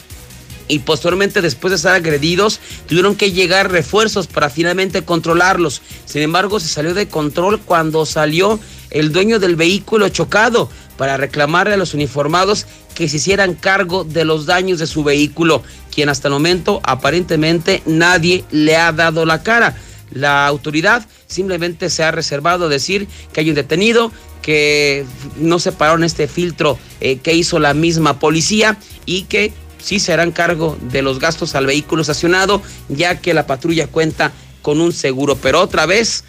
y 0.69 0.79
posteriormente 0.79 1.41
después 1.41 1.71
de 1.71 1.75
estar 1.75 1.95
agredidos 1.95 2.61
tuvieron 2.87 3.15
que 3.15 3.33
llegar 3.33 3.69
refuerzos 3.69 4.27
para 4.27 4.49
finalmente 4.49 5.01
controlarlos. 5.01 5.81
Sin 6.05 6.21
embargo, 6.21 6.61
se 6.61 6.69
salió 6.69 6.93
de 6.93 7.09
control 7.09 7.59
cuando 7.59 8.05
salió 8.05 8.59
el 8.91 9.11
dueño 9.11 9.39
del 9.39 9.57
vehículo 9.57 10.07
chocado 10.07 10.69
para 10.97 11.17
reclamarle 11.17 11.73
a 11.73 11.77
los 11.77 11.93
uniformados 11.93 12.65
que 12.95 13.09
se 13.09 13.17
hicieran 13.17 13.55
cargo 13.55 14.03
de 14.03 14.25
los 14.25 14.45
daños 14.45 14.79
de 14.79 14.87
su 14.87 15.03
vehículo 15.03 15.63
quien 15.93 16.09
hasta 16.09 16.27
el 16.27 16.33
momento 16.33 16.79
aparentemente 16.83 17.81
nadie 17.85 18.45
le 18.51 18.77
ha 18.77 18.91
dado 18.91 19.25
la 19.25 19.43
cara. 19.43 19.75
La 20.11 20.47
autoridad 20.47 21.05
simplemente 21.27 21.89
se 21.89 22.03
ha 22.03 22.11
reservado 22.11 22.69
decir 22.69 23.07
que 23.33 23.41
hay 23.41 23.49
un 23.49 23.55
detenido, 23.55 24.11
que 24.41 25.05
no 25.37 25.59
se 25.59 25.71
paró 25.71 25.95
en 25.95 26.03
este 26.03 26.27
filtro 26.27 26.79
eh, 27.01 27.17
que 27.17 27.33
hizo 27.33 27.59
la 27.59 27.73
misma 27.73 28.19
policía 28.19 28.77
y 29.05 29.23
que 29.23 29.51
sí 29.79 29.99
se 29.99 30.13
harán 30.13 30.31
cargo 30.31 30.77
de 30.81 31.01
los 31.01 31.19
gastos 31.19 31.55
al 31.55 31.65
vehículo 31.65 32.01
estacionado, 32.01 32.61
ya 32.87 33.19
que 33.19 33.33
la 33.33 33.47
patrulla 33.47 33.87
cuenta 33.87 34.31
con 34.61 34.81
un 34.81 34.93
seguro. 34.93 35.35
Pero 35.35 35.61
otra 35.61 35.85
vez 35.85 36.23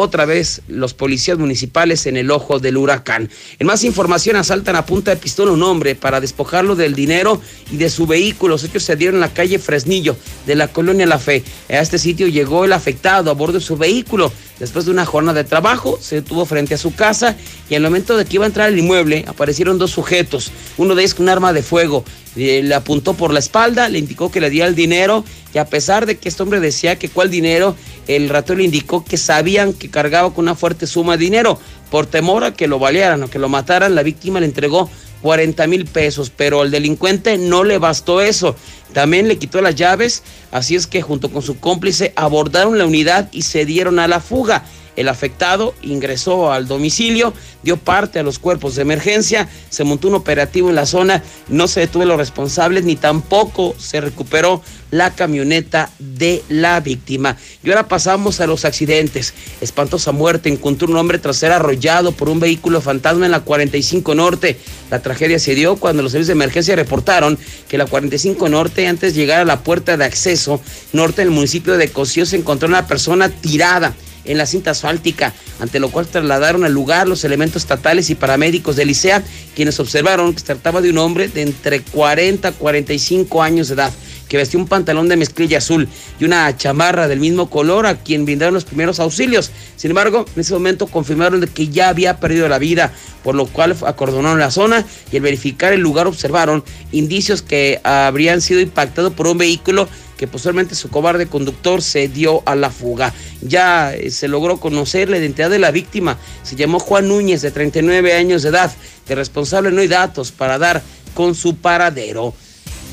otra 0.00 0.24
vez 0.24 0.62
los 0.68 0.94
policías 0.94 1.38
municipales 1.38 2.06
en 2.06 2.16
el 2.16 2.30
ojo 2.30 2.58
del 2.58 2.76
huracán. 2.76 3.30
En 3.58 3.66
más 3.66 3.84
información 3.84 4.36
asaltan 4.36 4.76
a 4.76 4.86
punta 4.86 5.10
de 5.10 5.16
pistola 5.16 5.52
un 5.52 5.62
hombre 5.62 5.94
para 5.94 6.20
despojarlo 6.20 6.76
del 6.76 6.94
dinero 6.94 7.40
y 7.70 7.76
de 7.76 7.90
su 7.90 8.06
vehículo. 8.06 8.54
Los 8.54 8.64
hechos 8.64 8.82
se 8.82 8.96
dieron 8.96 9.16
en 9.16 9.20
la 9.20 9.32
calle 9.32 9.58
Fresnillo 9.58 10.16
de 10.46 10.54
la 10.54 10.68
colonia 10.68 11.06
La 11.06 11.18
Fe. 11.18 11.42
A 11.68 11.80
este 11.80 11.98
sitio 11.98 12.26
llegó 12.26 12.64
el 12.64 12.72
afectado 12.72 13.30
a 13.30 13.34
bordo 13.34 13.58
de 13.58 13.64
su 13.64 13.76
vehículo. 13.76 14.32
Después 14.58 14.84
de 14.84 14.90
una 14.90 15.06
jornada 15.06 15.42
de 15.42 15.48
trabajo, 15.48 15.98
se 16.00 16.16
detuvo 16.16 16.44
frente 16.44 16.74
a 16.74 16.78
su 16.78 16.94
casa 16.94 17.34
y 17.70 17.74
al 17.74 17.82
momento 17.82 18.16
de 18.16 18.26
que 18.26 18.36
iba 18.36 18.44
a 18.44 18.48
entrar 18.48 18.68
al 18.68 18.78
inmueble 18.78 19.24
aparecieron 19.26 19.78
dos 19.78 19.90
sujetos. 19.90 20.52
Uno 20.76 20.94
de 20.94 21.02
ellos 21.02 21.14
con 21.14 21.24
un 21.24 21.30
arma 21.30 21.52
de 21.52 21.62
fuego. 21.62 22.04
Eh, 22.36 22.62
le 22.62 22.74
apuntó 22.74 23.14
por 23.14 23.32
la 23.32 23.40
espalda, 23.40 23.88
le 23.88 23.98
indicó 23.98 24.30
que 24.30 24.40
le 24.40 24.50
diera 24.50 24.68
el 24.68 24.74
dinero 24.74 25.24
y 25.54 25.58
a 25.58 25.64
pesar 25.64 26.06
de 26.06 26.18
que 26.18 26.28
este 26.28 26.42
hombre 26.42 26.60
decía 26.60 26.98
que 26.98 27.08
cuál 27.08 27.30
dinero, 27.30 27.76
el 28.06 28.28
ratón 28.28 28.58
le 28.58 28.64
indicó 28.64 29.04
que 29.04 29.16
sabían 29.16 29.72
que 29.72 29.90
cargaba 29.90 30.32
con 30.32 30.44
una 30.44 30.54
fuerte 30.54 30.86
suma 30.86 31.16
de 31.16 31.24
dinero. 31.24 31.58
Por 31.90 32.06
temor 32.06 32.44
a 32.44 32.54
que 32.54 32.68
lo 32.68 32.78
balearan 32.78 33.22
o 33.22 33.30
que 33.30 33.38
lo 33.38 33.48
mataran, 33.48 33.94
la 33.94 34.02
víctima 34.02 34.40
le 34.40 34.46
entregó 34.46 34.88
40 35.22 35.66
mil 35.66 35.86
pesos, 35.86 36.30
pero 36.34 36.62
al 36.62 36.70
delincuente 36.70 37.36
no 37.36 37.64
le 37.64 37.78
bastó 37.78 38.20
eso. 38.20 38.56
También 38.92 39.28
le 39.28 39.38
quitó 39.38 39.60
las 39.60 39.74
llaves, 39.74 40.22
así 40.50 40.74
es 40.74 40.86
que 40.86 41.02
junto 41.02 41.30
con 41.30 41.42
su 41.42 41.58
cómplice 41.58 42.12
abordaron 42.16 42.78
la 42.78 42.86
unidad 42.86 43.28
y 43.32 43.42
se 43.42 43.64
dieron 43.64 43.98
a 43.98 44.08
la 44.08 44.20
fuga. 44.20 44.64
El 44.96 45.08
afectado 45.08 45.74
ingresó 45.82 46.52
al 46.52 46.66
domicilio, 46.66 47.32
dio 47.62 47.76
parte 47.76 48.18
a 48.18 48.22
los 48.22 48.38
cuerpos 48.38 48.74
de 48.74 48.82
emergencia, 48.82 49.48
se 49.68 49.84
montó 49.84 50.08
un 50.08 50.14
operativo 50.14 50.68
en 50.68 50.74
la 50.74 50.86
zona, 50.86 51.22
no 51.48 51.68
se 51.68 51.80
detuvo 51.80 52.04
los 52.04 52.18
responsables 52.18 52.84
ni 52.84 52.96
tampoco 52.96 53.74
se 53.78 54.00
recuperó 54.00 54.62
la 54.90 55.14
camioneta 55.14 55.90
de 55.98 56.42
la 56.48 56.80
víctima. 56.80 57.36
Y 57.62 57.70
ahora 57.70 57.88
pasamos 57.88 58.40
a 58.40 58.46
los 58.46 58.64
accidentes. 58.64 59.34
Espantosa 59.60 60.12
muerte 60.12 60.48
encontró 60.48 60.88
un 60.88 60.96
hombre 60.96 61.18
tras 61.18 61.36
ser 61.36 61.52
arrollado 61.52 62.12
por 62.12 62.28
un 62.28 62.40
vehículo 62.40 62.80
fantasma 62.80 63.26
en 63.26 63.32
la 63.32 63.40
45 63.40 64.14
Norte. 64.14 64.58
La 64.90 65.00
tragedia 65.00 65.38
se 65.38 65.54
dio 65.54 65.76
cuando 65.76 66.02
los 66.02 66.12
servicios 66.12 66.28
de 66.28 66.42
emergencia 66.42 66.76
reportaron 66.76 67.38
que 67.68 67.78
la 67.78 67.86
45 67.86 68.48
Norte, 68.48 68.86
antes 68.86 69.14
de 69.14 69.20
llegar 69.20 69.40
a 69.40 69.44
la 69.44 69.60
puerta 69.62 69.96
de 69.96 70.04
acceso 70.04 70.60
norte 70.92 71.22
del 71.22 71.30
municipio 71.30 71.76
de 71.76 71.90
Cosío, 71.90 72.26
se 72.26 72.36
encontró 72.36 72.68
una 72.68 72.86
persona 72.86 73.28
tirada 73.28 73.94
en 74.30 74.38
la 74.38 74.46
cinta 74.46 74.70
asfáltica, 74.70 75.34
ante 75.58 75.80
lo 75.80 75.90
cual 75.90 76.06
trasladaron 76.06 76.64
al 76.64 76.72
lugar 76.72 77.08
los 77.08 77.24
elementos 77.24 77.62
estatales 77.62 78.10
y 78.10 78.14
paramédicos 78.14 78.76
del 78.76 78.90
ICEA, 78.90 79.22
quienes 79.56 79.80
observaron 79.80 80.32
que 80.32 80.40
se 80.40 80.46
trataba 80.46 80.80
de 80.80 80.90
un 80.90 80.98
hombre 80.98 81.28
de 81.28 81.42
entre 81.42 81.82
40 81.82 82.48
a 82.48 82.52
45 82.52 83.42
años 83.42 83.68
de 83.68 83.74
edad 83.74 83.92
que 84.30 84.36
vestía 84.36 84.60
un 84.60 84.68
pantalón 84.68 85.08
de 85.08 85.16
mezclilla 85.16 85.58
azul 85.58 85.88
y 86.20 86.24
una 86.24 86.56
chamarra 86.56 87.08
del 87.08 87.18
mismo 87.18 87.50
color 87.50 87.84
a 87.84 87.96
quien 87.96 88.24
brindaron 88.24 88.54
los 88.54 88.64
primeros 88.64 89.00
auxilios. 89.00 89.50
Sin 89.74 89.90
embargo, 89.90 90.24
en 90.36 90.40
ese 90.40 90.54
momento 90.54 90.86
confirmaron 90.86 91.44
que 91.48 91.66
ya 91.66 91.88
había 91.88 92.20
perdido 92.20 92.48
la 92.48 92.60
vida, 92.60 92.92
por 93.24 93.34
lo 93.34 93.46
cual 93.46 93.76
acordonaron 93.84 94.38
la 94.38 94.52
zona 94.52 94.86
y 95.10 95.16
al 95.16 95.22
verificar 95.22 95.72
el 95.72 95.80
lugar 95.80 96.06
observaron 96.06 96.62
indicios 96.92 97.42
que 97.42 97.80
habrían 97.82 98.40
sido 98.40 98.60
impactados 98.60 99.12
por 99.14 99.26
un 99.26 99.36
vehículo 99.36 99.88
que 100.20 100.28
posteriormente 100.28 100.74
su 100.74 100.90
cobarde 100.90 101.28
conductor 101.28 101.80
se 101.80 102.06
dio 102.06 102.42
a 102.44 102.54
la 102.54 102.68
fuga. 102.68 103.14
Ya 103.40 103.94
eh, 103.94 104.10
se 104.10 104.28
logró 104.28 104.60
conocer 104.60 105.08
la 105.08 105.16
identidad 105.16 105.48
de 105.48 105.58
la 105.58 105.70
víctima. 105.70 106.18
Se 106.42 106.56
llamó 106.56 106.78
Juan 106.78 107.08
Núñez, 107.08 107.40
de 107.40 107.50
39 107.50 108.12
años 108.12 108.42
de 108.42 108.50
edad. 108.50 108.70
De 109.08 109.14
responsable 109.14 109.70
no 109.70 109.80
hay 109.80 109.88
datos 109.88 110.30
para 110.30 110.58
dar 110.58 110.82
con 111.14 111.34
su 111.34 111.56
paradero. 111.56 112.34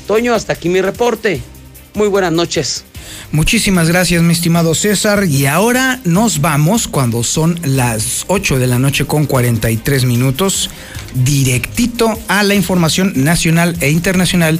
Toño, 0.06 0.32
hasta 0.32 0.54
aquí 0.54 0.70
mi 0.70 0.80
reporte. 0.80 1.42
Muy 1.92 2.08
buenas 2.08 2.32
noches. 2.32 2.86
Muchísimas 3.30 3.88
gracias, 3.88 4.22
mi 4.22 4.32
estimado 4.32 4.74
César. 4.74 5.24
Y 5.24 5.44
ahora 5.44 6.00
nos 6.04 6.40
vamos 6.40 6.88
cuando 6.88 7.22
son 7.22 7.60
las 7.62 8.24
8 8.28 8.58
de 8.58 8.66
la 8.66 8.78
noche 8.78 9.04
con 9.04 9.26
43 9.26 10.06
minutos, 10.06 10.70
directito 11.14 12.18
a 12.28 12.42
la 12.42 12.54
información 12.54 13.12
nacional 13.16 13.76
e 13.80 13.90
internacional 13.90 14.58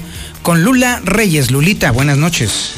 con 0.48 0.64
Lula 0.64 1.02
Reyes. 1.04 1.50
Lulita, 1.50 1.90
buenas 1.90 2.16
noches. 2.16 2.70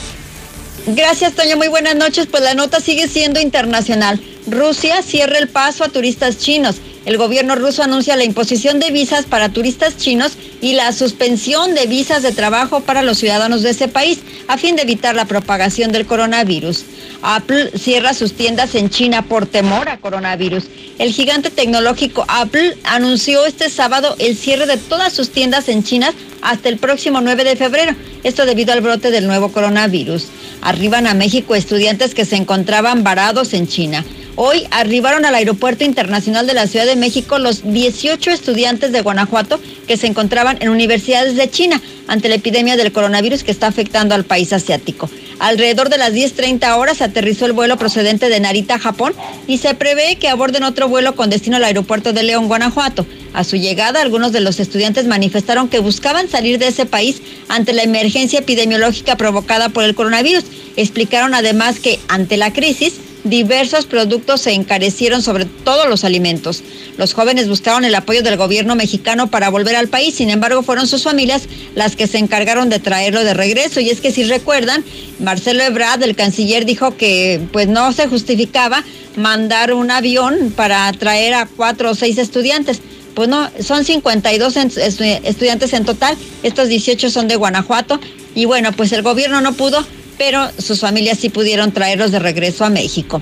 Gracias, 0.88 1.34
Toño. 1.34 1.56
Muy 1.56 1.68
buenas 1.68 1.94
noches. 1.94 2.26
Pues 2.26 2.42
la 2.42 2.54
nota 2.54 2.80
sigue 2.80 3.06
siendo 3.06 3.38
internacional. 3.38 4.20
Rusia 4.48 5.02
cierra 5.02 5.38
el 5.38 5.46
paso 5.46 5.84
a 5.84 5.88
turistas 5.88 6.36
chinos. 6.36 6.78
El 7.04 7.16
gobierno 7.16 7.54
ruso 7.54 7.84
anuncia 7.84 8.16
la 8.16 8.24
imposición 8.24 8.80
de 8.80 8.90
visas 8.90 9.24
para 9.24 9.50
turistas 9.50 9.96
chinos 9.96 10.32
y 10.60 10.72
la 10.72 10.90
suspensión 10.92 11.76
de 11.76 11.86
visas 11.86 12.24
de 12.24 12.32
trabajo 12.32 12.80
para 12.80 13.02
los 13.02 13.18
ciudadanos 13.18 13.62
de 13.62 13.70
ese 13.70 13.86
país 13.86 14.18
a 14.48 14.58
fin 14.58 14.74
de 14.74 14.82
evitar 14.82 15.14
la 15.14 15.26
propagación 15.26 15.92
del 15.92 16.06
coronavirus. 16.06 16.84
Apple 17.22 17.70
cierra 17.78 18.14
sus 18.14 18.32
tiendas 18.32 18.74
en 18.74 18.90
China 18.90 19.22
por 19.22 19.46
temor 19.46 19.88
a 19.88 19.98
coronavirus. 19.98 20.64
El 20.98 21.12
gigante 21.12 21.50
tecnológico 21.50 22.24
Apple 22.26 22.76
anunció 22.82 23.46
este 23.46 23.70
sábado 23.70 24.16
el 24.18 24.36
cierre 24.36 24.66
de 24.66 24.76
todas 24.76 25.12
sus 25.12 25.30
tiendas 25.30 25.68
en 25.68 25.84
China 25.84 26.12
hasta 26.42 26.68
el 26.68 26.78
próximo 26.78 27.20
9 27.20 27.44
de 27.44 27.56
febrero. 27.56 27.94
Esto 28.22 28.46
debido 28.46 28.72
al 28.72 28.80
brote 28.80 29.10
del 29.10 29.26
nuevo 29.26 29.52
coronavirus. 29.52 30.26
Arriban 30.62 31.06
a 31.06 31.14
México 31.14 31.54
estudiantes 31.54 32.14
que 32.14 32.24
se 32.24 32.36
encontraban 32.36 33.02
varados 33.02 33.54
en 33.54 33.66
China. 33.66 34.04
Hoy 34.36 34.66
arribaron 34.70 35.24
al 35.24 35.34
Aeropuerto 35.34 35.84
Internacional 35.84 36.46
de 36.46 36.54
la 36.54 36.66
Ciudad 36.66 36.86
de 36.86 36.96
México 36.96 37.38
los 37.38 37.62
18 37.62 38.30
estudiantes 38.30 38.92
de 38.92 39.02
Guanajuato 39.02 39.60
que 39.86 39.96
se 39.96 40.06
encontraban 40.06 40.56
en 40.60 40.70
universidades 40.70 41.36
de 41.36 41.50
China 41.50 41.80
ante 42.06 42.28
la 42.28 42.36
epidemia 42.36 42.76
del 42.76 42.92
coronavirus 42.92 43.44
que 43.44 43.50
está 43.50 43.66
afectando 43.66 44.14
al 44.14 44.24
país 44.24 44.52
asiático. 44.52 45.10
Alrededor 45.40 45.88
de 45.88 45.98
las 45.98 46.12
10.30 46.12 46.76
horas 46.76 47.02
aterrizó 47.02 47.46
el 47.46 47.52
vuelo 47.52 47.76
procedente 47.76 48.28
de 48.28 48.40
Narita, 48.40 48.78
Japón, 48.78 49.14
y 49.46 49.58
se 49.58 49.74
prevé 49.74 50.16
que 50.16 50.28
aborden 50.28 50.64
otro 50.64 50.88
vuelo 50.88 51.16
con 51.16 51.30
destino 51.30 51.56
al 51.56 51.64
aeropuerto 51.64 52.12
de 52.12 52.22
León, 52.22 52.46
Guanajuato. 52.46 53.06
A 53.32 53.44
su 53.44 53.56
llegada, 53.56 54.00
algunos 54.00 54.32
de 54.32 54.40
los 54.40 54.58
estudiantes 54.58 55.06
manifestaron 55.06 55.68
que 55.68 55.78
buscaban 55.78 56.28
salir 56.28 56.58
de 56.58 56.68
ese 56.68 56.86
país 56.86 57.22
ante 57.48 57.72
la 57.72 57.82
emergencia 57.82 58.40
epidemiológica 58.40 59.16
provocada 59.16 59.68
por 59.68 59.84
el 59.84 59.94
coronavirus. 59.94 60.44
Explicaron 60.76 61.34
además 61.34 61.78
que 61.78 62.00
ante 62.08 62.36
la 62.36 62.52
crisis, 62.52 62.94
diversos 63.24 63.86
productos 63.86 64.40
se 64.40 64.52
encarecieron, 64.52 65.22
sobre 65.22 65.44
todo 65.44 65.86
los 65.86 66.04
alimentos. 66.04 66.62
Los 66.96 67.12
jóvenes 67.12 67.48
buscaron 67.48 67.84
el 67.84 67.94
apoyo 67.94 68.22
del 68.22 68.36
gobierno 68.36 68.74
mexicano 68.74 69.30
para 69.30 69.50
volver 69.50 69.76
al 69.76 69.88
país, 69.88 70.14
sin 70.14 70.30
embargo 70.30 70.62
fueron 70.62 70.86
sus 70.86 71.04
familias 71.04 71.42
las 71.74 71.96
que 71.96 72.06
se 72.06 72.18
encargaron 72.18 72.68
de 72.68 72.78
traerlo 72.78 73.22
de 73.22 73.34
regreso. 73.34 73.80
Y 73.80 73.90
es 73.90 74.00
que 74.00 74.10
si 74.10 74.24
recuerdan, 74.24 74.84
Marcelo 75.18 75.62
Ebrard, 75.62 76.02
el 76.02 76.16
canciller, 76.16 76.64
dijo 76.64 76.96
que 76.96 77.40
pues 77.52 77.68
no 77.68 77.92
se 77.92 78.08
justificaba 78.08 78.84
mandar 79.16 79.72
un 79.72 79.90
avión 79.90 80.52
para 80.56 80.90
traer 80.92 81.34
a 81.34 81.46
cuatro 81.46 81.90
o 81.90 81.94
seis 81.94 82.18
estudiantes. 82.18 82.80
Pues 83.20 83.28
no, 83.28 83.50
son 83.62 83.84
52 83.84 84.56
estudiantes 84.56 85.74
en 85.74 85.84
total, 85.84 86.16
estos 86.42 86.68
18 86.68 87.10
son 87.10 87.28
de 87.28 87.36
Guanajuato 87.36 88.00
y 88.34 88.46
bueno, 88.46 88.72
pues 88.72 88.92
el 88.92 89.02
gobierno 89.02 89.42
no 89.42 89.52
pudo 89.52 89.86
pero 90.16 90.50
sus 90.56 90.80
familias 90.80 91.18
sí 91.18 91.28
pudieron 91.28 91.70
traerlos 91.70 92.12
de 92.12 92.18
regreso 92.18 92.64
a 92.64 92.70
México. 92.70 93.20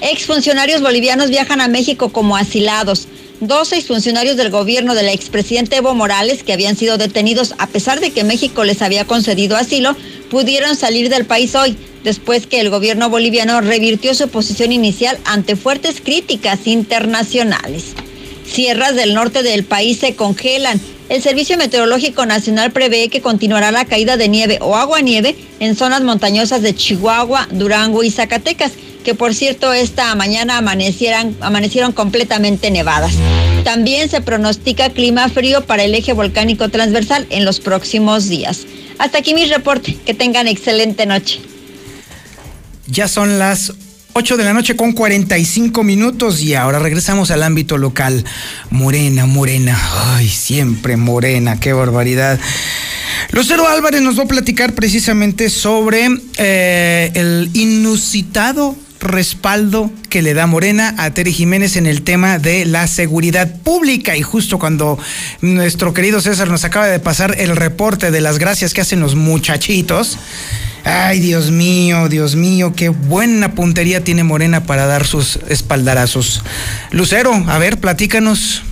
Exfuncionarios 0.00 0.82
bolivianos 0.82 1.30
viajan 1.30 1.60
a 1.60 1.68
México 1.68 2.08
como 2.08 2.36
asilados. 2.36 3.06
Dos 3.38 3.72
exfuncionarios 3.72 4.36
del 4.36 4.50
gobierno 4.50 4.96
del 4.96 5.10
expresidente 5.10 5.76
Evo 5.76 5.94
Morales, 5.94 6.42
que 6.42 6.52
habían 6.52 6.76
sido 6.76 6.98
detenidos 6.98 7.54
a 7.58 7.68
pesar 7.68 8.00
de 8.00 8.10
que 8.10 8.24
México 8.24 8.64
les 8.64 8.82
había 8.82 9.04
concedido 9.04 9.56
asilo, 9.56 9.94
pudieron 10.28 10.74
salir 10.74 11.08
del 11.08 11.24
país 11.24 11.54
hoy, 11.54 11.76
después 12.02 12.48
que 12.48 12.58
el 12.58 12.70
gobierno 12.70 13.10
boliviano 13.10 13.60
revirtió 13.60 14.12
su 14.12 14.26
posición 14.26 14.72
inicial 14.72 15.16
ante 15.24 15.54
fuertes 15.54 16.00
críticas 16.00 16.66
internacionales. 16.66 17.94
Sierras 18.50 18.94
del 18.94 19.14
norte 19.14 19.42
del 19.42 19.64
país 19.64 19.98
se 19.98 20.14
congelan 20.14 20.80
el 21.08 21.22
Servicio 21.22 21.56
Meteorológico 21.56 22.26
Nacional 22.26 22.72
prevé 22.72 23.08
que 23.08 23.20
continuará 23.20 23.70
la 23.70 23.84
caída 23.84 24.16
de 24.16 24.28
nieve 24.28 24.58
o 24.60 24.74
agua 24.74 25.00
nieve 25.02 25.36
en 25.60 25.76
zonas 25.76 26.02
montañosas 26.02 26.62
de 26.62 26.74
Chihuahua, 26.74 27.46
Durango 27.52 28.02
y 28.02 28.10
Zacatecas, 28.10 28.72
que 29.04 29.14
por 29.14 29.32
cierto 29.32 29.72
esta 29.72 30.12
mañana 30.16 30.58
amanecieron 30.58 31.92
completamente 31.92 32.72
nevadas. 32.72 33.14
También 33.62 34.08
se 34.08 34.20
pronostica 34.20 34.90
clima 34.90 35.28
frío 35.28 35.64
para 35.64 35.84
el 35.84 35.94
eje 35.94 36.12
volcánico 36.12 36.70
transversal 36.70 37.24
en 37.30 37.44
los 37.44 37.60
próximos 37.60 38.28
días. 38.28 38.66
Hasta 38.98 39.18
aquí 39.18 39.32
mi 39.32 39.46
reporte. 39.46 39.96
Que 40.04 40.14
tengan 40.14 40.48
excelente 40.48 41.06
noche. 41.06 41.40
Ya 42.88 43.06
son 43.06 43.38
las 43.38 43.74
8 44.18 44.38
de 44.38 44.44
la 44.44 44.54
noche 44.54 44.76
con 44.76 44.92
45 44.92 45.84
minutos 45.84 46.40
y 46.40 46.54
ahora 46.54 46.78
regresamos 46.78 47.30
al 47.30 47.42
ámbito 47.42 47.76
local. 47.76 48.24
Morena, 48.70 49.26
Morena, 49.26 49.78
ay, 50.14 50.26
siempre 50.26 50.96
Morena, 50.96 51.60
qué 51.60 51.74
barbaridad. 51.74 52.40
Lucero 53.32 53.68
Álvarez 53.68 54.00
nos 54.00 54.18
va 54.18 54.22
a 54.22 54.26
platicar 54.26 54.72
precisamente 54.72 55.50
sobre 55.50 56.08
eh, 56.38 57.10
el 57.12 57.50
inusitado 57.52 58.74
respaldo 59.00 59.90
que 60.08 60.22
le 60.22 60.32
da 60.32 60.46
Morena 60.46 60.94
a 60.96 61.10
Tere 61.10 61.30
Jiménez 61.30 61.76
en 61.76 61.84
el 61.84 62.00
tema 62.00 62.38
de 62.38 62.64
la 62.64 62.86
seguridad 62.86 63.60
pública. 63.64 64.16
Y 64.16 64.22
justo 64.22 64.58
cuando 64.58 64.98
nuestro 65.42 65.92
querido 65.92 66.22
César 66.22 66.48
nos 66.48 66.64
acaba 66.64 66.86
de 66.86 67.00
pasar 67.00 67.38
el 67.38 67.54
reporte 67.54 68.10
de 68.10 68.22
las 68.22 68.38
gracias 68.38 68.72
que 68.72 68.80
hacen 68.80 69.00
los 69.00 69.14
muchachitos. 69.14 70.16
Ay, 70.88 71.18
Dios 71.18 71.50
mío, 71.50 72.08
Dios 72.08 72.36
mío, 72.36 72.72
qué 72.76 72.90
buena 72.90 73.56
puntería 73.56 74.04
tiene 74.04 74.22
Morena 74.22 74.66
para 74.66 74.86
dar 74.86 75.04
sus 75.04 75.34
espaldarazos. 75.48 76.44
Lucero, 76.92 77.32
a 77.48 77.58
ver, 77.58 77.80
platícanos. 77.80 78.62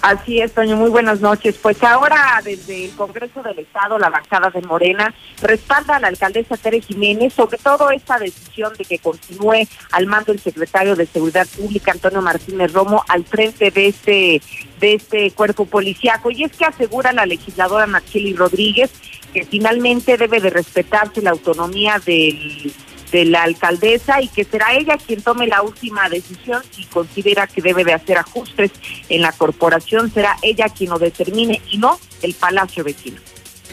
Así 0.00 0.40
es, 0.40 0.52
Toño, 0.52 0.76
muy 0.76 0.90
buenas 0.90 1.20
noches. 1.20 1.56
Pues 1.60 1.82
ahora 1.82 2.40
desde 2.44 2.84
el 2.84 2.94
Congreso 2.94 3.42
del 3.42 3.58
Estado, 3.58 3.98
la 3.98 4.10
bancada 4.10 4.50
de 4.50 4.60
Morena 4.60 5.12
respalda 5.42 5.96
a 5.96 5.98
la 5.98 6.06
alcaldesa 6.06 6.56
Tere 6.56 6.80
Jiménez, 6.80 7.32
sobre 7.32 7.58
todo 7.58 7.90
esta 7.90 8.18
decisión 8.18 8.72
de 8.78 8.84
que 8.84 9.00
continúe 9.00 9.66
al 9.90 10.06
mando 10.06 10.30
el 10.30 10.38
secretario 10.38 10.94
de 10.94 11.06
Seguridad 11.06 11.48
Pública, 11.56 11.90
Antonio 11.90 12.22
Martínez 12.22 12.72
Romo, 12.72 13.02
al 13.08 13.24
frente 13.24 13.72
de 13.72 13.88
este, 13.88 14.42
de 14.78 14.94
este 14.94 15.32
cuerpo 15.32 15.66
policiaco. 15.66 16.30
Y 16.30 16.44
es 16.44 16.52
que 16.52 16.66
asegura 16.66 17.12
la 17.12 17.26
legisladora 17.26 17.86
Marcheli 17.86 18.34
Rodríguez 18.34 18.92
que 19.34 19.44
finalmente 19.44 20.16
debe 20.16 20.40
de 20.40 20.48
respetarse 20.48 21.20
la 21.20 21.30
autonomía 21.30 21.98
de 21.98 22.72
la 23.12 23.42
alcaldesa 23.42 24.22
y 24.22 24.28
que 24.28 24.44
será 24.44 24.72
ella 24.74 24.96
quien 24.96 25.22
tome 25.22 25.46
la 25.46 25.62
última 25.62 26.08
decisión 26.08 26.62
y 26.76 26.84
considera 26.86 27.46
que 27.46 27.62
debe 27.62 27.84
de 27.84 27.92
hacer 27.92 28.18
ajustes 28.18 28.72
en 29.08 29.22
la 29.22 29.32
corporación, 29.32 30.10
será 30.12 30.36
ella 30.42 30.68
quien 30.68 30.90
lo 30.90 30.98
determine 30.98 31.60
y 31.70 31.78
no 31.78 32.00
el 32.22 32.34
palacio 32.34 32.82
vecino. 32.82 33.20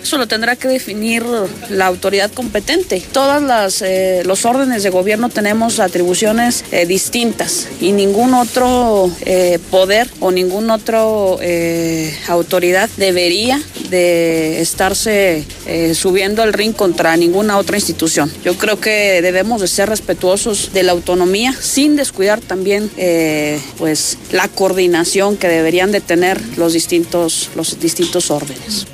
Eso 0.02 0.18
lo 0.18 0.28
tendrá 0.28 0.56
que 0.56 0.68
definir 0.68 1.24
la 1.70 1.86
autoridad 1.86 2.32
competente. 2.32 3.02
Todas 3.12 3.42
las 3.42 3.82
eh, 3.82 4.24
los 4.26 4.46
órdenes 4.46 4.84
de 4.84 4.90
gobierno 4.90 5.30
tenemos 5.30 5.80
atribuciones 5.80 6.64
eh, 6.72 6.86
distintas 6.86 7.68
y 7.80 7.92
ningún 7.92 8.34
otro 8.34 9.12
eh, 9.26 9.60
poder 9.70 10.10
o 10.20 10.32
ningún 10.32 10.70
otro 10.70 11.40
autoridad 12.28 12.90
debería 12.98 13.62
de 13.90 14.62
estarse 14.62 15.46
subiendo 15.94 16.42
al 16.42 16.54
ring 16.54 16.74
contra 16.74 17.16
ninguna 17.18 17.58
otra 17.58 17.78
institución. 17.78 18.32
Yo 18.44 18.58
creo 18.58 18.80
que 18.80 19.22
debemos 19.22 19.62
de 19.62 19.68
ser 19.68 19.90
respetuosos 19.90 20.74
de 20.74 20.84
la 20.84 20.92
autonomía 20.92 21.54
sin 21.60 21.96
descuidar 21.96 22.40
también 22.42 22.90
pues 23.78 24.18
la 24.32 24.48
coordinación 24.48 25.38
que 25.38 25.48
deberían 25.48 25.92
de 25.92 26.02
tener 26.02 26.40
los 26.58 26.74
distintos 26.74 27.50
los 27.56 27.80
distintos 27.80 28.32
órdenes. 28.32 28.88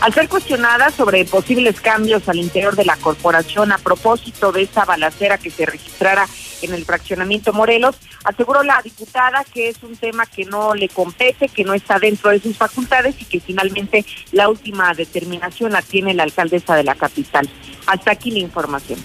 Al 0.00 0.14
ser 0.14 0.30
cuestionada 0.30 0.90
sobre 0.90 1.26
posibles 1.26 1.78
cambios 1.82 2.26
al 2.26 2.38
interior 2.38 2.74
de 2.74 2.86
la 2.86 2.96
corporación 2.96 3.70
a 3.70 3.76
propósito 3.76 4.50
de 4.50 4.62
esta 4.62 4.86
balacera 4.86 5.36
que 5.36 5.50
se 5.50 5.66
registrara 5.66 6.26
en 6.62 6.72
el 6.72 6.86
fraccionamiento 6.86 7.52
Morelos, 7.52 7.96
aseguró 8.24 8.62
la 8.62 8.80
diputada 8.82 9.44
que 9.44 9.68
es 9.68 9.82
un 9.82 9.96
tema 9.96 10.24
que 10.24 10.46
no 10.46 10.74
le 10.74 10.88
compete, 10.88 11.48
que 11.48 11.64
no 11.64 11.74
está 11.74 11.98
dentro 11.98 12.30
de 12.30 12.40
sus 12.40 12.56
facultades 12.56 13.14
y 13.20 13.26
que 13.26 13.40
finalmente 13.40 14.06
la 14.32 14.48
última 14.48 14.94
determinación 14.94 15.72
la 15.72 15.82
tiene 15.82 16.14
la 16.14 16.22
alcaldesa 16.22 16.76
de 16.76 16.84
la 16.84 16.94
capital. 16.94 17.46
Hasta 17.86 18.12
aquí 18.12 18.30
la 18.30 18.38
información. 18.38 18.98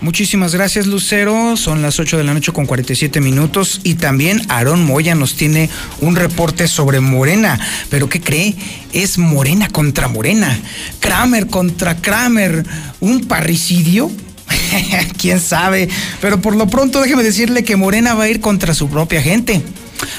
Muchísimas 0.00 0.54
gracias, 0.54 0.86
Lucero. 0.86 1.58
Son 1.58 1.82
las 1.82 2.00
8 2.00 2.16
de 2.16 2.24
la 2.24 2.32
noche 2.32 2.52
con 2.52 2.64
47 2.64 3.20
minutos. 3.20 3.80
Y 3.84 3.94
también 3.94 4.40
Aarón 4.48 4.84
Moya 4.84 5.14
nos 5.14 5.34
tiene 5.34 5.68
un 6.00 6.16
reporte 6.16 6.68
sobre 6.68 7.00
Morena. 7.00 7.60
¿Pero 7.90 8.08
qué 8.08 8.20
cree? 8.20 8.56
Es 8.94 9.18
Morena 9.18 9.68
contra 9.68 10.08
Morena. 10.08 10.58
Kramer 11.00 11.48
contra 11.48 11.96
Kramer. 11.96 12.64
¿Un 13.00 13.26
parricidio? 13.26 14.10
¿Quién 15.18 15.38
sabe? 15.38 15.90
Pero 16.22 16.40
por 16.40 16.56
lo 16.56 16.66
pronto 16.66 17.02
déjeme 17.02 17.22
decirle 17.22 17.62
que 17.62 17.76
Morena 17.76 18.14
va 18.14 18.24
a 18.24 18.28
ir 18.28 18.40
contra 18.40 18.72
su 18.72 18.88
propia 18.88 19.20
gente. 19.20 19.62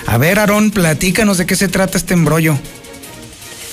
A 0.05 0.17
ver, 0.17 0.37
Aarón, 0.37 0.69
platícanos 0.69 1.39
de 1.39 1.47
qué 1.47 1.55
se 1.55 1.67
trata 1.67 1.97
este 1.97 2.13
embrollo. 2.13 2.55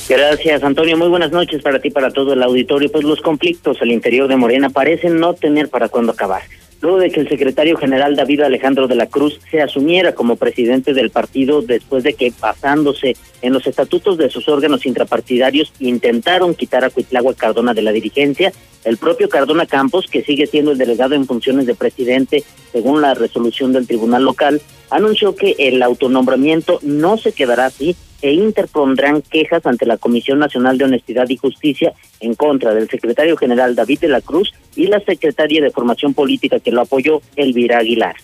Gracias, 0.09 0.63
Antonio. 0.63 0.97
Muy 0.97 1.09
buenas 1.09 1.33
noches 1.33 1.61
para 1.61 1.81
ti, 1.81 1.91
para 1.91 2.11
todo 2.11 2.33
el 2.33 2.43
auditorio. 2.43 2.91
Pues 2.91 3.05
los 3.05 3.21
conflictos 3.21 3.83
al 3.83 3.91
interior 3.91 4.27
de 4.27 4.37
Morena 4.37 4.71
parecen 4.71 5.21
no 5.21 5.35
tener 5.35 5.69
para 5.69 5.91
cuándo 5.91 6.13
acabar. 6.13 6.41
Luego 6.81 6.99
de 6.99 7.11
que 7.11 7.21
el 7.21 7.29
secretario 7.29 7.77
general 7.77 8.17
David 8.17 8.41
Alejandro 8.41 8.89
de 8.89 8.95
la 8.95 9.07
Cruz 9.07 9.39
se 9.51 9.61
asumiera 9.61 10.15
como 10.15 10.37
presidente 10.37 10.95
del 10.95 11.11
partido 11.11 11.61
después 11.61 12.05
de 12.05 12.15
que, 12.15 12.33
basándose 12.41 13.17
en 13.43 13.53
los 13.53 13.67
estatutos 13.67 14.17
de 14.17 14.31
sus 14.31 14.49
órganos 14.49 14.87
intrapartidarios, 14.87 15.75
intentaron 15.79 16.55
quitar 16.55 16.85
a 16.85 16.91
Cuitlagua 16.91 17.35
Cardona 17.35 17.75
de 17.75 17.83
la 17.83 17.93
dirigencia, 17.93 18.53
el 18.85 18.97
propio 18.97 19.29
Cardona 19.29 19.67
Campos, 19.67 20.07
que 20.07 20.23
sigue 20.23 20.47
siendo 20.47 20.71
el 20.71 20.79
delegado 20.79 21.17
en 21.17 21.27
funciones 21.27 21.67
de 21.67 21.75
presidente 21.75 22.45
según 22.73 23.03
la 23.03 23.13
resolución 23.13 23.75
del 23.75 23.87
tribunal 23.87 24.25
local, 24.25 24.63
anunció 24.89 25.35
que 25.35 25.55
el 25.59 25.83
autonombramiento 25.83 26.79
no 26.83 27.19
se 27.19 27.33
quedará 27.33 27.67
así 27.67 27.95
e 28.23 28.33
interpondrán 28.33 29.23
quejas 29.23 29.65
ante 29.67 29.87
la 29.87 29.97
Comisión 29.97 30.39
Nacional 30.39 30.79
de 30.79 30.85
Honestidad 30.85 31.29
y 31.29 31.37
Justicia 31.37 31.93
en 32.21 32.35
contra 32.35 32.75
del 32.75 32.89
secretario 32.89 33.37
general 33.37 33.75
David 33.75 34.01
de 34.01 34.09
la 34.09 34.21
Cruz 34.21 34.53
y 34.75 34.87
la 34.87 35.01
secretaria 35.01 35.63
de 35.63 35.71
Formación 35.71 36.15
Política 36.15 36.61
que 36.61 36.73
lo 36.73 36.83
apoyó, 36.83 37.21
Elvira 37.37 37.79
Aguilar. 37.79 38.17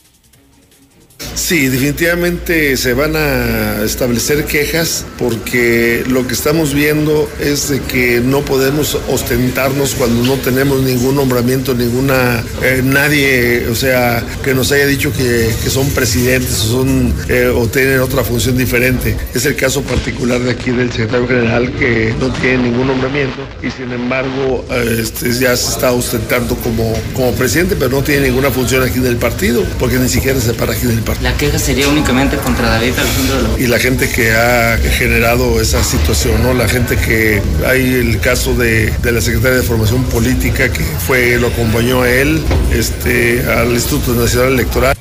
Sí, 1.34 1.68
definitivamente 1.68 2.76
se 2.76 2.94
van 2.94 3.16
a 3.16 3.82
establecer 3.84 4.44
quejas 4.44 5.04
porque 5.18 6.04
lo 6.08 6.26
que 6.26 6.32
estamos 6.32 6.74
viendo 6.74 7.28
es 7.40 7.70
de 7.70 7.80
que 7.80 8.20
no 8.24 8.42
podemos 8.42 8.96
ostentarnos 9.08 9.94
cuando 9.94 10.22
no 10.24 10.40
tenemos 10.40 10.82
ningún 10.82 11.16
nombramiento, 11.16 11.74
ninguna, 11.74 12.42
eh, 12.62 12.82
nadie, 12.84 13.66
o 13.68 13.74
sea, 13.74 14.22
que 14.44 14.54
nos 14.54 14.70
haya 14.70 14.86
dicho 14.86 15.12
que, 15.12 15.52
son 15.68 15.88
presidentes 15.90 16.66
o, 16.66 16.68
son, 16.68 17.12
eh, 17.28 17.52
o 17.54 17.66
tienen 17.66 17.98
otra 17.98 18.22
función 18.22 18.56
diferente. 18.56 19.16
Es 19.34 19.44
el 19.44 19.56
caso 19.56 19.82
particular 19.82 20.40
de 20.40 20.52
aquí 20.52 20.70
del 20.70 20.92
secretario 20.92 21.26
general 21.26 21.72
que 21.72 22.14
no 22.20 22.32
tiene 22.32 22.70
ningún 22.70 22.86
nombramiento 22.86 23.46
y 23.60 23.70
sin 23.70 23.90
embargo 23.92 24.64
eh, 24.70 24.98
este, 25.00 25.32
ya 25.32 25.56
se 25.56 25.72
está 25.72 25.90
ostentando 25.90 26.54
como, 26.56 26.92
como 27.12 27.32
presidente, 27.32 27.74
pero 27.76 27.90
no 27.90 28.02
tiene 28.02 28.28
ninguna 28.28 28.50
función 28.50 28.84
aquí 28.84 28.98
en 28.98 29.06
el 29.06 29.16
partido 29.16 29.64
porque 29.80 29.98
ni 29.98 30.08
siquiera 30.08 30.40
se 30.40 30.54
para 30.54 30.72
aquí 30.72 30.86
del 30.86 31.00
partido. 31.00 31.23
La 31.24 31.34
queja 31.38 31.58
sería 31.58 31.88
únicamente 31.88 32.36
contra 32.36 32.68
David 32.68 32.92
Alejandro 32.98 33.58
Y 33.58 33.66
la 33.66 33.78
gente 33.78 34.10
que 34.10 34.32
ha 34.32 34.76
generado 34.76 35.58
esa 35.58 35.82
situación, 35.82 36.42
¿no? 36.42 36.52
La 36.52 36.68
gente 36.68 36.98
que 36.98 37.40
hay 37.66 37.94
el 37.94 38.20
caso 38.20 38.54
de, 38.54 38.92
la 39.02 39.22
secretaria 39.22 39.56
de 39.56 39.62
Formación 39.62 40.04
Política 40.04 40.70
que 40.70 40.82
fue, 40.82 41.38
lo 41.38 41.46
acompañó 41.46 42.02
a 42.02 42.10
él, 42.10 42.42
este, 42.74 43.42
al 43.50 43.72
Instituto 43.72 44.12
Nacional 44.12 44.52
Electoral. 44.52 44.94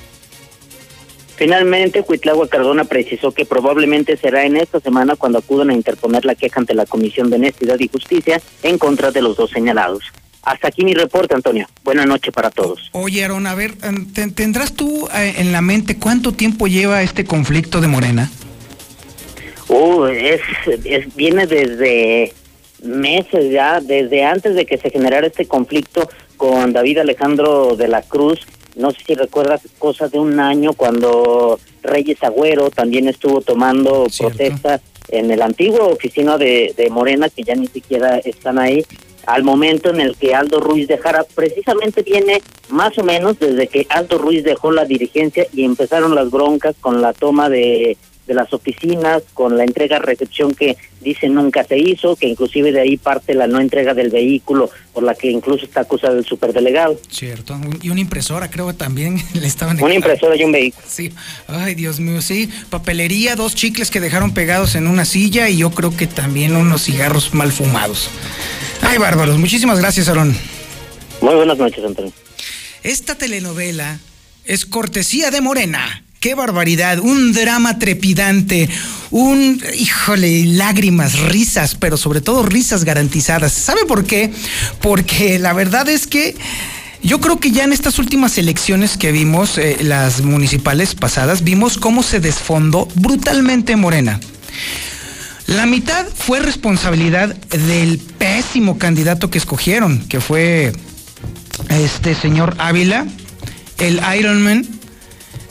Finalmente, 1.36 2.04
Cuitlagua 2.04 2.48
Cardona 2.48 2.86
precisó 2.86 3.34
que 3.34 3.44
probablemente 3.44 4.16
será 4.16 4.46
en 4.46 4.56
esta 4.56 4.80
semana 4.80 5.18
cuando 5.18 5.40
acudan 5.40 5.72
a 5.72 5.74
interponer 5.74 6.24
la 6.24 6.36
queja 6.36 6.58
ante 6.58 6.74
la 6.74 6.86
Comisión 6.86 7.30
de 7.30 7.36
Honestidad 7.36 7.78
y 7.82 7.90
Justicia 7.90 8.42
en 8.64 8.78
contra 8.78 9.12
de 9.12 9.22
los 9.22 9.36
dos 9.36 9.52
señalados. 9.52 10.06
Hasta 10.44 10.68
aquí 10.68 10.84
mi 10.84 10.94
reporte, 10.94 11.34
Antonio. 11.34 11.68
Buenas 11.84 12.06
noches 12.06 12.34
para 12.34 12.50
todos. 12.50 12.90
Oye, 12.92 13.24
Aaron, 13.24 13.48
a 13.48 13.56
ver, 13.56 13.76
em, 13.82 14.12
¿tendrás 14.34 14.74
tú 14.74 15.08
eh, 15.16 15.36
en 15.38 15.52
la 15.54 15.62
mente 15.62 15.98
cuánto 15.98 16.34
tiempo 16.34 16.68
lleva 16.68 17.02
este 17.02 17.24
conflicto 17.24 17.80
de 17.80 17.88
Morena? 17.88 18.30
Uh, 19.70 20.06
es, 20.06 20.42
es, 20.84 21.16
viene 21.16 21.48
desde 21.48 22.34
meses 22.84 23.52
ya, 23.52 23.80
desde 23.80 24.26
antes 24.26 24.56
de 24.56 24.66
que 24.66 24.78
se 24.78 24.90
generara 24.90 25.28
este 25.28 25.46
conflicto 25.46 26.10
con 26.36 26.74
David 26.74 27.00
Alejandro 27.00 27.78
de 27.78 27.88
la 27.88 28.02
Cruz. 28.02 28.42
No 28.76 28.92
sé 28.92 28.98
si 29.08 29.16
recuerdas 29.16 29.62
cosas 29.80 30.12
de 30.12 30.20
un 30.20 30.40
año 30.42 30.74
cuando 30.74 31.58
Reyes 31.84 32.22
Agüero 32.22 32.70
también 32.70 33.08
estuvo 33.08 33.40
tomando 33.40 34.08
protestas 34.18 34.82
en 35.10 35.32
el 35.32 35.42
antiguo 35.42 35.90
oficina 35.90 36.38
de, 36.38 36.74
de 36.76 36.90
Morena, 36.90 37.30
que 37.30 37.44
ya 37.44 37.56
ni 37.56 37.68
siquiera 37.68 38.18
están 38.18 38.60
ahí, 38.60 38.84
al 39.26 39.44
momento 39.44 39.90
en 39.90 40.02
el 40.02 40.16
que 40.16 40.36
Aldo 40.36 40.60
Ruiz 40.60 40.88
dejara, 40.88 41.26
precisamente 41.36 42.02
viene 42.02 42.42
más 42.70 42.98
o 42.98 43.04
menos 43.04 43.40
desde 43.40 43.68
que 43.68 43.86
Aldo 43.90 44.18
Ruiz 44.18 44.44
dejó 44.44 44.72
la 44.72 44.86
dirigencia 44.86 45.48
y 45.54 45.64
empezaron 45.64 46.16
las 46.16 46.30
broncas 46.30 46.76
con 46.80 47.02
la 47.02 47.14
toma 47.14 47.50
de, 47.50 47.98
de 48.28 48.34
las 48.34 48.54
oficinas, 48.54 49.24
con 49.34 49.58
la 49.58 49.64
entrega-recepción 49.64 50.54
que 50.54 50.78
dice 51.02 51.28
nunca 51.28 51.64
se 51.64 51.78
hizo, 51.78 52.16
que 52.16 52.28
inclusive 52.28 52.72
de 52.72 52.82
ahí 52.82 52.98
parte 52.98 53.34
la 53.34 53.48
no 53.48 53.60
entrega 53.60 53.94
del 53.94 54.10
vehículo, 54.10 54.70
por 54.94 55.04
la 55.04 55.16
que 55.16 55.30
incluso 55.30 55.66
está 55.66 55.82
acusado 55.82 56.18
el 56.18 56.26
superdelegado. 56.26 57.00
Cierto, 57.10 57.60
y 57.82 57.90
una 57.90 58.00
impresora 58.00 58.50
creo 58.50 58.68
que 58.68 58.74
también 58.74 59.22
le 59.34 59.48
estaban... 59.48 59.82
Una 59.82 59.94
impresora 59.94 60.36
y 60.36 60.44
un 60.44 60.52
vehículo. 60.52 60.86
Sí, 60.88 61.12
ay 61.48 61.76
Dios 61.76 62.00
mío, 62.00 62.22
sí, 62.22 62.50
papelería, 62.70 63.36
dos 63.36 63.56
chicles 63.56 63.92
que 63.92 64.00
dejaron 64.00 64.34
pegados 64.34 64.76
en 64.76 64.88
una 64.88 65.06
silla 65.06 65.50
y 65.50 65.58
yo 65.58 65.72
creo 65.72 65.96
que 65.96 66.08
también 66.08 66.56
unos 66.56 66.84
cigarros 66.84 67.34
mal 67.34 67.52
fumados. 67.52 68.10
Ay, 68.82 68.98
bárbaros. 68.98 69.38
Muchísimas 69.38 69.80
gracias, 69.80 70.10
Aaron. 70.10 70.36
Muy 71.22 71.36
buenas 71.36 71.58
noches, 71.58 71.84
Antonio. 71.84 72.12
Esta 72.84 73.16
telenovela 73.16 74.00
es 74.44 74.66
cortesía 74.66 75.32
de 75.32 75.40
Morena 75.40 76.04
qué 76.24 76.36
barbaridad, 76.36 77.00
un 77.00 77.34
drama 77.34 77.80
trepidante, 77.80 78.70
un, 79.12 79.62
híjole, 79.78 80.46
lágrimas, 80.46 81.20
risas, 81.20 81.76
pero 81.76 81.98
sobre 81.98 82.22
todo 82.22 82.44
risas 82.44 82.86
garantizadas. 82.86 83.52
¿Sabe 83.52 83.84
por 83.86 84.06
qué? 84.06 84.32
Porque 84.80 85.38
la 85.38 85.52
verdad 85.52 85.90
es 85.90 86.08
que... 86.08 86.38
Yo 87.02 87.20
creo 87.20 87.42
que 87.42 87.52
ya 87.52 87.66
en 87.66 87.74
estas 87.74 88.00
últimas 88.00 88.38
elecciones 88.38 88.96
que 88.96 89.12
vimos, 89.12 89.58
eh, 89.58 89.80
las 89.82 90.22
municipales 90.22 90.96
pasadas, 90.96 91.44
vimos 91.44 91.78
cómo 91.78 92.02
se 92.04 92.22
desfondó 92.22 92.88
brutalmente 92.96 93.76
Morena. 93.76 94.22
La 95.48 95.66
mitad 95.66 96.06
fue 96.16 96.40
responsabilidad 96.40 97.36
del 97.36 97.98
pésimo 97.98 98.78
candidato 98.78 99.30
que 99.30 99.40
escogieron, 99.40 100.00
que 100.08 100.22
fue 100.22 100.72
este 101.68 102.16
señor 102.16 102.56
Ávila, 102.60 103.08
el 103.80 104.00
Ironman. 104.18 104.73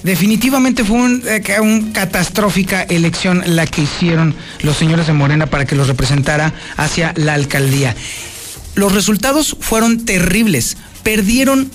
Definitivamente 0.02 0.84
fue 0.84 0.96
una 0.96 1.36
eh, 1.36 1.60
un 1.60 1.92
catastrófica 1.92 2.82
elección 2.82 3.42
la 3.46 3.66
que 3.66 3.82
hicieron 3.82 4.34
los 4.62 4.76
señores 4.76 5.06
de 5.06 5.12
Morena 5.12 5.46
para 5.46 5.64
que 5.64 5.76
los 5.76 5.86
representara 5.86 6.52
hacia 6.76 7.12
la 7.16 7.34
alcaldía. 7.34 7.94
Los 8.74 8.92
resultados 8.92 9.56
fueron 9.60 10.04
terribles. 10.04 10.76
Perdieron 11.02 11.70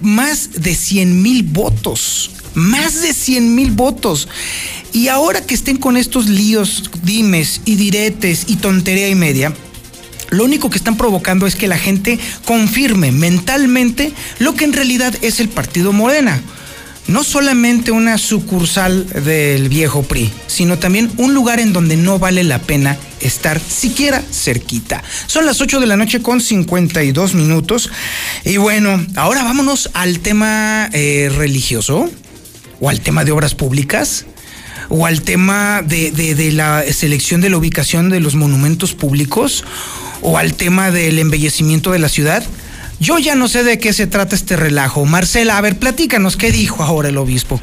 más 0.00 0.62
de 0.62 0.74
100 0.74 1.22
mil 1.22 1.42
votos. 1.42 2.30
Más 2.54 3.02
de 3.02 3.12
100 3.12 3.54
mil 3.54 3.72
votos. 3.72 4.28
Y 4.92 5.08
ahora 5.08 5.44
que 5.44 5.54
estén 5.54 5.76
con 5.76 5.96
estos 5.96 6.28
líos, 6.28 6.90
dimes 7.02 7.60
y 7.66 7.74
diretes 7.74 8.44
y 8.48 8.56
tontería 8.56 9.08
y 9.08 9.14
media, 9.14 9.52
lo 10.30 10.44
único 10.44 10.70
que 10.70 10.78
están 10.78 10.96
provocando 10.96 11.46
es 11.46 11.54
que 11.54 11.68
la 11.68 11.78
gente 11.78 12.18
confirme 12.44 13.12
mentalmente 13.12 14.12
lo 14.38 14.54
que 14.54 14.64
en 14.64 14.72
realidad 14.72 15.14
es 15.20 15.40
el 15.40 15.48
partido 15.48 15.92
Morena. 15.92 16.40
No 17.08 17.22
solamente 17.22 17.92
una 17.92 18.18
sucursal 18.18 19.06
del 19.24 19.68
viejo 19.68 20.02
PRI, 20.02 20.32
sino 20.48 20.78
también 20.78 21.10
un 21.18 21.34
lugar 21.34 21.60
en 21.60 21.72
donde 21.72 21.96
no 21.96 22.18
vale 22.18 22.42
la 22.42 22.58
pena 22.58 22.96
estar 23.20 23.60
siquiera 23.60 24.22
cerquita. 24.32 25.02
Son 25.26 25.46
las 25.46 25.60
8 25.60 25.78
de 25.78 25.86
la 25.86 25.96
noche 25.96 26.20
con 26.20 26.40
52 26.40 27.34
minutos. 27.34 27.90
Y 28.44 28.56
bueno, 28.56 29.04
ahora 29.14 29.44
vámonos 29.44 29.90
al 29.94 30.18
tema 30.20 30.88
eh, 30.92 31.30
religioso 31.36 32.10
o 32.80 32.88
al 32.88 33.00
tema 33.00 33.24
de 33.24 33.32
obras 33.32 33.54
públicas 33.54 34.26
o 34.88 35.06
al 35.06 35.22
tema 35.22 35.82
de, 35.82 36.10
de, 36.10 36.52
la 36.52 36.84
selección 36.92 37.40
de 37.40 37.50
la 37.50 37.56
ubicación 37.56 38.10
de 38.10 38.20
los 38.20 38.34
monumentos 38.34 38.94
públicos 38.94 39.64
o 40.22 40.38
al 40.38 40.54
tema 40.54 40.90
del 40.90 41.18
embellecimiento 41.18 41.92
de 41.92 41.98
la 41.98 42.08
ciudad. 42.08 42.44
Yo 42.98 43.18
ya 43.18 43.34
no 43.34 43.48
sé 43.48 43.62
de 43.62 43.78
qué 43.78 43.92
se 43.92 44.06
trata 44.06 44.34
este 44.34 44.56
relajo. 44.56 45.04
Marcela, 45.04 45.58
a 45.58 45.60
ver, 45.60 45.76
platícanos, 45.76 46.36
¿qué 46.36 46.50
dijo 46.50 46.82
ahora 46.82 47.08
el 47.08 47.18
obispo? 47.18 47.60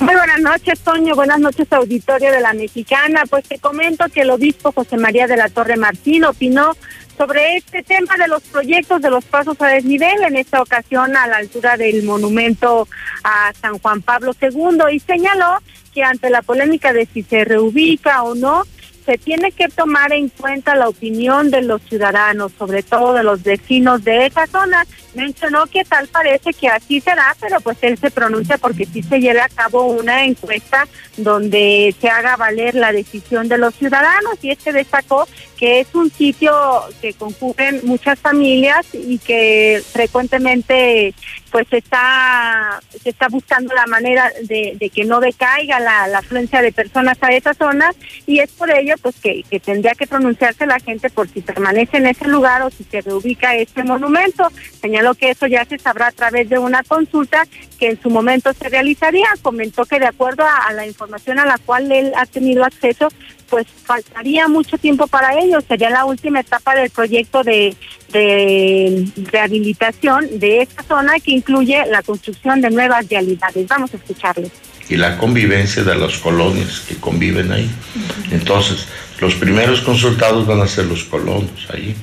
Muy 0.00 0.14
buenas 0.14 0.40
noches, 0.40 0.80
Toño. 0.80 1.14
Buenas 1.14 1.38
noches, 1.38 1.72
auditorio 1.72 2.32
de 2.32 2.40
la 2.40 2.52
Mexicana. 2.52 3.22
Pues 3.30 3.44
te 3.44 3.58
comento 3.58 4.06
que 4.12 4.22
el 4.22 4.30
obispo 4.30 4.72
José 4.72 4.96
María 4.96 5.28
de 5.28 5.36
la 5.36 5.48
Torre 5.48 5.76
Martín 5.76 6.24
opinó 6.24 6.72
sobre 7.16 7.56
este 7.56 7.84
tema 7.84 8.16
de 8.16 8.26
los 8.26 8.42
proyectos 8.42 9.00
de 9.00 9.10
los 9.10 9.24
pasos 9.24 9.56
a 9.60 9.68
desnivel, 9.68 10.20
en 10.26 10.36
esta 10.36 10.60
ocasión 10.60 11.16
a 11.16 11.28
la 11.28 11.36
altura 11.36 11.76
del 11.76 12.02
monumento 12.02 12.88
a 13.22 13.52
San 13.60 13.78
Juan 13.78 14.02
Pablo 14.02 14.34
II, 14.40 14.92
y 14.92 14.98
señaló 14.98 15.58
que 15.94 16.02
ante 16.02 16.28
la 16.28 16.42
polémica 16.42 16.92
de 16.92 17.06
si 17.06 17.22
se 17.22 17.44
reubica 17.44 18.24
o 18.24 18.34
no, 18.34 18.64
se 19.04 19.18
tiene 19.18 19.52
que 19.52 19.68
tomar 19.68 20.12
en 20.12 20.28
cuenta 20.28 20.74
la 20.74 20.88
opinión 20.88 21.50
de 21.50 21.62
los 21.62 21.82
ciudadanos, 21.82 22.52
sobre 22.58 22.82
todo 22.82 23.14
de 23.14 23.22
los 23.22 23.42
vecinos 23.42 24.02
de 24.04 24.26
esa 24.26 24.46
zona. 24.46 24.86
Mencionó 25.14 25.66
que 25.66 25.84
tal 25.84 26.08
parece 26.08 26.52
que 26.52 26.68
así 26.68 27.00
será, 27.00 27.36
pero 27.40 27.60
pues 27.60 27.78
él 27.82 27.98
se 27.98 28.10
pronuncia 28.10 28.58
porque 28.58 28.86
sí 28.86 29.02
se 29.02 29.20
lleve 29.20 29.40
a 29.40 29.48
cabo 29.48 29.84
una 29.84 30.24
encuesta 30.24 30.88
donde 31.16 31.94
se 32.00 32.08
haga 32.08 32.36
valer 32.36 32.74
la 32.74 32.92
decisión 32.92 33.48
de 33.48 33.58
los 33.58 33.74
ciudadanos 33.74 34.38
y 34.42 34.50
este 34.50 34.72
destacó 34.72 35.28
que 35.64 35.80
es 35.80 35.94
un 35.94 36.10
sitio 36.10 36.52
que 37.00 37.14
concurren 37.14 37.80
muchas 37.84 38.18
familias 38.18 38.86
y 38.92 39.16
que 39.16 39.82
frecuentemente 39.92 41.14
pues 41.50 41.66
está 41.70 42.82
se 43.02 43.08
está 43.08 43.28
buscando 43.28 43.72
la 43.74 43.86
manera 43.86 44.30
de, 44.42 44.90
que 44.92 45.04
no 45.04 45.20
decaiga 45.20 45.80
la, 45.80 46.06
la, 46.08 46.18
afluencia 46.18 46.60
de 46.60 46.70
personas 46.70 47.16
a 47.22 47.32
esa 47.32 47.54
zona 47.54 47.92
y 48.26 48.40
es 48.40 48.50
por 48.50 48.70
ello 48.70 48.96
pues 49.00 49.14
que, 49.22 49.42
tendría 49.64 49.94
que 49.94 50.06
pronunciarse 50.06 50.66
la 50.66 50.80
gente 50.80 51.08
por 51.08 51.28
si 51.28 51.40
permanece 51.40 51.96
en 51.96 52.08
ese 52.08 52.28
lugar 52.28 52.60
o 52.60 52.70
si 52.70 52.84
se 52.84 53.00
reubica 53.00 53.56
este 53.56 53.84
monumento. 53.84 54.48
Señaló 54.82 55.14
que 55.14 55.30
eso 55.30 55.46
ya 55.46 55.64
se 55.64 55.78
sabrá 55.78 56.08
a 56.08 56.12
través 56.12 56.50
de 56.50 56.58
una 56.58 56.82
consulta 56.82 57.46
que 57.78 57.88
en 57.88 58.02
su 58.02 58.10
momento 58.10 58.52
se 58.52 58.68
realizaría. 58.68 59.28
Comentó 59.40 59.86
que 59.86 59.98
de 59.98 60.08
acuerdo 60.08 60.44
a 60.44 60.72
la 60.74 60.86
información 60.86 61.38
a 61.38 61.46
la 61.46 61.56
cual 61.56 61.90
él 61.90 62.12
ha 62.16 62.26
tenido 62.26 62.64
acceso, 62.64 63.08
pues 63.48 63.66
faltaría 63.84 64.48
mucho 64.48 64.76
tiempo 64.78 65.06
para 65.06 65.38
ello. 65.38 65.53
Sería 65.60 65.90
la 65.90 66.04
última 66.04 66.40
etapa 66.40 66.74
del 66.74 66.90
proyecto 66.90 67.42
de, 67.42 67.76
de 68.12 69.06
rehabilitación 69.32 70.38
de 70.38 70.62
esta 70.62 70.82
zona 70.82 71.18
que 71.20 71.32
incluye 71.32 71.84
la 71.90 72.02
construcción 72.02 72.60
de 72.60 72.70
nuevas 72.70 73.08
realidades. 73.08 73.66
Vamos 73.68 73.92
a 73.92 73.96
escucharles. 73.96 74.50
Y 74.88 74.96
la 74.96 75.16
convivencia 75.18 75.82
de 75.82 75.94
las 75.94 76.18
colonias 76.18 76.80
que 76.80 76.96
conviven 76.96 77.50
ahí. 77.52 77.70
Entonces, 78.30 78.86
los 79.20 79.34
primeros 79.34 79.80
consultados 79.80 80.46
van 80.46 80.60
a 80.60 80.66
ser 80.66 80.86
los 80.86 81.04
colonos 81.04 81.68
ahí. 81.72 81.94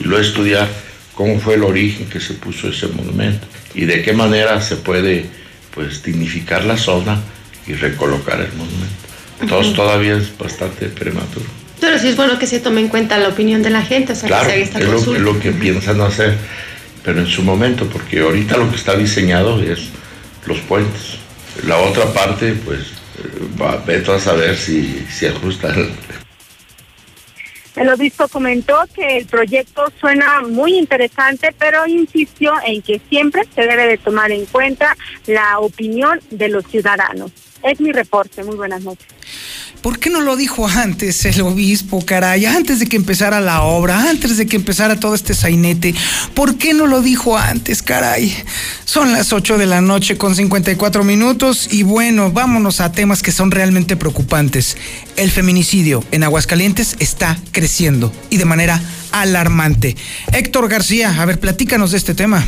Y 0.00 0.04
luego 0.04 0.22
estudiar 0.22 0.68
cómo 1.14 1.40
fue 1.40 1.54
el 1.54 1.64
origen 1.64 2.08
que 2.08 2.20
se 2.20 2.34
puso 2.34 2.68
ese 2.68 2.88
monumento 2.88 3.46
y 3.74 3.86
de 3.86 4.02
qué 4.02 4.12
manera 4.12 4.60
se 4.60 4.76
puede 4.76 5.26
pues 5.74 6.02
dignificar 6.02 6.64
la 6.64 6.76
zona 6.76 7.20
y 7.66 7.72
recolocar 7.72 8.40
el 8.40 8.52
monumento. 8.52 9.06
Entonces 9.40 9.74
todavía 9.74 10.16
es 10.16 10.36
bastante 10.36 10.86
prematuro. 10.86 11.46
Pero 11.80 11.98
sí 11.98 12.08
es 12.08 12.16
bueno 12.16 12.38
que 12.38 12.46
se 12.46 12.60
tome 12.60 12.80
en 12.80 12.88
cuenta 12.88 13.18
la 13.18 13.28
opinión 13.28 13.62
de 13.62 13.70
la 13.70 13.82
gente, 13.82 14.12
o 14.12 14.16
sea, 14.16 14.28
claro, 14.28 14.46
que 14.46 14.50
se 14.50 14.56
haga 14.56 14.64
esta 14.64 14.78
es 14.78 15.06
lo, 15.06 15.14
es 15.14 15.20
lo 15.20 15.38
que 15.38 15.52
piensan 15.52 16.00
hacer, 16.00 16.36
pero 17.04 17.20
en 17.20 17.26
su 17.26 17.42
momento, 17.42 17.86
porque 17.86 18.20
ahorita 18.20 18.56
lo 18.56 18.70
que 18.70 18.76
está 18.76 18.96
diseñado 18.96 19.62
es 19.62 19.88
los 20.46 20.58
puentes. 20.60 21.18
La 21.66 21.78
otra 21.78 22.06
parte, 22.12 22.54
pues, 22.64 22.80
eh, 22.80 23.60
va, 23.60 23.76
veto 23.76 24.14
a 24.14 24.18
saber 24.18 24.56
si, 24.56 25.06
si 25.10 25.26
ajusta 25.26 25.68
el, 25.68 25.90
el 27.76 27.90
obispo 27.90 28.26
comentó 28.28 28.74
que 28.94 29.18
el 29.18 29.26
proyecto 29.26 29.92
suena 30.00 30.40
muy 30.40 30.78
interesante, 30.78 31.54
pero 31.58 31.86
insistió 31.86 32.54
en 32.66 32.80
que 32.80 33.00
siempre 33.10 33.42
se 33.54 33.62
debe 33.62 33.86
de 33.86 33.98
tomar 33.98 34.32
en 34.32 34.46
cuenta 34.46 34.96
la 35.26 35.58
opinión 35.58 36.18
de 36.30 36.48
los 36.48 36.66
ciudadanos. 36.66 37.30
Es 37.62 37.80
mi 37.80 37.92
reporte. 37.92 38.44
Muy 38.44 38.56
buenas 38.56 38.82
noches. 38.82 39.06
¿Por 39.82 39.98
qué 39.98 40.10
no 40.10 40.20
lo 40.20 40.36
dijo 40.36 40.66
antes 40.66 41.24
el 41.26 41.40
obispo, 41.42 42.04
caray? 42.04 42.44
Antes 42.46 42.80
de 42.80 42.86
que 42.86 42.96
empezara 42.96 43.40
la 43.40 43.62
obra, 43.62 44.08
antes 44.10 44.36
de 44.36 44.46
que 44.46 44.56
empezara 44.56 44.98
todo 44.98 45.14
este 45.14 45.34
sainete. 45.34 45.94
¿Por 46.34 46.58
qué 46.58 46.74
no 46.74 46.86
lo 46.86 47.02
dijo 47.02 47.36
antes, 47.38 47.82
caray? 47.82 48.34
Son 48.84 49.12
las 49.12 49.32
8 49.32 49.58
de 49.58 49.66
la 49.66 49.80
noche 49.80 50.16
con 50.16 50.34
54 50.34 51.04
minutos 51.04 51.68
y 51.70 51.82
bueno, 51.82 52.32
vámonos 52.32 52.80
a 52.80 52.92
temas 52.92 53.22
que 53.22 53.32
son 53.32 53.50
realmente 53.50 53.96
preocupantes. 53.96 54.76
El 55.16 55.30
feminicidio 55.30 56.02
en 56.10 56.24
Aguascalientes 56.24 56.96
está 56.98 57.38
creciendo 57.52 58.12
y 58.30 58.38
de 58.38 58.44
manera 58.44 58.80
alarmante. 59.12 59.96
Héctor 60.32 60.68
García, 60.68 61.20
a 61.20 61.24
ver, 61.26 61.38
platícanos 61.38 61.92
de 61.92 61.98
este 61.98 62.14
tema. 62.14 62.44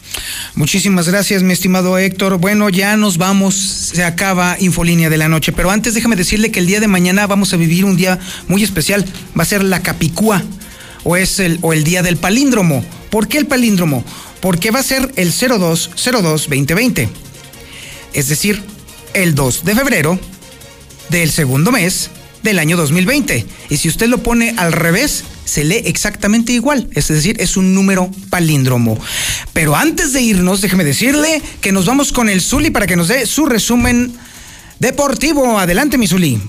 Muchísimas 0.56 1.08
gracias, 1.08 1.44
mi 1.44 1.54
estimado 1.54 1.98
Héctor. 1.98 2.38
Bueno, 2.38 2.70
ya 2.70 2.98
nos 2.98 3.18
vamos, 3.18 3.56
se 3.56 4.04
acaba 4.04 4.58
Infolínea 4.60 5.10
de 5.10 5.18
la 5.18 5.30
noche, 5.30 5.52
pero 5.52 5.72
antes 5.72 5.94
déjame 5.94 6.16
decirle 6.16 6.52
que 6.52 6.60
el 6.60 6.68
día 6.68 6.80
de 6.80 6.88
mañana 6.88 7.28
vamos 7.28 7.54
a 7.54 7.58
vivir 7.58 7.86
un 7.86 7.96
día 7.96 8.20
muy 8.48 8.64
especial. 8.64 9.06
Va 9.38 9.44
a 9.44 9.46
ser 9.46 9.64
la 9.64 9.82
Capicúa 9.82 10.44
o 11.04 11.16
es 11.16 11.40
el 11.40 11.60
o 11.62 11.74
el 11.74 11.84
día 11.84 12.04
del 12.04 12.18
palíndromo. 12.18 12.84
¿Por 13.10 13.28
qué 13.28 13.38
el 13.38 13.48
palíndromo? 13.48 14.04
Porque 14.42 14.72
va 14.72 14.80
a 14.80 14.84
ser 14.84 15.12
el 15.16 15.32
0202-2020. 15.32 17.10
Es 18.14 18.28
decir, 18.28 18.62
el 19.14 19.36
2 19.36 19.64
de 19.64 19.76
febrero 19.76 20.20
del 21.10 21.32
segundo 21.32 21.72
mes 21.72 22.10
del 22.44 22.60
año 22.60 22.78
2020. 22.78 23.46
Y 23.70 23.78
si 23.78 23.88
usted 23.88 24.08
lo 24.08 24.24
pone 24.24 24.54
al 24.58 24.74
revés, 24.74 25.24
se 25.52 25.66
lee 25.66 25.82
exactamente 25.84 26.54
igual. 26.54 26.88
Es 26.94 27.10
decir, 27.10 27.36
es 27.42 27.58
un 27.58 27.74
número 27.74 28.10
palíndromo. 28.30 28.98
Pero 29.52 29.76
antes 29.76 30.14
de 30.14 30.22
irnos, 30.22 30.62
déjeme 30.62 30.86
decirle 30.86 31.42
que 31.60 31.74
nos 31.74 31.86
vamos 31.86 32.14
con 32.14 32.30
el 32.30 32.40
Zuli 32.40 32.70
para 32.70 32.88
que 32.88 32.96
nos 32.96 33.10
dé 33.10 33.26
su 33.26 33.46
resumen 33.46 34.14
deportivo. 34.80 35.60
Adelante, 35.60 35.98
mi 35.98 36.08
Zuli. 36.08 36.40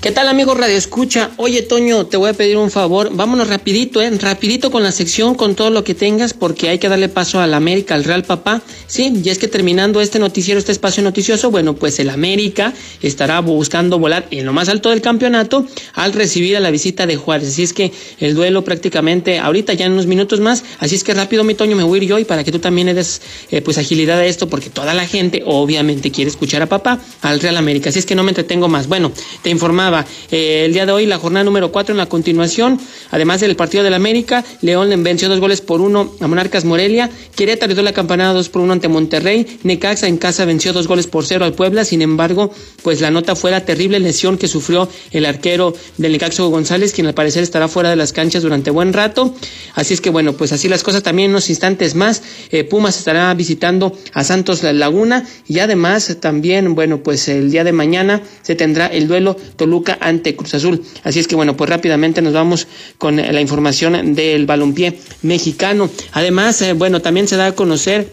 ¿Qué 0.00 0.12
tal 0.12 0.28
amigos 0.28 0.56
Radio 0.56 0.76
Escucha? 0.76 1.32
Oye 1.38 1.60
Toño, 1.62 2.06
te 2.06 2.16
voy 2.16 2.30
a 2.30 2.32
pedir 2.32 2.56
un 2.56 2.70
favor, 2.70 3.10
vámonos 3.12 3.48
rapidito, 3.48 4.00
eh, 4.00 4.08
rapidito 4.10 4.70
con 4.70 4.84
la 4.84 4.92
sección, 4.92 5.34
con 5.34 5.56
todo 5.56 5.70
lo 5.70 5.82
que 5.82 5.92
tengas, 5.92 6.34
porque 6.34 6.68
hay 6.68 6.78
que 6.78 6.88
darle 6.88 7.08
paso 7.08 7.40
al 7.40 7.52
América, 7.52 7.96
al 7.96 8.04
Real 8.04 8.22
Papá. 8.22 8.62
Sí, 8.86 9.12
y 9.24 9.28
es 9.28 9.38
que 9.38 9.48
terminando 9.48 10.00
este 10.00 10.20
noticiero, 10.20 10.60
este 10.60 10.70
espacio 10.70 11.02
noticioso, 11.02 11.50
bueno, 11.50 11.74
pues 11.74 11.98
el 11.98 12.10
América 12.10 12.74
estará 13.02 13.40
buscando 13.40 13.98
volar 13.98 14.28
en 14.30 14.46
lo 14.46 14.52
más 14.52 14.68
alto 14.68 14.90
del 14.90 15.00
campeonato 15.00 15.66
al 15.94 16.12
recibir 16.12 16.56
a 16.56 16.60
la 16.60 16.70
visita 16.70 17.04
de 17.04 17.16
Juárez. 17.16 17.48
Así 17.48 17.64
es 17.64 17.72
que 17.72 17.92
el 18.20 18.36
duelo 18.36 18.62
prácticamente 18.62 19.40
ahorita 19.40 19.72
ya 19.72 19.86
en 19.86 19.94
unos 19.94 20.06
minutos 20.06 20.38
más, 20.38 20.62
así 20.78 20.94
es 20.94 21.02
que 21.02 21.12
rápido 21.12 21.42
mi 21.42 21.54
Toño 21.54 21.74
me 21.74 21.82
voy 21.82 21.98
a 21.98 22.02
ir 22.04 22.08
yo 22.08 22.18
y 22.20 22.24
para 22.24 22.44
que 22.44 22.52
tú 22.52 22.60
también 22.60 22.86
le 22.86 22.94
des 22.94 23.20
eh, 23.50 23.62
pues 23.62 23.78
agilidad 23.78 24.20
a 24.20 24.26
esto, 24.26 24.48
porque 24.48 24.70
toda 24.70 24.94
la 24.94 25.08
gente 25.08 25.42
obviamente 25.44 26.12
quiere 26.12 26.30
escuchar 26.30 26.62
a 26.62 26.66
papá, 26.66 27.00
al 27.20 27.40
Real 27.40 27.56
América. 27.56 27.90
Así 27.90 27.98
es 27.98 28.06
que 28.06 28.14
no 28.14 28.22
me 28.22 28.30
entretengo 28.30 28.68
más. 28.68 28.86
Bueno, 28.86 29.10
te 29.42 29.50
informaba 29.50 29.87
eh, 30.30 30.64
el 30.64 30.72
día 30.72 30.86
de 30.86 30.92
hoy 30.92 31.06
la 31.06 31.18
jornada 31.18 31.44
número 31.44 31.72
4 31.72 31.92
en 31.92 31.98
la 31.98 32.06
continuación. 32.06 32.80
Además 33.10 33.40
del 33.40 33.56
partido 33.56 33.84
del 33.84 33.94
América, 33.94 34.44
León 34.62 34.90
venció 35.02 35.28
dos 35.28 35.40
goles 35.40 35.60
por 35.60 35.80
uno 35.80 36.12
a 36.20 36.26
Monarcas 36.26 36.64
Morelia. 36.64 37.10
Querétaro 37.36 37.74
dio 37.74 37.82
la 37.82 37.92
campanada 37.92 38.32
2 38.32 38.48
por 38.48 38.62
1 38.62 38.72
ante 38.72 38.88
Monterrey. 38.88 39.58
Necaxa 39.62 40.08
en 40.08 40.18
casa 40.18 40.44
venció 40.44 40.72
dos 40.72 40.86
goles 40.86 41.06
por 41.06 41.24
cero 41.24 41.44
al 41.44 41.54
Puebla. 41.54 41.84
Sin 41.84 42.02
embargo, 42.02 42.52
pues 42.82 43.00
la 43.00 43.10
nota 43.10 43.36
fue 43.36 43.50
la 43.50 43.64
terrible 43.64 43.98
lesión 44.00 44.38
que 44.38 44.48
sufrió 44.48 44.88
el 45.10 45.26
arquero 45.26 45.74
del 45.96 46.12
Necaxa 46.12 46.42
González, 46.44 46.92
quien 46.92 47.06
al 47.06 47.14
parecer 47.14 47.42
estará 47.42 47.68
fuera 47.68 47.90
de 47.90 47.96
las 47.96 48.12
canchas 48.12 48.42
durante 48.42 48.70
buen 48.70 48.92
rato. 48.92 49.34
Así 49.74 49.94
es 49.94 50.00
que 50.00 50.10
bueno, 50.10 50.34
pues 50.34 50.52
así 50.52 50.68
las 50.68 50.82
cosas 50.82 51.02
también 51.02 51.26
en 51.26 51.30
unos 51.32 51.50
instantes 51.50 51.94
más. 51.94 52.22
Eh, 52.50 52.64
Pumas 52.64 52.98
estará 52.98 53.32
visitando 53.34 53.96
a 54.12 54.24
Santos 54.24 54.62
Laguna 54.62 55.26
y 55.46 55.58
además 55.60 56.16
también, 56.20 56.74
bueno, 56.74 57.02
pues 57.02 57.28
el 57.28 57.50
día 57.50 57.64
de 57.64 57.72
mañana 57.72 58.22
se 58.42 58.54
tendrá 58.54 58.86
el 58.86 59.08
duelo 59.08 59.36
Toluca 59.56 59.77
ante 60.00 60.36
Cruz 60.36 60.54
Azul. 60.54 60.82
Así 61.04 61.18
es 61.18 61.28
que 61.28 61.34
bueno, 61.34 61.56
pues 61.56 61.70
rápidamente 61.70 62.22
nos 62.22 62.32
vamos 62.32 62.66
con 62.98 63.16
la 63.16 63.40
información 63.40 64.14
del 64.14 64.46
balompié 64.46 64.98
mexicano. 65.22 65.90
Además, 66.12 66.60
eh, 66.62 66.72
bueno, 66.72 67.00
también 67.00 67.28
se 67.28 67.36
da 67.36 67.46
a 67.46 67.52
conocer 67.52 68.10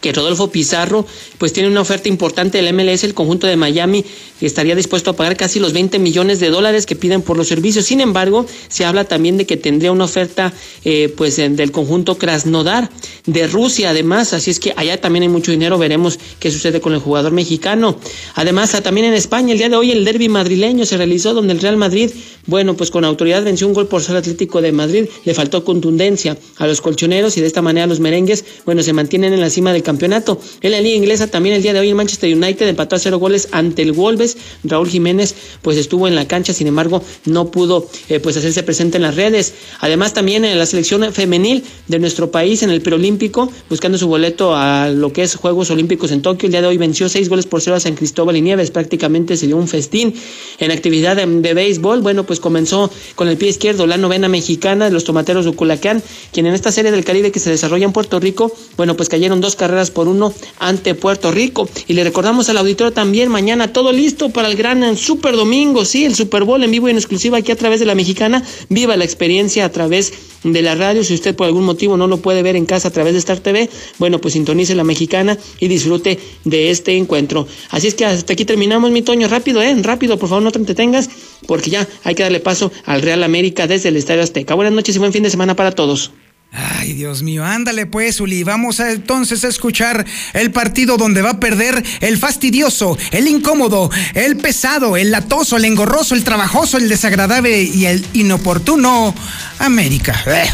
que 0.00 0.12
Rodolfo 0.12 0.50
Pizarro 0.50 1.06
pues 1.38 1.52
tiene 1.52 1.68
una 1.68 1.80
oferta 1.80 2.08
importante 2.08 2.60
del 2.60 2.74
MLS, 2.74 3.04
el 3.04 3.14
conjunto 3.14 3.46
de 3.46 3.56
Miami 3.56 4.04
estaría 4.40 4.74
dispuesto 4.74 5.10
a 5.10 5.16
pagar 5.16 5.36
casi 5.36 5.60
los 5.60 5.72
20 5.72 5.98
millones 5.98 6.40
de 6.40 6.50
dólares 6.50 6.86
que 6.86 6.96
piden 6.96 7.22
por 7.22 7.36
los 7.36 7.48
servicios. 7.48 7.84
Sin 7.84 8.00
embargo, 8.00 8.46
se 8.68 8.84
habla 8.84 9.04
también 9.04 9.36
de 9.36 9.46
que 9.46 9.56
tendría 9.56 9.92
una 9.92 10.04
oferta 10.04 10.52
eh, 10.84 11.12
pues 11.16 11.36
del 11.36 11.70
conjunto 11.70 12.18
Krasnodar 12.18 12.90
de 13.26 13.46
Rusia 13.46 13.90
además, 13.90 14.32
así 14.32 14.50
es 14.50 14.58
que 14.58 14.72
allá 14.76 15.00
también 15.00 15.22
hay 15.22 15.28
mucho 15.28 15.52
dinero, 15.52 15.78
veremos 15.78 16.18
qué 16.38 16.50
sucede 16.50 16.80
con 16.80 16.92
el 16.92 17.00
jugador 17.00 17.32
mexicano. 17.32 17.96
Además, 18.34 18.72
también 18.82 19.06
en 19.06 19.14
España 19.14 19.52
el 19.52 19.58
día 19.58 19.68
de 19.68 19.76
hoy 19.76 19.92
el 19.92 20.04
derby 20.04 20.28
madrileño 20.28 20.84
se 20.84 20.96
realizó 20.96 21.34
donde 21.34 21.52
el 21.52 21.60
Real 21.60 21.76
Madrid, 21.76 22.10
bueno, 22.46 22.76
pues 22.76 22.90
con 22.90 23.04
autoridad 23.04 23.44
venció 23.44 23.66
un 23.66 23.74
gol 23.74 23.86
por 23.86 24.02
ser 24.02 24.16
Atlético 24.16 24.60
de 24.60 24.72
Madrid, 24.72 25.06
le 25.24 25.34
faltó 25.34 25.64
contundencia 25.64 26.36
a 26.58 26.66
los 26.66 26.80
colchoneros 26.80 27.36
y 27.36 27.40
de 27.40 27.46
esta 27.46 27.62
manera 27.62 27.86
los 27.86 28.00
merengues, 28.00 28.44
bueno, 28.64 28.82
se 28.82 28.92
mantienen 28.92 29.32
en 29.32 29.40
la 29.40 29.50
cima 29.50 29.72
del 29.72 29.81
campeonato. 29.82 30.40
En 30.60 30.72
la 30.72 30.80
liga 30.80 30.96
inglesa 30.96 31.26
también 31.26 31.54
el 31.54 31.62
día 31.62 31.72
de 31.72 31.80
hoy 31.80 31.88
el 31.88 31.94
Manchester 31.94 32.34
United 32.34 32.68
empató 32.68 32.96
a 32.96 32.98
cero 32.98 33.18
goles 33.18 33.48
ante 33.52 33.82
el 33.82 33.92
Wolves. 33.92 34.36
Raúl 34.64 34.88
Jiménez 34.88 35.34
pues 35.62 35.76
estuvo 35.76 36.08
en 36.08 36.14
la 36.14 36.26
cancha, 36.26 36.52
sin 36.52 36.66
embargo 36.66 37.02
no 37.24 37.50
pudo 37.50 37.88
eh, 38.08 38.20
pues 38.20 38.36
hacerse 38.36 38.62
presente 38.62 38.96
en 38.96 39.02
las 39.02 39.16
redes. 39.16 39.54
Además 39.80 40.14
también 40.14 40.44
en 40.44 40.58
la 40.58 40.66
selección 40.66 41.12
femenil 41.12 41.64
de 41.88 41.98
nuestro 41.98 42.30
país 42.30 42.62
en 42.62 42.70
el 42.70 42.82
preolímpico, 42.82 43.52
buscando 43.68 43.98
su 43.98 44.08
boleto 44.08 44.54
a 44.54 44.88
lo 44.88 45.12
que 45.12 45.22
es 45.22 45.34
Juegos 45.34 45.70
Olímpicos 45.70 46.10
en 46.10 46.22
Tokio. 46.22 46.46
El 46.46 46.52
día 46.52 46.62
de 46.62 46.68
hoy 46.68 46.76
venció 46.76 47.08
seis 47.08 47.28
goles 47.28 47.46
por 47.46 47.60
cero 47.60 47.76
a 47.76 47.80
San 47.80 47.94
Cristóbal 47.94 48.36
y 48.36 48.42
Nieves. 48.42 48.70
Prácticamente 48.70 49.36
se 49.36 49.46
dio 49.46 49.56
un 49.56 49.68
festín. 49.68 50.14
En 50.58 50.70
actividad 50.70 51.16
de, 51.16 51.54
béisbol, 51.54 52.00
bueno, 52.00 52.24
pues 52.24 52.40
comenzó 52.40 52.90
con 53.14 53.28
el 53.28 53.36
pie 53.36 53.48
izquierdo 53.48 53.86
la 53.86 53.96
novena 53.96 54.28
mexicana 54.28 54.86
de 54.86 54.90
los 54.90 55.04
tomateros 55.04 55.44
de 55.44 55.52
Culacán, 55.52 56.02
quien 56.32 56.46
en 56.46 56.54
esta 56.54 56.72
serie 56.72 56.90
del 56.90 57.04
Caribe 57.04 57.32
que 57.32 57.40
se 57.40 57.50
desarrolla 57.50 57.84
en 57.84 57.92
Puerto 57.92 58.20
Rico, 58.20 58.52
bueno, 58.76 58.96
pues 58.96 59.08
cayeron 59.08 59.40
dos 59.40 59.56
por 59.90 60.08
uno 60.08 60.32
ante 60.58 60.94
Puerto 60.94 61.30
Rico. 61.30 61.68
Y 61.88 61.94
le 61.94 62.04
recordamos 62.04 62.48
al 62.48 62.58
auditorio 62.58 62.92
también, 62.92 63.30
mañana 63.30 63.72
todo 63.72 63.92
listo 63.92 64.30
para 64.30 64.48
el 64.48 64.56
gran 64.56 64.96
Super 64.96 65.36
Domingo, 65.36 65.84
sí, 65.84 66.04
el 66.04 66.14
Super 66.14 66.44
Bowl 66.44 66.62
en 66.62 66.70
vivo 66.70 66.88
y 66.88 66.90
en 66.90 66.98
exclusiva 66.98 67.38
aquí 67.38 67.52
a 67.52 67.56
través 67.56 67.80
de 67.80 67.86
la 67.86 67.94
mexicana. 67.94 68.42
Viva 68.68 68.96
la 68.96 69.04
experiencia 69.04 69.64
a 69.64 69.70
través 69.70 70.12
de 70.44 70.62
la 70.62 70.74
radio. 70.74 71.04
Si 71.04 71.14
usted 71.14 71.34
por 71.34 71.46
algún 71.46 71.64
motivo 71.64 71.96
no 71.96 72.06
lo 72.06 72.18
puede 72.18 72.42
ver 72.42 72.56
en 72.56 72.66
casa 72.66 72.88
a 72.88 72.90
través 72.90 73.12
de 73.12 73.18
Star 73.18 73.40
TV, 73.40 73.68
bueno, 73.98 74.20
pues 74.20 74.34
sintonice 74.34 74.74
la 74.74 74.84
mexicana 74.84 75.38
y 75.60 75.68
disfrute 75.68 76.18
de 76.44 76.70
este 76.70 76.96
encuentro. 76.96 77.46
Así 77.70 77.88
es 77.88 77.94
que 77.94 78.04
hasta 78.04 78.32
aquí 78.32 78.44
terminamos, 78.44 78.90
mi 78.90 79.02
Toño. 79.02 79.28
Rápido, 79.28 79.62
¿eh? 79.62 79.74
Rápido, 79.82 80.18
por 80.18 80.28
favor, 80.28 80.42
no 80.42 80.52
te 80.52 80.58
entretengas, 80.58 81.08
porque 81.46 81.70
ya 81.70 81.88
hay 82.04 82.14
que 82.14 82.22
darle 82.22 82.40
paso 82.40 82.70
al 82.84 83.02
Real 83.02 83.22
América 83.22 83.66
desde 83.66 83.88
el 83.88 83.96
Estadio 83.96 84.22
Azteca. 84.22 84.54
Buenas 84.54 84.74
noches 84.74 84.96
y 84.96 84.98
buen 84.98 85.12
fin 85.12 85.22
de 85.22 85.30
semana 85.30 85.56
para 85.56 85.72
todos. 85.72 86.12
Ay, 86.52 86.92
Dios 86.92 87.22
mío, 87.22 87.44
ándale 87.44 87.86
pues, 87.86 88.20
Uli. 88.20 88.42
Vamos 88.42 88.78
entonces 88.80 89.42
a 89.44 89.48
escuchar 89.48 90.04
el 90.34 90.50
partido 90.50 90.98
donde 90.98 91.22
va 91.22 91.30
a 91.30 91.40
perder 91.40 91.82
el 92.00 92.18
fastidioso, 92.18 92.98
el 93.10 93.26
incómodo, 93.26 93.90
el 94.12 94.36
pesado, 94.36 94.98
el 94.98 95.10
latoso, 95.10 95.56
el 95.56 95.64
engorroso, 95.64 96.14
el 96.14 96.24
trabajoso, 96.24 96.76
el 96.76 96.90
desagradable 96.90 97.62
y 97.62 97.86
el 97.86 98.06
inoportuno 98.12 99.14
América. 99.58 100.22
Eh, 100.26 100.44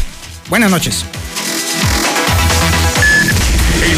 buenas 0.49 0.71
noches. 0.71 1.03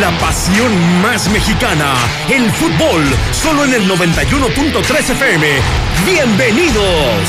La 0.00 0.18
pasión 0.18 1.02
más 1.02 1.28
mexicana, 1.28 1.94
el 2.30 2.50
fútbol, 2.52 3.04
solo 3.32 3.66
en 3.66 3.74
el 3.74 3.86
91.3 3.86 5.10
FM. 5.10 5.46
Bienvenidos. 6.06 7.28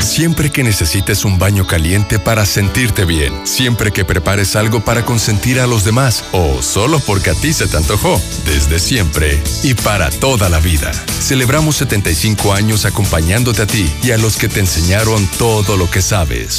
Siempre 0.00 0.50
que 0.50 0.62
necesites 0.62 1.24
un 1.24 1.38
baño 1.38 1.66
caliente 1.66 2.18
para 2.18 2.44
sentirte 2.46 3.04
bien, 3.04 3.32
siempre 3.46 3.90
que 3.90 4.04
prepares 4.04 4.54
algo 4.54 4.84
para 4.84 5.04
consentir 5.04 5.60
a 5.60 5.66
los 5.66 5.84
demás 5.84 6.24
o 6.32 6.62
solo 6.62 7.00
porque 7.00 7.30
a 7.30 7.34
ti 7.34 7.52
se 7.52 7.66
te 7.66 7.76
antojó, 7.76 8.20
desde 8.44 8.78
siempre 8.78 9.42
y 9.62 9.74
para 9.74 10.10
toda 10.10 10.48
la 10.48 10.60
vida. 10.60 10.92
Celebramos 11.20 11.76
75 11.76 12.52
años 12.52 12.84
acompañándote 12.84 13.62
a 13.62 13.66
ti 13.66 13.90
y 14.02 14.10
a 14.10 14.18
los 14.18 14.36
que 14.36 14.48
te 14.48 14.60
enseñaron 14.60 15.26
todo 15.38 15.76
lo 15.76 15.90
que 15.90 16.02
sabes. 16.02 16.54